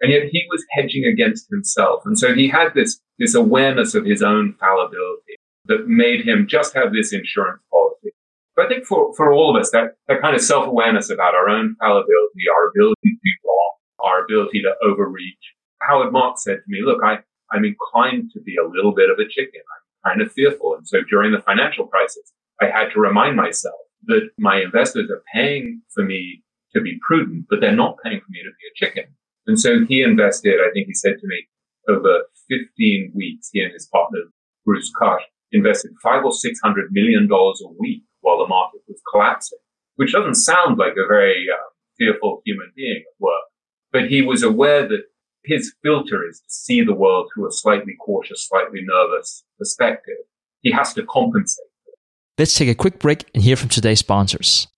[0.00, 2.02] And yet he was hedging against himself.
[2.04, 5.27] And so he had this, this awareness of his own fallibility
[5.68, 8.12] that made him just have this insurance policy.
[8.56, 11.48] But I think for, for all of us, that, that kind of self-awareness about our
[11.48, 15.54] own fallibility, our ability to do wrong, our ability to overreach.
[15.80, 17.18] Howard Marks said to me, look, I,
[17.52, 19.60] I'm inclined to be a little bit of a chicken.
[20.04, 20.74] I'm kind of fearful.
[20.74, 25.22] And so during the financial crisis, I had to remind myself that my investors are
[25.32, 26.42] paying for me
[26.74, 29.14] to be prudent, but they're not paying for me to be a chicken.
[29.46, 31.46] And so he invested, I think he said to me,
[31.88, 34.20] over 15 weeks, he and his partner,
[34.66, 35.22] Bruce Karsh,
[35.52, 39.58] invested five or six hundred million dollars a week while the market was collapsing,
[39.96, 41.56] which doesn't sound like a very uh,
[41.98, 43.42] fearful human being at work.
[43.92, 45.04] But he was aware that
[45.44, 50.16] his filter is to see the world through a slightly cautious, slightly nervous perspective.
[50.60, 51.64] He has to compensate.
[52.36, 54.68] Let's take a quick break and hear from today's sponsors.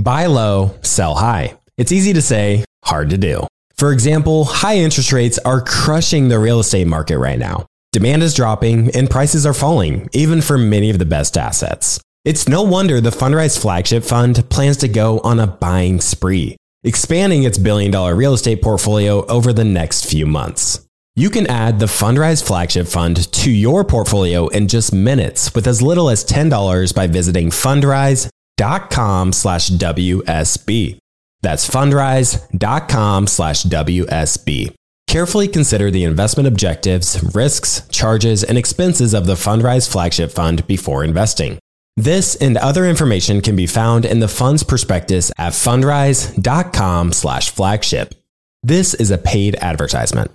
[0.00, 1.58] Buy low, sell high.
[1.76, 3.46] It's easy to say, hard to do.
[3.76, 7.66] For example, high interest rates are crushing the real estate market right now.
[7.94, 12.00] Demand is dropping and prices are falling, even for many of the best assets.
[12.24, 17.44] It's no wonder the Fundrise flagship fund plans to go on a buying spree, expanding
[17.44, 20.84] its billion dollar real estate portfolio over the next few months.
[21.14, 25.80] You can add the Fundrise flagship fund to your portfolio in just minutes with as
[25.80, 30.98] little as $10 by visiting fundrise.com slash WSB.
[31.42, 34.74] That's fundrise.com slash WSB.
[35.14, 41.04] Carefully consider the investment objectives, risks, charges, and expenses of the Fundrise flagship fund before
[41.04, 41.60] investing.
[41.96, 48.16] This and other information can be found in the fund's prospectus at fundrise.com slash flagship.
[48.64, 50.32] This is a paid advertisement.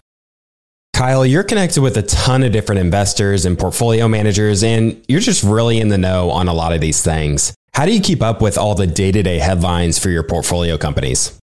[0.94, 5.44] Kyle, you're connected with a ton of different investors and portfolio managers, and you're just
[5.44, 7.54] really in the know on a lot of these things.
[7.74, 10.78] How do you keep up with all the day to day headlines for your portfolio
[10.78, 11.38] companies?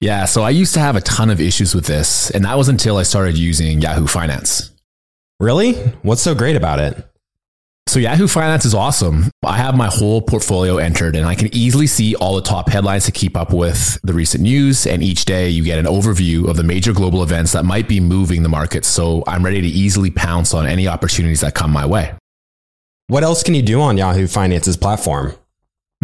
[0.00, 2.68] Yeah, so I used to have a ton of issues with this, and that was
[2.68, 4.70] until I started using Yahoo Finance.
[5.40, 5.74] Really?
[6.02, 7.02] What's so great about it?
[7.88, 9.30] So Yahoo Finance is awesome.
[9.44, 13.04] I have my whole portfolio entered and I can easily see all the top headlines
[13.04, 14.86] to keep up with the recent news.
[14.86, 18.00] And each day you get an overview of the major global events that might be
[18.00, 18.84] moving the market.
[18.84, 22.12] So I'm ready to easily pounce on any opportunities that come my way.
[23.06, 25.34] What else can you do on Yahoo Finance's platform?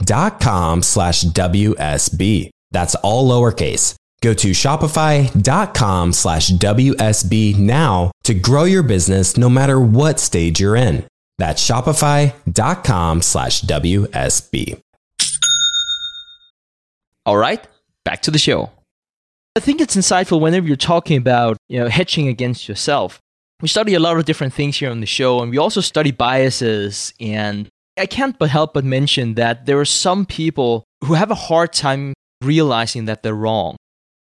[0.00, 2.50] shopify.com slash WSB.
[2.70, 3.94] That's all lowercase.
[4.22, 10.76] Go to shopify.com slash WSB now to grow your business no matter what stage you're
[10.76, 11.06] in.
[11.38, 14.80] That's shopify.com slash WSB.
[17.24, 17.66] All right,
[18.04, 18.70] back to the show.
[19.56, 23.20] I think it's insightful whenever you're talking about, you know, hedging against yourself
[23.60, 26.10] we study a lot of different things here on the show, and we also study
[26.10, 27.12] biases.
[27.20, 27.68] And
[28.00, 31.72] I can't but help but mention that there are some people who have a hard
[31.72, 33.76] time realizing that they're wrong.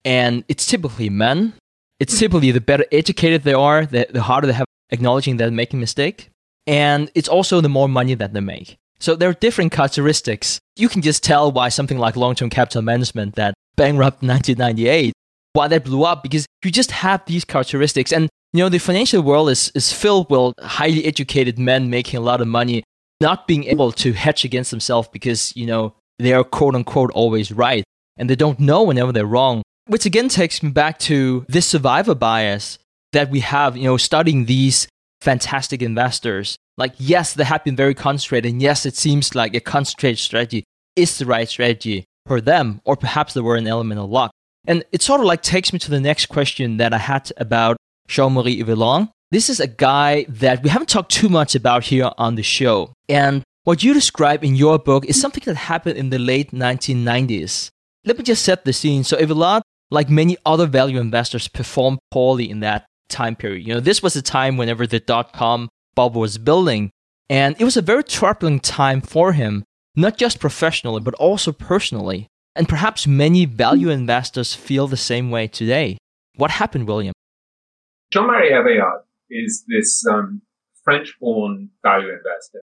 [0.05, 1.53] And it's typically men.
[1.99, 5.79] It's typically the better educated they are, the, the harder they have acknowledging they're making
[5.79, 6.29] a mistake.
[6.67, 8.77] And it's also the more money that they make.
[8.99, 10.59] So there are different characteristics.
[10.75, 15.13] You can just tell why something like long-term capital management that bankrupt 1998,
[15.53, 18.13] why that blew up because you just have these characteristics.
[18.13, 22.21] And you know, the financial world is, is filled with highly educated men making a
[22.21, 22.83] lot of money,
[23.23, 27.51] not being able to hedge against themselves because, you know, they are quote unquote always
[27.51, 27.83] right.
[28.17, 29.63] And they don't know whenever they're wrong.
[29.87, 32.77] Which again takes me back to this survivor bias
[33.13, 34.87] that we have, you know, studying these
[35.21, 36.55] fantastic investors.
[36.77, 38.51] Like, yes, they have been very concentrated.
[38.51, 40.63] And yes, it seems like a concentrated strategy
[40.95, 44.31] is the right strategy for them, or perhaps there were an element of luck.
[44.65, 47.77] And it sort of like takes me to the next question that I had about
[48.07, 49.09] Jean-Marie Eveillard.
[49.33, 52.93] This is a guy that we haven't talked too much about here on the show.
[53.09, 57.69] And what you describe in your book is something that happened in the late 1990s.
[58.05, 59.03] Let me just set the scene.
[59.03, 63.65] So Eveillard, like many other value investors, performed poorly in that time period.
[63.65, 66.91] You know, this was a time whenever the dot-com bubble was building.
[67.27, 69.63] And it was a very troubling time for him,
[69.95, 72.27] not just professionally, but also personally.
[72.55, 75.97] And perhaps many value investors feel the same way today.
[76.35, 77.13] What happened, William?
[78.11, 78.99] Jean-Marie Eveillard
[79.33, 80.41] is this um,
[80.83, 82.61] French-born value investor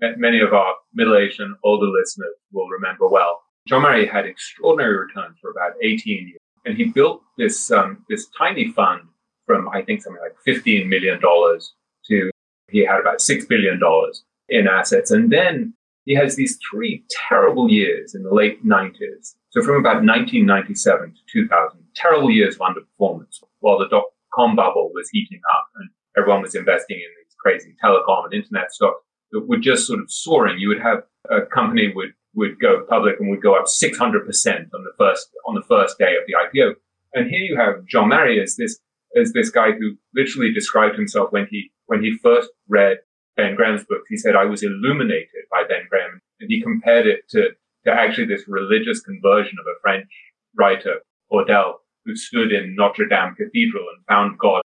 [0.00, 3.40] that many of our middle-aged and older listeners will remember well.
[3.66, 8.70] Jean-Marie had extraordinary returns for about 18 years, and he built this um, this tiny
[8.72, 9.02] fund
[9.46, 11.74] from I think something like 15 million dollars
[12.06, 12.30] to
[12.70, 15.74] he had about six billion dollars in assets, and then
[16.04, 19.34] he has these three terrible years in the late 90s.
[19.50, 23.88] So from about 1997 to 2000, terrible years of underperformance while the
[24.36, 28.72] com bubble was heating up and everyone was investing in these crazy telecom and internet
[28.72, 30.58] stocks that were just sort of soaring.
[30.58, 34.84] You would have a company would, would go public and would go up 600% on
[34.84, 36.74] the first, on the first day of the IPO.
[37.14, 38.78] And here you have Jean-Marie as this,
[39.20, 42.98] as this guy who literally described himself when he, when he first read
[43.36, 44.02] Ben Graham's book.
[44.08, 46.20] He said, I was illuminated by Ben Graham.
[46.40, 47.50] And he compared it to,
[47.84, 50.08] to actually this religious conversion of a French
[50.56, 51.74] writer, Claudel,
[52.06, 54.62] who stood in Notre Dame Cathedral and found God.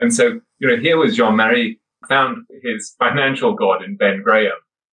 [0.00, 1.78] And so, you know, here was Jean-Marie
[2.08, 4.52] found his financial God in Ben Graham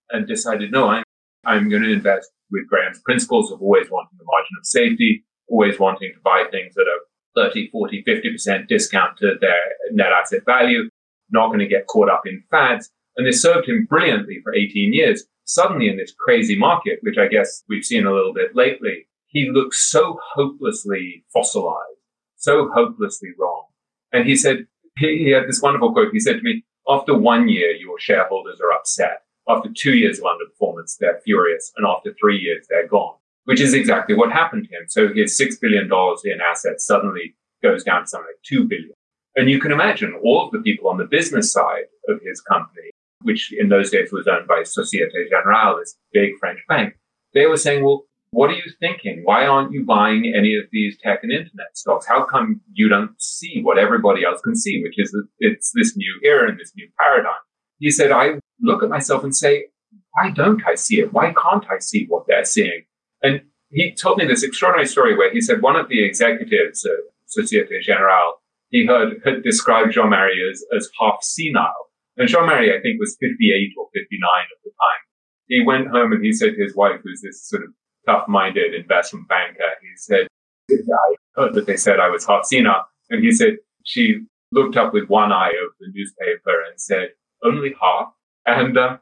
[0.10, 1.04] and decided, no, I'm,
[1.46, 5.80] I'm going to invest with Graham's principles of always wanting the margin of safety, always
[5.80, 7.00] wanting to buy things at a
[7.36, 9.60] 30, 40, 50% discount to their
[9.92, 10.90] net asset value,
[11.30, 12.90] not going to get caught up in fads.
[13.16, 15.24] And this served him brilliantly for 18 years.
[15.46, 19.50] Suddenly in this crazy market, which I guess we've seen a little bit lately, he
[19.50, 22.00] looks so hopelessly fossilized,
[22.36, 23.64] so hopelessly wrong.
[24.12, 24.68] And he said,
[24.98, 26.12] he, he had this wonderful quote.
[26.12, 29.24] He said to me, after one year, your shareholders are upset.
[29.48, 31.72] After two years of underperformance, they're furious.
[31.78, 33.16] And after three years, they're gone,
[33.46, 34.84] which is exactly what happened to him.
[34.88, 35.90] So his $6 billion
[36.26, 38.92] in assets suddenly goes down to something like 2 billion.
[39.38, 42.90] And you can imagine all of the people on the business side of his company,
[43.22, 46.96] which in those days was owned by Societe Generale, this big French bank,
[47.34, 49.22] they were saying, well, what are you thinking?
[49.24, 52.08] Why aren't you buying any of these tech and internet stocks?
[52.08, 55.96] How come you don't see what everybody else can see, which is that it's this
[55.98, 57.34] new era and this new paradigm?
[57.80, 59.66] He said, I look at myself and say,
[60.14, 61.14] why don't I see it?
[61.14, 62.84] Why can't I see what they're seeing?
[63.22, 66.94] And he told me this extraordinary story where he said one of the executives uh,
[66.94, 68.36] of Societe Generale,
[68.70, 71.90] he heard, had described Jean-Marie as, as half senile.
[72.18, 75.02] And Jean-Marie, I think, was 58 or 59 at the time.
[75.48, 77.70] He went home and he said to his wife, who's this sort of
[78.08, 79.70] tough-minded investment banker.
[79.82, 80.28] He said,
[80.72, 82.86] I heard that they said I was senile.
[83.10, 84.22] And he said, she
[84.52, 87.10] looked up with one eye of the newspaper and said,
[87.44, 88.10] only half.
[88.46, 88.98] And uh,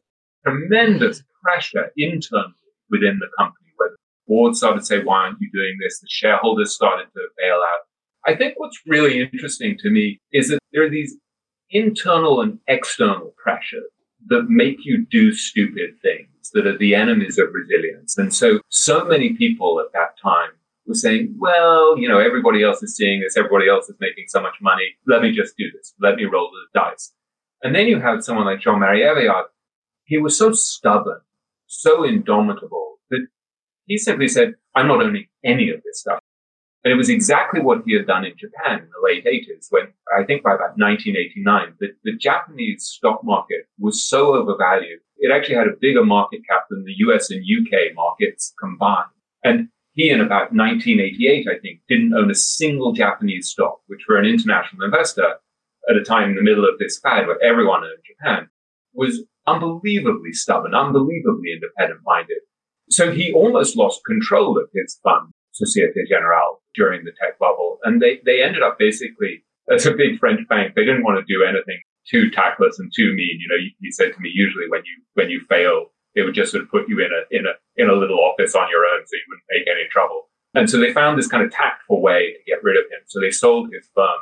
[0.45, 2.54] tremendous pressure internally
[2.89, 3.97] within the company, where the
[4.28, 6.00] board started to say, why aren't you doing this?
[6.00, 7.86] The shareholders started to bail out.
[8.26, 11.16] I think what's really interesting to me is that there are these
[11.70, 13.89] internal and external pressures
[14.28, 18.17] that make you do stupid things that are the enemies of resilience.
[18.17, 20.49] And so, so many people at that time
[20.86, 23.38] were saying, well, you know, everybody else is seeing this.
[23.38, 24.95] Everybody else is making so much money.
[25.07, 25.93] Let me just do this.
[26.01, 27.13] Let me roll the dice.
[27.61, 29.45] And then you have someone like Jean-Marie Eveillard.
[30.05, 31.22] He was so stubborn,
[31.67, 33.28] so indomitable that
[33.86, 36.20] he simply said, I'm not owning any of this stuff.
[36.84, 39.91] And it was exactly what he had done in Japan in the late 80s when
[40.17, 44.99] I think by about 1989, the, the Japanese stock market was so overvalued.
[45.17, 49.09] It actually had a bigger market cap than the US and UK markets combined.
[49.43, 54.17] And he in about 1988, I think, didn't own a single Japanese stock, which for
[54.17, 55.36] an international investor
[55.89, 58.47] at a time in the middle of this fad where everyone owned Japan
[58.93, 62.38] was unbelievably stubborn, unbelievably independent minded.
[62.89, 67.78] So he almost lost control of his fund Societe Generale during the tech bubble.
[67.84, 71.28] And they, they ended up basically, as a big French bank, they didn't want to
[71.28, 73.38] do anything too tactless and too mean.
[73.43, 76.51] You know, you said to me, usually when you, when you fail They would just
[76.51, 79.05] sort of put you in a, in a, in a little office on your own
[79.05, 80.30] so you wouldn't make any trouble.
[80.55, 83.01] And so they found this kind of tactful way to get rid of him.
[83.07, 84.20] So they sold his firm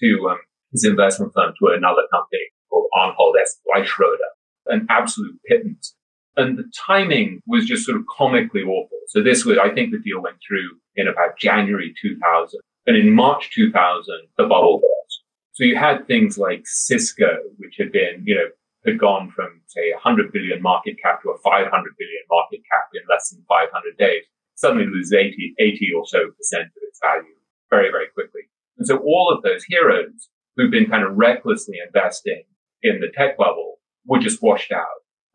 [0.00, 0.40] to um,
[0.72, 3.60] his investment firm to another company called Arnhold S.
[3.66, 4.32] Bleichroeder,
[4.66, 5.94] an absolute pittance.
[6.38, 8.98] And the timing was just sort of comically awful.
[9.08, 12.60] So this was, I think the deal went through in about January 2000.
[12.86, 15.22] And in March 2000, the bubble burst.
[15.52, 18.48] So you had things like Cisco, which had been, you know,
[18.86, 23.02] had gone from say 100 billion market cap to a 500 billion market cap in
[23.10, 24.22] less than 500 days.
[24.54, 27.34] Suddenly loses 80, 80 or so percent of its value
[27.68, 28.42] very, very quickly.
[28.78, 32.44] And so all of those heroes who've been kind of recklessly investing
[32.82, 34.86] in the tech bubble were just washed out.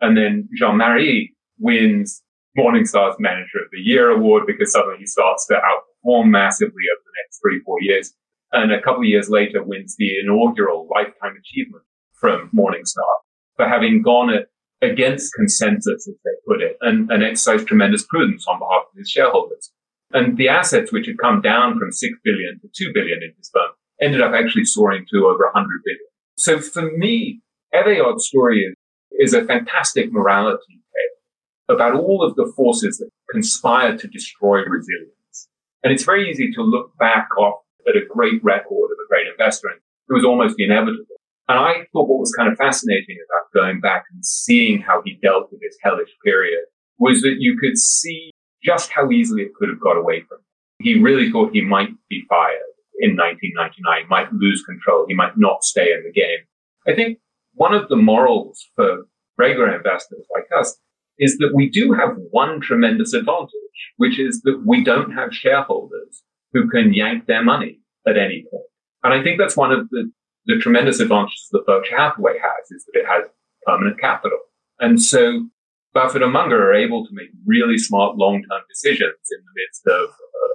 [0.01, 2.21] And then Jean-Marie wins
[2.57, 7.23] Morningstar's Manager of the Year award because suddenly he starts to outperform massively over the
[7.23, 8.13] next three, four years.
[8.51, 11.83] And a couple of years later wins the inaugural lifetime achievement
[12.13, 13.13] from Morningstar
[13.55, 14.49] for having gone it
[14.81, 19.09] against consensus, as they put it, and, and exercised tremendous prudence on behalf of his
[19.09, 19.71] shareholders.
[20.11, 23.49] And the assets, which had come down from 6 billion to 2 billion in his
[23.51, 23.71] firm,
[24.01, 25.99] ended up actually soaring to over 100 billion.
[26.37, 27.41] So for me,
[27.73, 28.75] Eveillard's story is,
[29.19, 35.49] is a fantastic morality tale about all of the forces that conspire to destroy resilience.
[35.83, 39.27] And it's very easy to look back off at a great record of a great
[39.27, 41.05] investor and it was almost inevitable.
[41.49, 45.19] And I thought what was kind of fascinating about going back and seeing how he
[45.21, 46.63] dealt with this hellish period
[46.99, 48.31] was that you could see
[48.63, 50.45] just how easily it could have got away from him.
[50.79, 52.59] He really thought he might be fired
[52.99, 55.05] in 1999, might lose control.
[55.07, 56.39] He might not stay in the game.
[56.87, 57.19] I think
[57.53, 59.05] one of the morals for
[59.37, 60.77] regular investors like us
[61.19, 63.49] is that we do have one tremendous advantage,
[63.97, 66.23] which is that we don't have shareholders
[66.53, 68.65] who can yank their money at any point.
[69.03, 70.11] And I think that's one of the
[70.45, 73.29] the tremendous advantages that Berkshire Hathaway has is that it has
[73.65, 74.39] permanent capital.
[74.79, 75.47] And so
[75.93, 80.09] Buffett and Munger are able to make really smart long-term decisions in the midst of,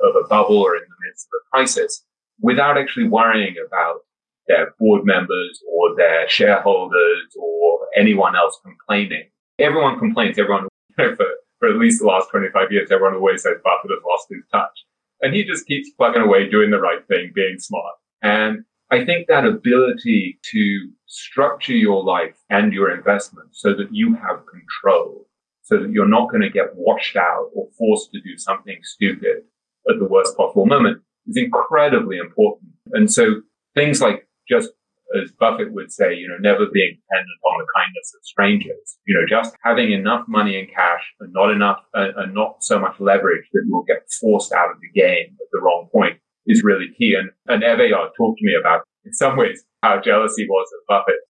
[0.08, 2.04] of a bubble or in the midst of a crisis
[2.40, 4.00] without actually worrying about
[4.48, 9.28] their board members or their shareholders or anyone else complaining.
[9.58, 10.38] Everyone complains.
[10.38, 11.16] Everyone, for,
[11.58, 14.84] for at least the last 25 years, everyone always says Buffett has lost his touch.
[15.20, 17.94] And he just keeps plugging away, doing the right thing, being smart.
[18.22, 24.14] And I think that ability to structure your life and your investment so that you
[24.14, 25.26] have control,
[25.62, 29.42] so that you're not going to get washed out or forced to do something stupid
[29.90, 32.70] at the worst possible moment is incredibly important.
[32.92, 33.42] And so
[33.74, 34.70] things like just
[35.16, 39.16] as Buffett would say, you know, never being dependent on the kindness of strangers, you
[39.16, 43.00] know, just having enough money in cash and not enough uh, and not so much
[43.00, 46.88] leverage that you'll get forced out of the game at the wrong point is really
[46.98, 47.14] key.
[47.14, 51.20] And, and Eveillard talked to me about, in some ways, how jealousy was of Buffett.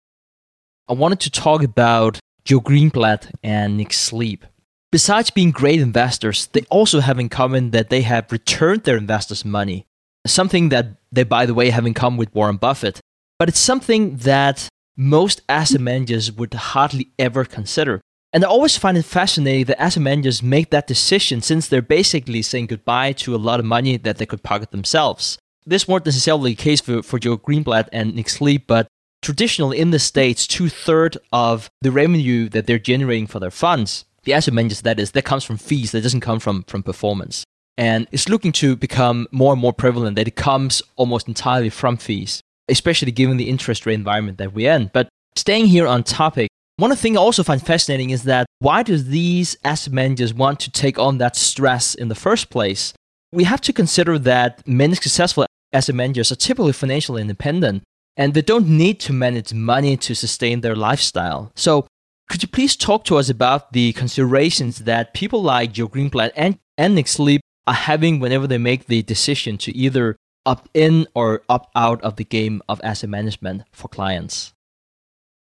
[0.88, 4.44] I wanted to talk about Joel Greenblatt and Nick Sleep.
[4.90, 9.44] Besides being great investors, they also have in common that they have returned their investors'
[9.44, 9.86] money.
[10.26, 13.00] Something that they, by the way, have in common with Warren Buffett.
[13.38, 18.00] But it's something that most asset managers would hardly ever consider.
[18.32, 22.42] And I always find it fascinating that asset managers make that decision since they're basically
[22.42, 25.38] saying goodbye to a lot of money that they could pocket themselves.
[25.64, 28.88] This weren't necessarily the case for, for Joel Greenblatt and Nick Sleep, but
[29.22, 34.04] traditionally in the States, two thirds of the revenue that they're generating for their funds,
[34.24, 37.44] the asset managers that is, that comes from fees, that doesn't come from, from performance.
[37.76, 41.96] And it's looking to become more and more prevalent that it comes almost entirely from
[41.96, 44.90] fees, especially given the interest rate environment that we're in.
[44.92, 48.96] But staying here on topic, one thing I also find fascinating is that why do
[48.96, 52.92] these asset managers want to take on that stress in the first place?
[53.32, 57.82] We have to consider that many successful asset managers are typically financially independent
[58.16, 61.52] and they don't need to manage money to sustain their lifestyle.
[61.54, 61.86] So,
[62.28, 66.58] could you please talk to us about the considerations that people like Joel Greenblatt and,
[66.76, 70.16] and Nick Sleep are having whenever they make the decision to either
[70.48, 74.54] opt in or opt out of the game of asset management for clients?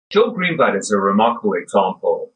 [0.09, 2.31] Joel Greenblatt is a remarkable example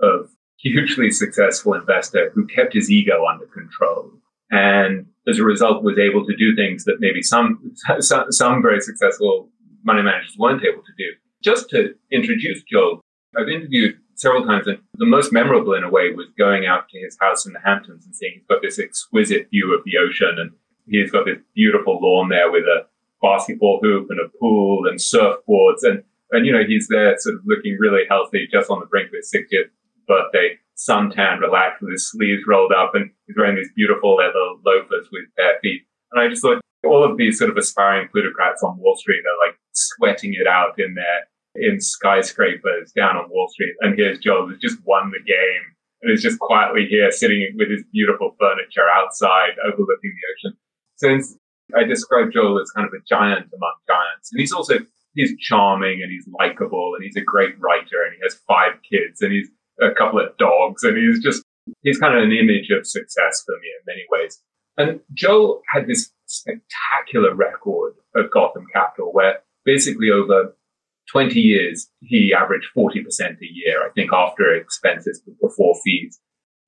[0.00, 4.12] of hugely successful investor who kept his ego under control
[4.50, 8.80] and as a result was able to do things that maybe some, some, some very
[8.80, 9.48] successful
[9.82, 11.10] money managers weren't able to do.
[11.42, 13.00] Just to introduce Joel,
[13.36, 16.98] I've interviewed several times and the most memorable in a way was going out to
[16.98, 20.36] his house in the Hamptons and seeing he's got this exquisite view of the ocean
[20.38, 20.50] and
[20.90, 22.86] he's got this beautiful lawn there with a
[23.22, 26.02] basketball hoop and a pool and surfboards and
[26.32, 29.14] and, you know, he's there sort of looking really healthy just on the brink of
[29.14, 29.70] his 60th
[30.06, 35.08] birthday, suntan, relaxed with his sleeves rolled up and he's wearing these beautiful leather loafers
[35.12, 35.82] with bare feet.
[36.12, 39.48] And I just thought all of these sort of aspiring plutocrats on Wall Street are
[39.48, 41.26] like sweating it out in their,
[41.56, 43.74] in skyscrapers down on Wall Street.
[43.80, 45.64] And here's Joel who's just won the game
[46.02, 50.58] and is just quietly here sitting with his beautiful furniture outside overlooking the ocean.
[51.00, 51.36] Since
[51.74, 54.74] I describe Joel as kind of a giant among giants, and he's also
[55.14, 59.20] he's charming and he's likable and he's a great writer and he has five kids
[59.22, 59.48] and he's
[59.80, 61.42] a couple of dogs and he's just
[61.82, 64.40] he's kind of an image of success for me in many ways.
[64.76, 70.54] And Joel had this spectacular record of Gotham Capital where basically over
[71.10, 76.20] 20 years, he averaged 40% a year, I think, after expenses before fees.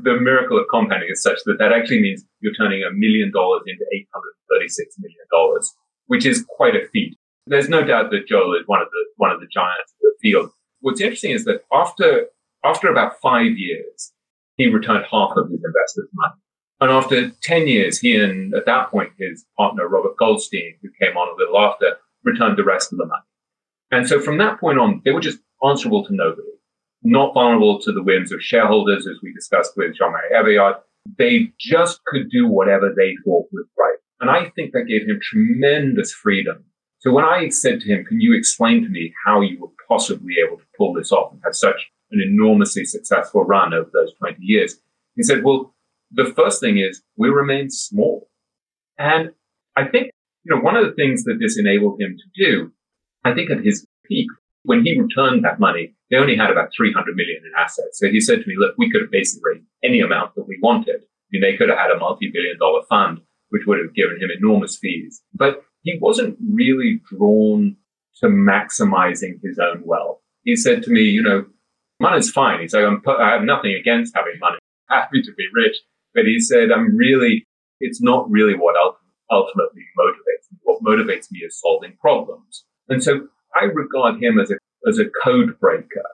[0.03, 3.63] The miracle of compounding is such that that actually means you're turning a million dollars
[3.67, 5.61] into $836 million,
[6.07, 7.17] which is quite a feat.
[7.47, 10.15] There's no doubt that Joel is one of the, one of the giants of the
[10.21, 10.51] field.
[10.81, 12.27] What's interesting is that after,
[12.65, 14.13] after about five years,
[14.57, 16.35] he returned half of his investors' money.
[16.81, 21.17] And after 10 years, he and at that point, his partner, Robert Goldstein, who came
[21.17, 23.23] on a little after, returned the rest of the money.
[23.93, 26.49] And so from that point on, they were just answerable to nobody,
[27.03, 30.77] not vulnerable to the whims of shareholders, as we discussed with Jean-Marie Eveillard.
[31.19, 33.97] They just could do whatever they thought was right.
[34.21, 36.65] And I think that gave him tremendous freedom.
[37.01, 40.35] So when I said to him, can you explain to me how you were possibly
[40.47, 44.37] able to pull this off and have such an enormously successful run over those 20
[44.41, 44.77] years?
[45.17, 45.75] He said, well,
[46.13, 48.29] the first thing is we remain small.
[48.99, 49.31] And
[49.77, 50.13] I think,
[50.45, 52.73] you know, one of the things that this enabled him to do
[53.25, 54.27] I think at his peak,
[54.65, 57.99] when he returned that money, they only had about 300 million in assets.
[57.99, 60.59] So he said to me, look, we could have basically raised any amount that we
[60.63, 61.01] wanted.
[61.03, 63.21] I mean, they could have had a multi-billion dollar fund,
[63.51, 67.77] which would have given him enormous fees, but he wasn't really drawn
[68.21, 70.19] to maximizing his own wealth.
[70.45, 71.47] He said to me, you know,
[71.99, 72.61] money's fine.
[72.61, 74.59] He said, I have nothing against having money.
[74.91, 75.77] I'm happy to be rich.
[76.15, 77.47] But he said, I'm really,
[77.81, 78.77] it's not really what
[79.31, 80.59] ultimately motivates me.
[80.63, 82.65] What motivates me is solving problems.
[82.89, 84.55] And so I regard him as a,
[84.89, 86.07] as a code breaker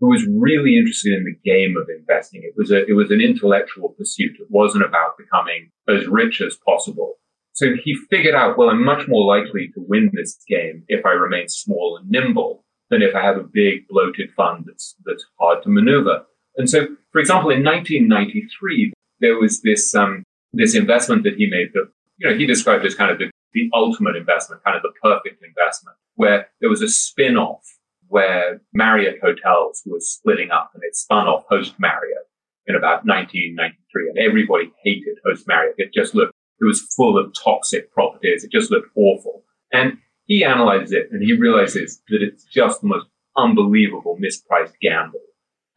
[0.00, 2.42] who was really interested in the game of investing.
[2.44, 4.36] It was a, it was an intellectual pursuit.
[4.38, 7.14] It wasn't about becoming as rich as possible.
[7.52, 11.12] So he figured out, well, I'm much more likely to win this game if I
[11.12, 15.62] remain small and nimble than if I have a big bloated fund that's, that's hard
[15.62, 16.24] to maneuver.
[16.56, 21.68] And so, for example, in 1993, there was this, um, this investment that he made
[21.72, 24.92] that, you know, he described as kind of the the ultimate investment, kind of the
[25.02, 27.62] perfect investment, where there was a spin off
[28.08, 32.26] where Marriott Hotels was splitting up and it spun off Host Marriott
[32.66, 34.08] in about 1993.
[34.08, 35.74] And everybody hated Host Marriott.
[35.78, 38.44] It just looked, it was full of toxic properties.
[38.44, 39.44] It just looked awful.
[39.72, 43.06] And he analyzes it and he realizes that it's just the most
[43.36, 45.20] unbelievable mispriced gamble.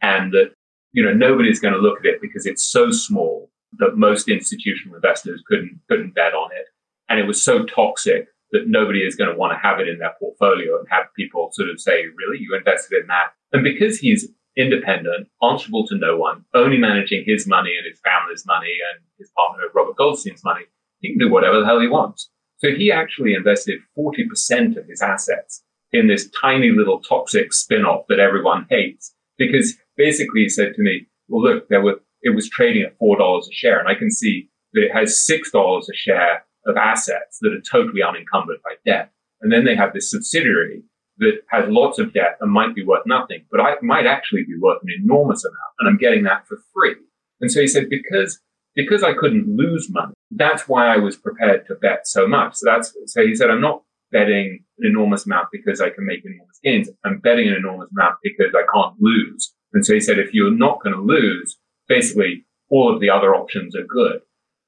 [0.02, 0.52] And that,
[0.92, 4.96] you know, nobody's going to look at it because it's so small that most institutional
[4.96, 6.66] investors couldn't, couldn't bet on it
[7.10, 9.98] and it was so toxic that nobody is going to want to have it in
[9.98, 13.32] their portfolio and have people sort of say, really, you invested in that?
[13.52, 18.44] And because he's independent, answerable to no one, only managing his money and his family's
[18.46, 20.64] money and his partner Robert Goldstein's money,
[21.00, 22.30] he can do whatever the hell he wants.
[22.58, 25.62] So he actually invested 40% of his assets
[25.92, 31.06] in this tiny little toxic spin-off that everyone hates because basically he said to me,
[31.28, 34.50] well, look, there were, it was trading at $4 a share and I can see
[34.72, 39.12] that it has $6 a share of assets that are totally unencumbered by debt.
[39.40, 40.82] And then they have this subsidiary
[41.18, 44.56] that has lots of debt and might be worth nothing, but I might actually be
[44.58, 46.96] worth an enormous amount and I'm getting that for free.
[47.40, 48.40] And so he said, because,
[48.74, 52.56] because I couldn't lose money, that's why I was prepared to bet so much.
[52.56, 53.82] So that's, so he said, I'm not
[54.12, 56.88] betting an enormous amount because I can make enormous gains.
[57.04, 59.54] I'm betting an enormous amount because I can't lose.
[59.72, 63.34] And so he said, if you're not going to lose, basically all of the other
[63.34, 64.20] options are good.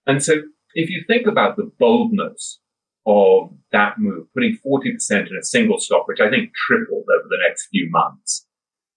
[0.07, 0.43] And so
[0.75, 2.61] if you think about the boldness
[3.07, 7.39] of that move, putting 40% in a single stock, which I think tripled over the
[7.47, 8.47] next few months,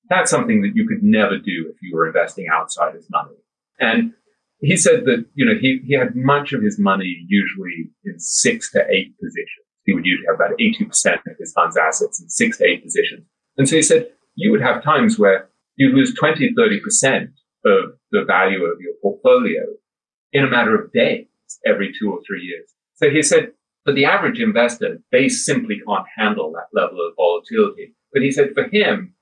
[0.09, 3.35] that's something that you could never do if you were investing outside his money.
[3.79, 4.13] And
[4.59, 8.71] he said that, you know, he, he had much of his money usually in six
[8.71, 9.65] to eight positions.
[9.85, 13.25] He would usually have about 80% of his fund's assets in six to eight positions.
[13.57, 17.29] And so he said, you would have times where you'd lose 20, 30%
[17.65, 19.63] of the value of your portfolio
[20.31, 21.25] in a matter of days
[21.65, 22.69] every two or three years.
[22.95, 23.51] So he said,
[23.83, 27.93] for the average investor, they simply can't handle that level of volatility.
[28.11, 29.13] But he said for him,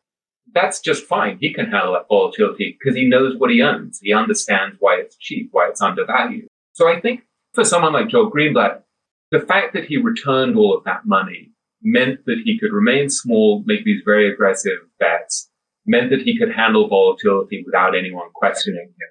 [0.53, 1.37] that's just fine.
[1.39, 3.99] He can handle that volatility because he knows what he owns.
[4.01, 6.47] He understands why it's cheap, why it's undervalued.
[6.73, 7.23] So I think
[7.53, 8.83] for someone like Joel Greenblatt,
[9.31, 11.51] the fact that he returned all of that money
[11.81, 15.49] meant that he could remain small, make these very aggressive bets,
[15.85, 19.09] meant that he could handle volatility without anyone questioning him.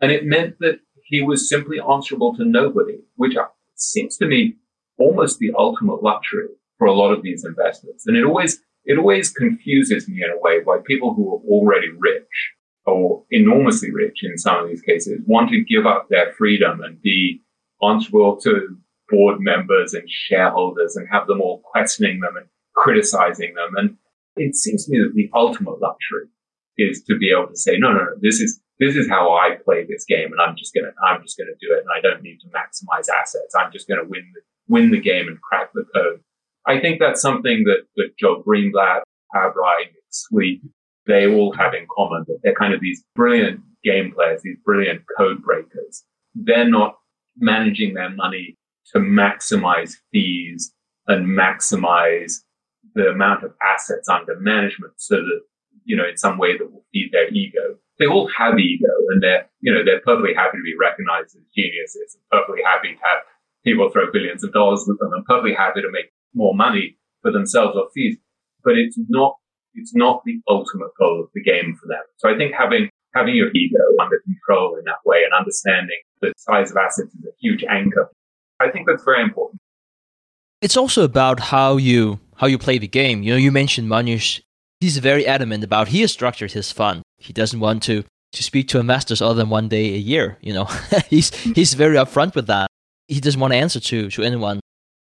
[0.00, 3.36] And it meant that he was simply answerable to nobody, which
[3.76, 4.56] seems to me
[4.98, 8.04] almost the ultimate luxury for a lot of these investors.
[8.06, 11.88] And it always, it always confuses me in a way why people who are already
[11.98, 12.24] rich
[12.84, 17.00] or enormously rich in some of these cases want to give up their freedom and
[17.02, 17.42] be
[17.82, 18.76] answerable to
[19.08, 23.74] board members and shareholders and have them all questioning them and criticizing them.
[23.76, 23.96] And
[24.36, 26.28] it seems to me that the ultimate luxury
[26.78, 29.56] is to be able to say, no, no, no, this is, this is how I
[29.64, 30.30] play this game.
[30.32, 31.80] And I'm just to, I'm just to do it.
[31.80, 33.54] And I don't need to maximize assets.
[33.54, 36.20] I'm just to win the, win the game and crack the code.
[36.66, 39.02] I think that's something that, that Joel Greenblatt,
[39.34, 40.62] Pabrai, Sleep,
[41.06, 45.02] they all have in common that they're kind of these brilliant game players, these brilliant
[45.16, 46.04] code breakers.
[46.34, 46.96] They're not
[47.38, 48.56] managing their money
[48.92, 50.72] to maximize fees
[51.06, 52.40] and maximize
[52.94, 55.40] the amount of assets under management so that,
[55.86, 57.78] you know, in some way that will feed their ego.
[57.98, 61.42] They all have ego and they're, you know, they're perfectly happy to be recognized as
[61.56, 63.24] geniuses and perfectly happy to have
[63.64, 67.32] people throw billions of dollars at them and perfectly happy to make more money for
[67.32, 68.18] themselves or fees.
[68.62, 69.36] But it's not,
[69.74, 72.02] it's not the ultimate goal of the game for them.
[72.18, 76.32] So I think having, having your ego under control in that way and understanding the
[76.36, 78.10] size of assets is a huge anchor.
[78.60, 79.60] I think that's very important.
[80.60, 83.22] It's also about how you how you play the game.
[83.22, 84.40] You know, you mentioned Mohnish.
[84.80, 87.02] He's very adamant about he has structured his fund.
[87.18, 90.38] He doesn't want to to speak to investors other than one day a year.
[90.40, 90.64] You know,
[91.08, 92.68] he's he's very upfront with that.
[93.08, 94.60] He doesn't want to answer to to anyone.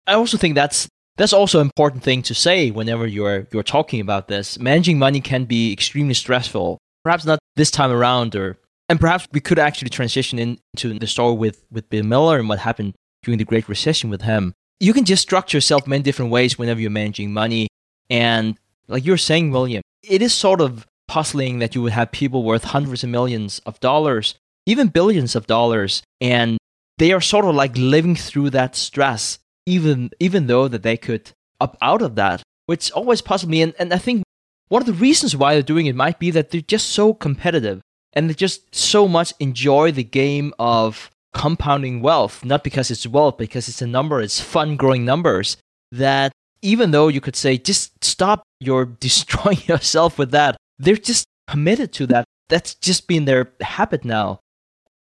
[0.07, 0.87] I also think that's
[1.17, 4.59] that's also an important thing to say whenever you're you're talking about this.
[4.59, 6.77] Managing money can be extremely stressful.
[7.03, 8.57] Perhaps not this time around, or
[8.89, 12.59] and perhaps we could actually transition into the story with with Bill Miller and what
[12.59, 14.53] happened during the Great Recession with him.
[14.79, 17.67] You can just structure yourself many different ways whenever you're managing money.
[18.09, 18.57] And
[18.91, 22.63] like you're saying, William, it is sort of puzzling that you would have people worth
[22.65, 24.35] hundreds of millions of dollars,
[24.65, 26.57] even billions of dollars, and
[26.97, 31.31] they are sort of like living through that stress, even even though that they could
[31.59, 33.61] up out of that, which always puzzles me.
[33.61, 34.23] And, and I think
[34.69, 37.81] one of the reasons why they're doing it might be that they're just so competitive
[38.13, 43.37] and they just so much enjoy the game of compounding wealth, not because it's wealth,
[43.37, 45.57] because it's a number, it's fun growing numbers,
[45.91, 46.31] that
[46.61, 51.91] even though you could say, just stop, you're destroying yourself with that, they're just committed
[51.93, 52.25] to that.
[52.49, 54.39] That's just been their habit now.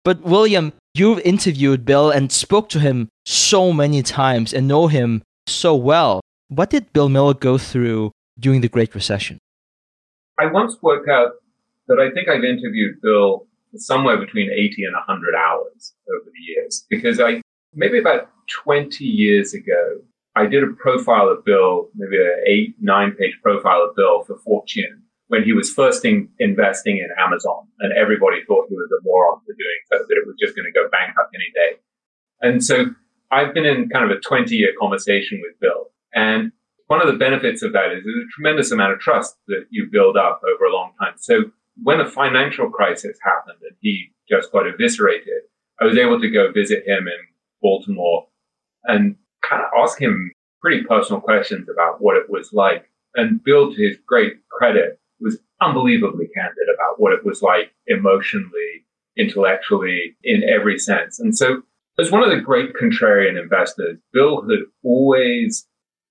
[0.04, 5.22] But William, you've interviewed Bill and spoke to him so many times and know him
[5.46, 6.20] so well.
[6.48, 9.38] What did Bill Miller go through during the Great Recession?
[10.38, 11.32] I once worked out
[11.88, 13.46] that I think I've interviewed Bill
[13.76, 17.42] somewhere between 80 and 100 hours over the years because I,
[17.74, 18.30] maybe about
[18.64, 20.00] 20 years ago,
[20.36, 24.38] I did a profile of Bill, maybe an eight, nine page profile of Bill for
[24.38, 29.00] Fortune when he was first in, investing in Amazon and everybody thought he was a
[29.04, 31.78] moron for doing so, that it was just going to go bankrupt any day.
[32.40, 32.86] And so
[33.30, 35.90] I've been in kind of a 20 year conversation with Bill.
[36.14, 36.50] And
[36.88, 39.88] one of the benefits of that is there's a tremendous amount of trust that you
[39.90, 41.14] build up over a long time.
[41.16, 41.44] So
[41.80, 45.46] when a financial crisis happened and he just got eviscerated,
[45.80, 47.20] I was able to go visit him in
[47.62, 48.26] Baltimore
[48.82, 49.14] and
[49.48, 52.90] kind of ask him pretty personal questions about what it was like.
[53.14, 58.86] And Bill, to his great credit, was unbelievably candid about what it was like emotionally,
[59.16, 61.18] intellectually, in every sense.
[61.18, 61.62] And so,
[61.98, 65.66] as one of the great contrarian investors, Bill had always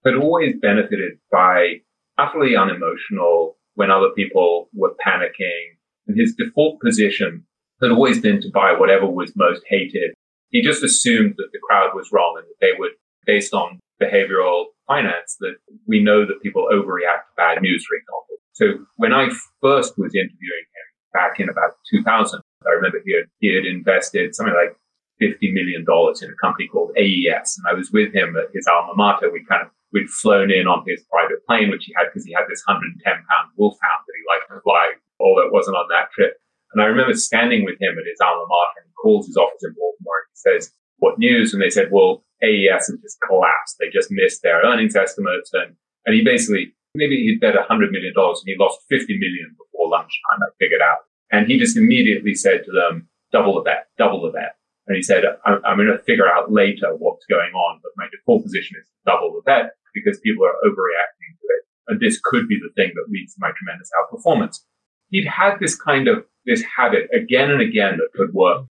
[0.05, 1.81] had always benefited by
[2.17, 5.77] utterly unemotional when other people were panicking.
[6.07, 7.45] And his default position
[7.81, 10.13] had always been to buy whatever was most hated.
[10.49, 12.91] He just assumed that the crowd was wrong and that they would,
[13.25, 15.55] based on behavioral finance, that
[15.87, 18.35] we know that people overreact to bad news, for example.
[18.53, 19.29] So when I
[19.61, 24.35] first was interviewing him back in about 2000, I remember he had, he had invested
[24.35, 24.75] something like
[25.21, 27.59] $50 million in a company called AES.
[27.59, 29.31] And I was with him at his alma mater.
[29.31, 32.33] We kind of we'd flown in on his private plane, which he had because he
[32.33, 36.11] had this 110 pound wolfhound that he liked to fly, although it wasn't on that
[36.11, 36.37] trip.
[36.73, 39.63] And I remember standing with him at his alma mater and he calls his office
[39.65, 41.53] in Baltimore and he says, what news?
[41.53, 43.77] And they said, well, AES has just collapsed.
[43.79, 45.51] They just missed their earnings estimates.
[45.53, 45.75] And,
[46.05, 50.39] and he basically, maybe he'd bet $100 million and he lost 50 million before lunchtime.
[50.41, 50.99] I figured out.
[51.31, 54.55] And he just immediately said to them, double the bet, double the bet.
[54.87, 58.07] And he said, I'm, I'm going to figure out later what's going on, but my
[58.11, 61.63] default position is double the bet because people are overreacting to it.
[61.87, 64.59] And this could be the thing that leads to my tremendous outperformance.
[65.09, 68.65] He'd had this kind of, this habit again and again that could work.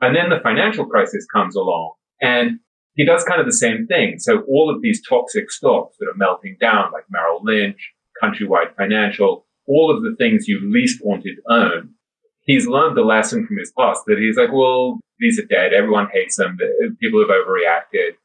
[0.00, 2.58] And then the financial crisis comes along and
[3.00, 4.18] he does kind of the same thing.
[4.18, 9.46] So all of these toxic stocks that are melting down, like Merrill Lynch, Countrywide Financial,
[9.66, 11.94] all of the things you least wanted to own,
[12.40, 15.72] he's learned the lesson from his past that he's like, well, these are dead.
[15.72, 16.58] Everyone hates them.
[17.00, 18.16] People have overreacted.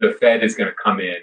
[0.00, 1.18] The Fed is going to come in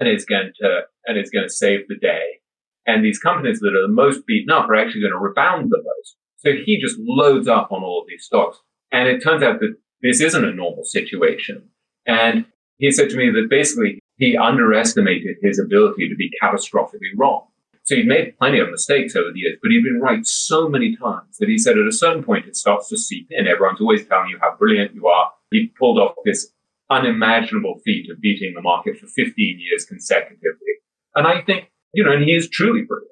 [0.00, 2.40] and is going to and is going to save the day.
[2.84, 5.78] And these companies that are the most beaten up are actually going to rebound the
[5.78, 6.16] most.
[6.38, 8.58] So he just loads up on all of these stocks.
[8.90, 11.68] And it turns out that this isn't a normal situation.
[12.10, 12.44] And
[12.78, 17.46] he said to me that basically he underestimated his ability to be catastrophically wrong.
[17.84, 20.96] So he'd made plenty of mistakes over the years, but he'd been right so many
[20.96, 23.46] times that he said at a certain point it starts to seep in.
[23.46, 25.30] Everyone's always telling you how brilliant you are.
[25.50, 26.52] He pulled off this
[26.90, 30.74] unimaginable feat of beating the market for 15 years consecutively.
[31.14, 33.10] And I think, you know, and he is truly brilliant.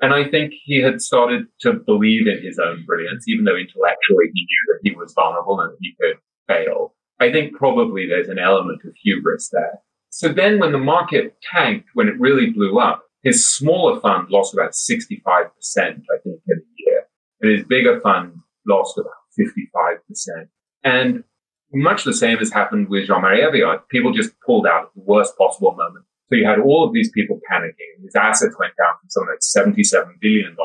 [0.00, 4.26] And I think he had started to believe in his own brilliance, even though intellectually
[4.34, 6.16] he knew that he was vulnerable and he could
[6.48, 6.94] fail.
[7.20, 9.78] I think probably there's an element of hubris there.
[10.08, 14.54] So then when the market tanked, when it really blew up, his smaller fund lost
[14.54, 17.02] about 65%, I think, in a year.
[17.42, 18.32] And his bigger fund
[18.66, 20.48] lost about 55%.
[20.82, 21.24] And
[21.72, 23.86] much the same has happened with Jean-Marie Eveillard.
[23.90, 26.04] People just pulled out at the worst possible moment.
[26.28, 28.02] So you had all of these people panicking.
[28.02, 30.56] His assets went down from something like $77 billion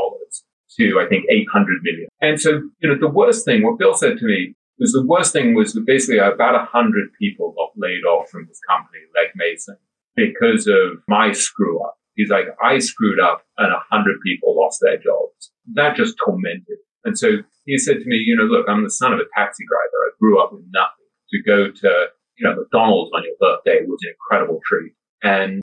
[0.77, 2.07] to, I think, 800 million.
[2.22, 5.34] And so, you know, the worst thing, what Bill said to me was the worst
[5.34, 9.31] thing was that basically about a 100 people got laid off from his company, Legg
[9.35, 9.77] Mason,
[10.15, 11.97] because of my screw up.
[12.15, 15.52] He's like, I screwed up and a 100 people lost their jobs.
[15.73, 16.80] That just tormented.
[17.03, 19.64] And so he said to me, you know, look, I'm the son of a taxi
[19.68, 20.06] driver.
[20.06, 21.06] I grew up with nothing.
[21.31, 22.06] To go to,
[22.38, 24.93] you know, McDonald's on your birthday was an incredible treat.
[25.23, 25.61] And,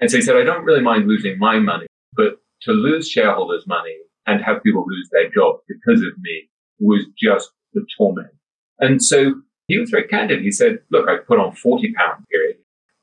[0.00, 3.66] and so he said, I don't really mind losing my money, but to lose shareholders'
[3.66, 3.96] money
[4.26, 6.50] and have people lose their jobs because of me
[6.80, 8.28] was just the torment.
[8.78, 9.34] And so
[9.66, 10.42] he was very candid.
[10.42, 12.56] He said, look, I put on 40 pound period.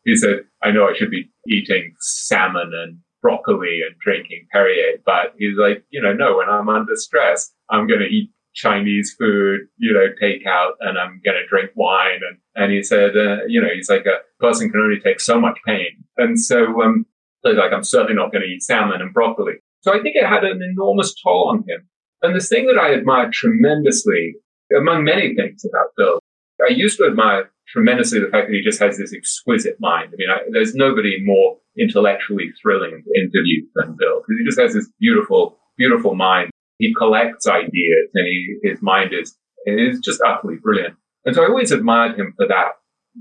[0.03, 5.33] He said, I know I should be eating salmon and broccoli and drinking Perrier, but
[5.37, 9.61] he's like, you know, no, when I'm under stress, I'm going to eat Chinese food,
[9.77, 12.19] you know, takeout, and I'm going to drink wine.
[12.27, 15.39] And, and he said, uh, you know, he's like, a person can only take so
[15.39, 16.03] much pain.
[16.17, 17.05] And so, um,
[17.43, 19.53] like, I'm certainly not going to eat salmon and broccoli.
[19.81, 21.87] So I think it had an enormous toll on him.
[22.21, 24.35] And the thing that I admired tremendously,
[24.77, 26.19] among many things about Bill,
[26.61, 30.09] I used to admire tremendously the fact that he just has this exquisite mind.
[30.13, 34.59] I mean, I, there's nobody more intellectually thrilling to interview than Bill because he just
[34.59, 39.37] has this beautiful, beautiful mind he collects ideas and he, his mind is,
[39.67, 40.95] is just utterly brilliant.
[41.25, 42.71] And so I always admired him for that,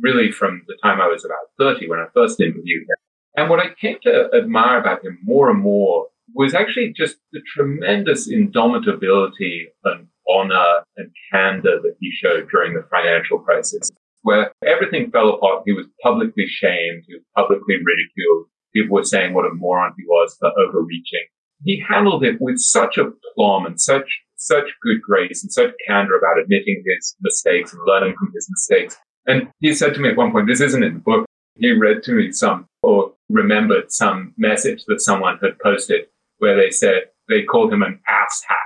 [0.00, 2.96] really from the time I was about 30 when I first interviewed him.
[3.36, 7.42] And what I came to admire about him more and more was actually just the
[7.54, 13.90] tremendous indomitability and honor and candor that he showed during the financial crisis,
[14.22, 15.62] where everything fell apart.
[15.66, 17.04] He was publicly shamed.
[17.06, 18.46] He was publicly ridiculed.
[18.72, 21.26] People were saying what a moron he was for overreaching
[21.64, 26.16] he handled it with such a plum and such such good grace and such candor
[26.16, 28.96] about admitting his mistakes and learning from his mistakes.
[29.26, 31.26] And he said to me at one point, this isn't in the book.
[31.56, 36.06] He read to me some or remembered some message that someone had posted
[36.38, 38.56] where they said they called him an ass hat.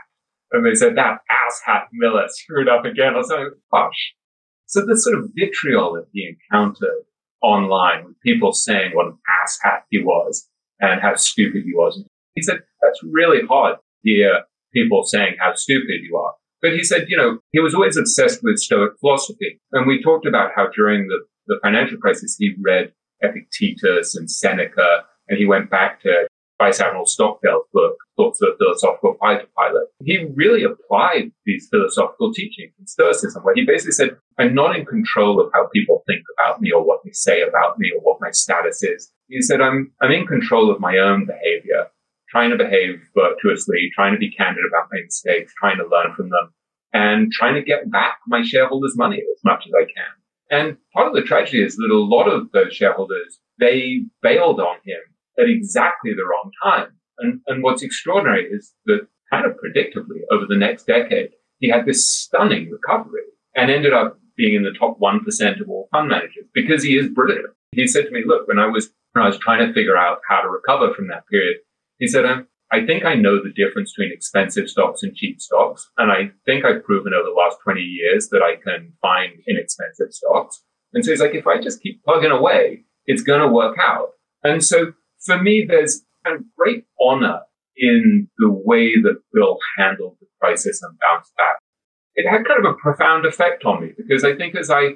[0.55, 3.51] And they said that ass hat Miller screwed up again or something.
[3.73, 4.15] Gosh.
[4.67, 7.05] So the sort of vitriol that he encountered
[7.43, 10.49] online with people saying what an ass hat he was
[10.81, 12.03] and how stupid he was.
[12.35, 16.35] He said, that's really hard to hear people saying how stupid you are.
[16.63, 19.61] But he said, you know, he was always obsessed with Stoic philosophy.
[19.73, 25.05] And we talked about how during the, the financial crisis, he read Epictetus and Seneca,
[25.29, 26.27] and he went back to
[26.59, 29.87] Vice Admiral Stockdale's book, Thoughts of Philosophical Pilot.
[30.05, 34.85] He really applied these philosophical teachings in Stoicism, where he basically said, I'm not in
[34.85, 38.21] control of how people think about me or what they say about me or what
[38.21, 39.11] my status is.
[39.29, 41.87] He said, I'm, I'm in control of my own behavior
[42.35, 46.31] trying to behave virtuously, trying to be candid about my mistakes, trying to learn from
[46.31, 46.53] them,
[46.93, 50.13] and trying to get back my shareholders' money as much as I can.
[50.51, 54.77] And part of the tragedy is that a lot of those shareholders, they bailed on
[54.85, 54.99] him
[55.39, 56.89] at exactly the wrong time.
[57.19, 61.87] And, and what's extraordinary is that kind of predictably over the next decade, he had
[61.87, 63.23] this stunning recovery
[63.55, 67.09] and ended up being in the top 1% of all fund managers because he is
[67.09, 67.47] brilliant.
[67.73, 70.19] He said to me, look, when I was, when I was trying to figure out
[70.29, 71.59] how to recover from that period,
[71.99, 75.89] he said, um, I think I know the difference between expensive stocks and cheap stocks.
[75.97, 80.13] And I think I've proven over the last 20 years that I can find inexpensive
[80.13, 80.63] stocks.
[80.93, 84.11] And so he's like, if I just keep plugging away, it's going to work out.
[84.43, 84.93] And so
[85.25, 87.41] for me, there's kind of great honor
[87.77, 91.59] in the way that Bill handled the crisis and bounced back.
[92.15, 94.95] It had kind of a profound effect on me because I think as I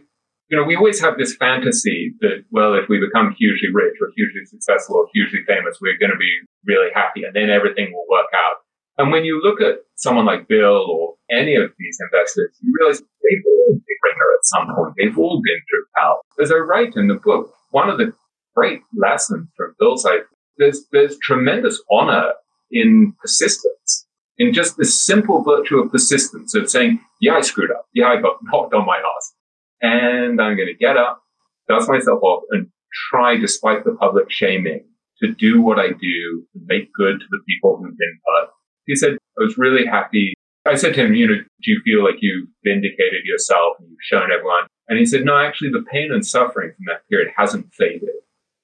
[0.49, 4.09] you know, we always have this fantasy that, well, if we become hugely rich or
[4.17, 6.33] hugely successful or hugely famous, we're going to be
[6.65, 8.65] really happy and then everything will work out.
[8.97, 12.99] And when you look at someone like Bill or any of these investors, you realize
[12.99, 14.95] they've all been wringer at some point.
[14.97, 16.21] They've all been through hell.
[16.41, 18.13] As I write in the book, one of the
[18.57, 20.25] great lessons from Bill's life,
[20.59, 22.33] there's, there's tremendous honor
[22.71, 24.07] in persistence,
[24.37, 27.87] in just this simple virtue of persistence of saying, yeah, I screwed up.
[27.95, 29.35] Yeah, I got knocked on my ass.
[29.81, 31.23] And I'm going to get up,
[31.69, 32.69] dust myself off and
[33.11, 34.85] try, despite the public shaming,
[35.23, 38.51] to do what I do and make good to the people who've been hurt.
[38.87, 40.35] He said, I was really happy.
[40.67, 43.99] I said to him, you know, do you feel like you've vindicated yourself and you've
[44.03, 44.67] shown everyone?
[44.89, 48.09] And he said, no, actually the pain and suffering from that period hasn't faded.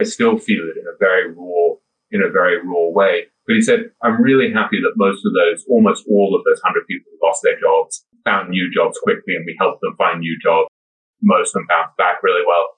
[0.01, 1.77] I still feel it in a very raw,
[2.15, 3.27] in a very raw way.
[3.47, 6.87] But he said, I'm really happy that most of those, almost all of those hundred
[6.87, 10.39] people who lost their jobs found new jobs quickly and we helped them find new
[10.41, 10.71] jobs.
[11.21, 12.71] Most of them bounced back really well.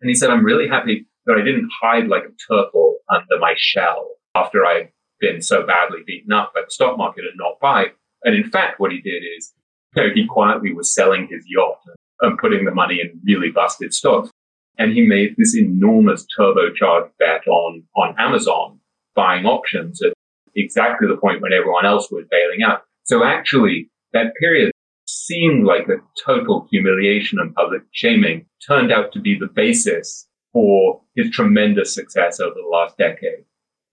[0.00, 3.54] And he said, I'm really happy that I didn't hide like a turtle under my
[3.56, 4.90] shell after I'd
[5.20, 7.86] been so badly beaten up by the stock market and not buy.
[8.22, 9.52] And in fact, what he did is,
[9.94, 11.80] you know, he quietly was selling his yacht
[12.20, 14.30] and putting the money in really busted stocks.
[14.78, 18.73] And he made this enormous turbocharged bet on, on Amazon
[19.14, 20.12] buying options at
[20.56, 22.82] exactly the point when everyone else was bailing out.
[23.04, 24.72] So actually, that period
[25.06, 31.00] seemed like a total humiliation and public shaming turned out to be the basis for
[31.16, 33.44] his tremendous success over the last decade.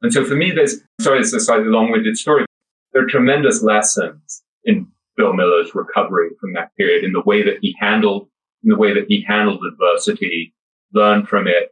[0.02, 2.46] And so for me, there's, sorry, it's a slightly long-winded story.
[2.94, 4.88] There are tremendous lessons in
[5.18, 8.28] Bill Miller's recovery from that period in the way that he handled,
[8.64, 10.54] in the way that he handled adversity,
[10.94, 11.70] learned from it.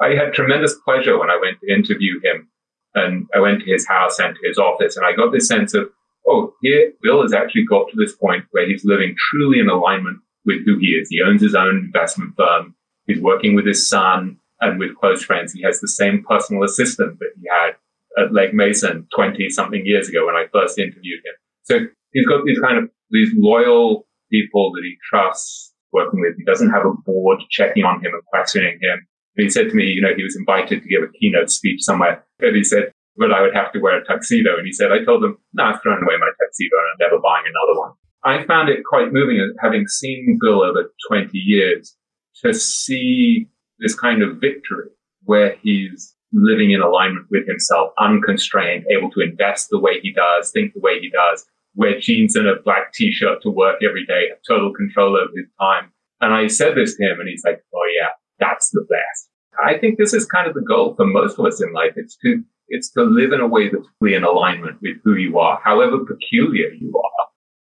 [0.00, 2.48] I had tremendous pleasure when I went to interview him
[2.94, 5.74] and I went to his house and to his office and I got this sense
[5.74, 5.88] of,
[6.26, 10.18] oh, here, Bill has actually got to this point where he's living truly in alignment
[10.44, 11.08] with who he is.
[11.10, 12.74] He owns his own investment firm.
[13.06, 15.52] He's working with his son and with close friends.
[15.52, 17.76] He has the same personal assistant that he had
[18.22, 21.34] at Legg Mason 20 something years ago when I first interviewed him.
[21.62, 21.78] So
[22.12, 26.36] he's got these kind of, these loyal people that he trusts working with.
[26.36, 29.06] He doesn't have a board checking on him and questioning him.
[29.36, 32.24] He said to me, you know, he was invited to give a keynote speech somewhere.
[32.40, 34.56] And he said, well, I would have to wear a tuxedo.
[34.56, 37.22] And he said, I told him, no, I've thrown away my tuxedo and I'm never
[37.22, 37.92] buying another one.
[38.24, 41.96] I found it quite moving, uh, having seen Bill over 20 years,
[42.44, 43.48] to see
[43.78, 44.88] this kind of victory
[45.24, 50.50] where he's living in alignment with himself, unconstrained, able to invest the way he does,
[50.50, 51.44] think the way he does,
[51.74, 55.46] wear jeans and a black t-shirt to work every day, have total control over his
[55.60, 55.92] time.
[56.20, 58.08] And I said this to him and he's like, Oh yeah,
[58.42, 59.28] that's the best.
[59.64, 61.92] I think this is kind of the goal for most of us in life.
[61.96, 65.38] It's to, it's to live in a way that's fully in alignment with who you
[65.38, 67.26] are, however peculiar you are.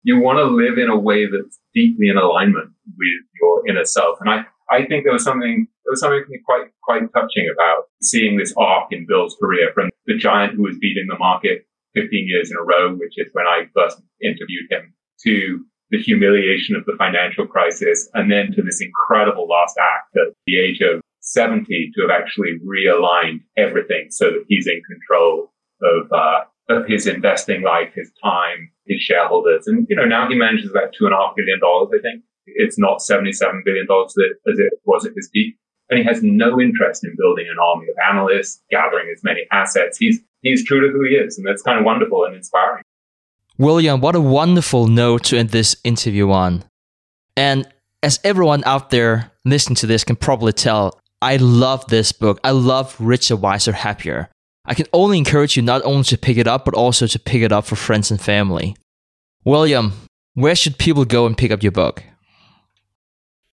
[0.04, 4.18] You want to live in a way that's deeply in alignment with your inner self.
[4.20, 8.36] And I, I think there was something, there was something quite, quite touching about seeing
[8.36, 12.50] this arc in Bill's career from the giant who was beating the market 15 years
[12.50, 14.94] in a row, which is when I first interviewed him,
[15.24, 20.34] to the humiliation of the financial crisis, and then to this incredible last act at
[20.46, 25.52] the age of 70 to have actually realigned everything so that he's in control
[25.82, 26.40] of, uh,
[26.70, 29.66] of his investing life, his time, his shareholders.
[29.66, 32.24] And, you know, now he manages about two and a half billion dollars, I think.
[32.46, 35.56] It's not $77 billion as it was at his peak.
[35.90, 39.98] And he has no interest in building an army of analysts, gathering as many assets.
[39.98, 41.36] He's, he's true to who he is.
[41.36, 42.82] And that's kind of wonderful and inspiring.
[43.58, 46.64] William, what a wonderful note to end this interview on.
[47.36, 47.66] And
[48.02, 52.40] as everyone out there listening to this can probably tell, I love this book.
[52.42, 54.28] I love Richer, Wiser, Happier.
[54.64, 57.42] I can only encourage you not only to pick it up, but also to pick
[57.42, 58.76] it up for friends and family.
[59.44, 59.92] William,
[60.34, 62.02] where should people go and pick up your book?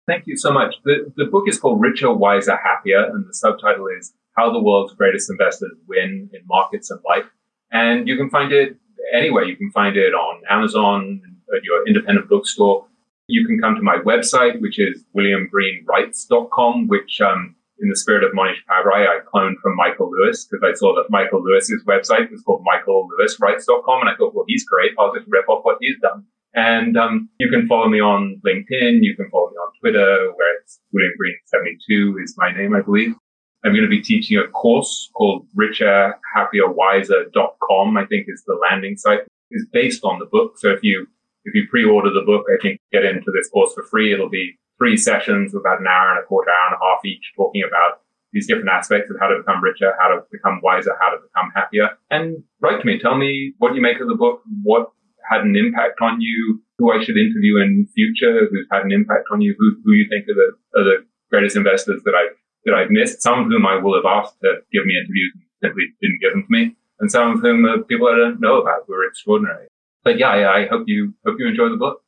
[0.07, 0.75] Thank you so much.
[0.85, 4.93] The, the book is called Richer, Wiser, Happier, and the subtitle is How the World's
[4.95, 7.25] Greatest Investors Win in Markets and Life.
[7.71, 8.77] And you can find it
[9.13, 9.43] anywhere.
[9.43, 11.21] You can find it on Amazon,
[11.55, 12.85] at your independent bookstore.
[13.27, 18.31] You can come to my website, which is williamgreenwrites.com, which, um, in the spirit of
[18.33, 22.41] Mohnish Pabrai, I cloned from Michael Lewis because I saw that Michael Lewis's website was
[22.41, 24.01] called michaellewiswrites.com.
[24.01, 24.91] And I thought, well, he's great.
[24.99, 26.25] I'll just rip off what he's done.
[26.55, 28.99] And um, you can follow me on LinkedIn.
[29.01, 32.81] You can follow me on Twitter, where it's William Green 72 is my name, I
[32.81, 33.15] believe.
[33.63, 39.21] I'm going to be teaching a course called richerhappierwiser.com, I think is the landing site.
[39.51, 40.57] is based on the book.
[40.57, 41.07] So if you,
[41.43, 44.13] if you pre-order the book, I think get into this course for free.
[44.13, 47.03] It'll be three sessions, with about an hour and a quarter, hour and a half
[47.05, 50.95] each, talking about these different aspects of how to become richer, how to become wiser,
[51.01, 51.89] how to become happier.
[52.09, 52.99] And write to me.
[52.99, 54.93] Tell me what you make of the book, what
[55.29, 59.27] had an impact on you, who I should interview in future, who's had an impact
[59.31, 62.73] on you, who, who you think are the, are the greatest investors that I've, that
[62.73, 65.83] I've missed, some of whom I will have asked to give me interviews and simply
[66.01, 68.83] didn't give them to me, and some of whom are people I don't know about
[68.87, 69.67] who are extraordinary.
[70.03, 72.01] But yeah, I, I hope you, hope you enjoy the book.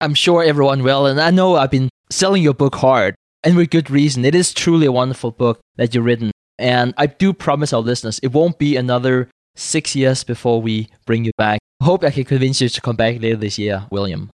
[0.00, 3.14] I'm sure everyone will, and I know I've been selling your book hard,
[3.44, 4.24] and with good reason.
[4.24, 6.30] It is truly a wonderful book that you've written.
[6.58, 11.24] And I do promise our listeners it won't be another six years before we bring
[11.24, 11.60] you back.
[11.82, 14.30] Hope I can convince you to come back later this year, William.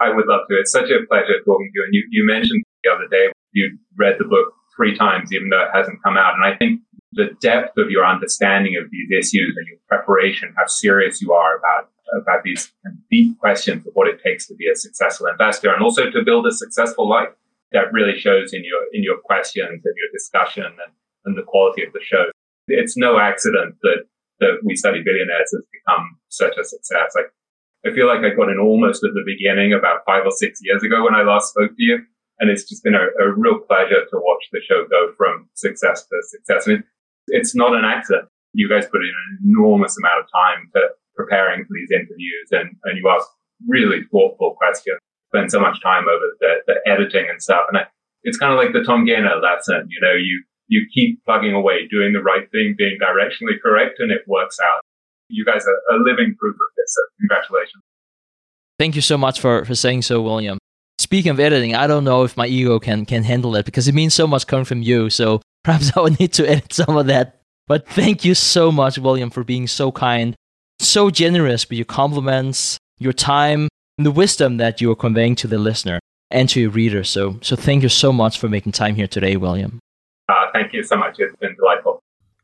[0.00, 0.56] I would love to.
[0.58, 1.84] It's such a pleasure talking to you.
[1.84, 5.62] And you, you mentioned the other day you read the book three times, even though
[5.62, 6.34] it hasn't come out.
[6.34, 6.80] And I think
[7.12, 11.58] the depth of your understanding of these issues and your preparation, how serious you are
[11.58, 11.90] about
[12.20, 12.72] about these
[13.08, 16.44] deep questions of what it takes to be a successful investor and also to build
[16.44, 17.28] a successful life.
[17.72, 20.92] That really shows in your in your questions and your discussion and,
[21.24, 22.24] and the quality of the show.
[22.66, 24.04] It's no accident that
[24.40, 27.12] that we study billionaires has become such a success.
[27.14, 27.30] Like
[27.86, 30.82] I feel like I got in almost at the beginning about five or six years
[30.82, 31.98] ago when I last spoke to you.
[32.40, 36.04] And it's just been a, a real pleasure to watch the show go from success
[36.04, 36.66] to success.
[36.66, 36.82] And
[37.28, 38.28] it's not an accident.
[38.54, 42.76] You guys put in an enormous amount of time to preparing for these interviews and,
[42.84, 43.28] and you ask
[43.68, 44.98] really thoughtful questions,
[45.28, 47.66] spend so much time over the, the editing and stuff.
[47.68, 47.82] And I,
[48.22, 51.88] it's kind of like the Tom Gaynor lesson, you know, you, you keep plugging away,
[51.90, 54.80] doing the right thing, being directionally correct, and it works out.
[55.28, 56.94] You guys are a living proof of this.
[56.94, 57.82] So congratulations.
[58.78, 60.58] Thank you so much for, for saying so, William.
[61.00, 63.94] Speaking of editing, I don't know if my ego can, can handle it because it
[63.94, 65.08] means so much coming from you.
[65.08, 67.40] So perhaps I would need to edit some of that.
[67.66, 70.36] But thank you so much, William, for being so kind
[70.78, 75.46] so generous with your compliments, your time, and the wisdom that you are conveying to
[75.46, 76.00] the listener
[76.30, 77.02] and to your reader.
[77.02, 79.78] So, so thank you so much for making time here today, William.
[80.28, 81.16] Uh, thank you so much.
[81.18, 82.00] It's been delightful.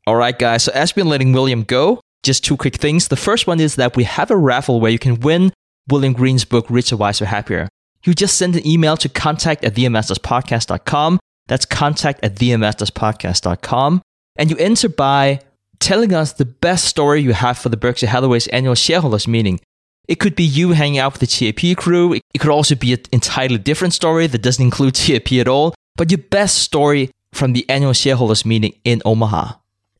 [0.06, 0.64] All right, guys.
[0.64, 3.08] So, as we're letting William go, just two quick things.
[3.08, 5.52] The first one is that we have a raffle where you can win
[5.88, 7.68] William Green's book, Richer, Wiser, Happier.
[8.06, 11.18] You just send an email to contact at theinvestorspodcast.com.
[11.48, 14.02] That's contact at theinvestorspodcast.com.
[14.36, 15.40] And you enter by
[15.80, 19.60] telling us the best story you have for the Berkshire Hathaway's annual shareholders meeting.
[20.06, 22.12] It could be you hanging out with the TIP crew.
[22.12, 26.10] It could also be an entirely different story that doesn't include TIP at all, but
[26.10, 29.54] your best story from the annual shareholders meeting in Omaha.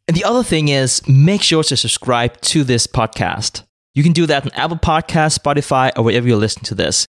[0.07, 3.65] And the other thing is make sure to subscribe to this podcast.
[3.95, 7.07] You can do that on Apple Podcasts, Spotify, or wherever you listen to this.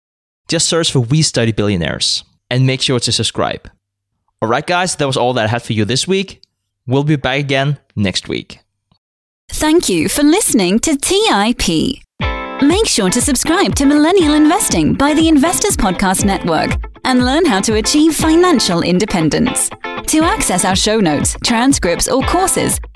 [0.48, 3.70] Just search for We Study Billionaires and make sure to subscribe.
[4.41, 6.41] All right, guys, that was all that I had for you this week.
[6.86, 8.60] We'll be back again next week.
[9.49, 12.02] Thank you for listening to TIP.
[12.61, 16.72] Make sure to subscribe to Millennial Investing by the Investors Podcast Network
[17.06, 19.70] and learn how to achieve financial independence.
[20.07, 22.80] To access our show notes, transcripts, or courses,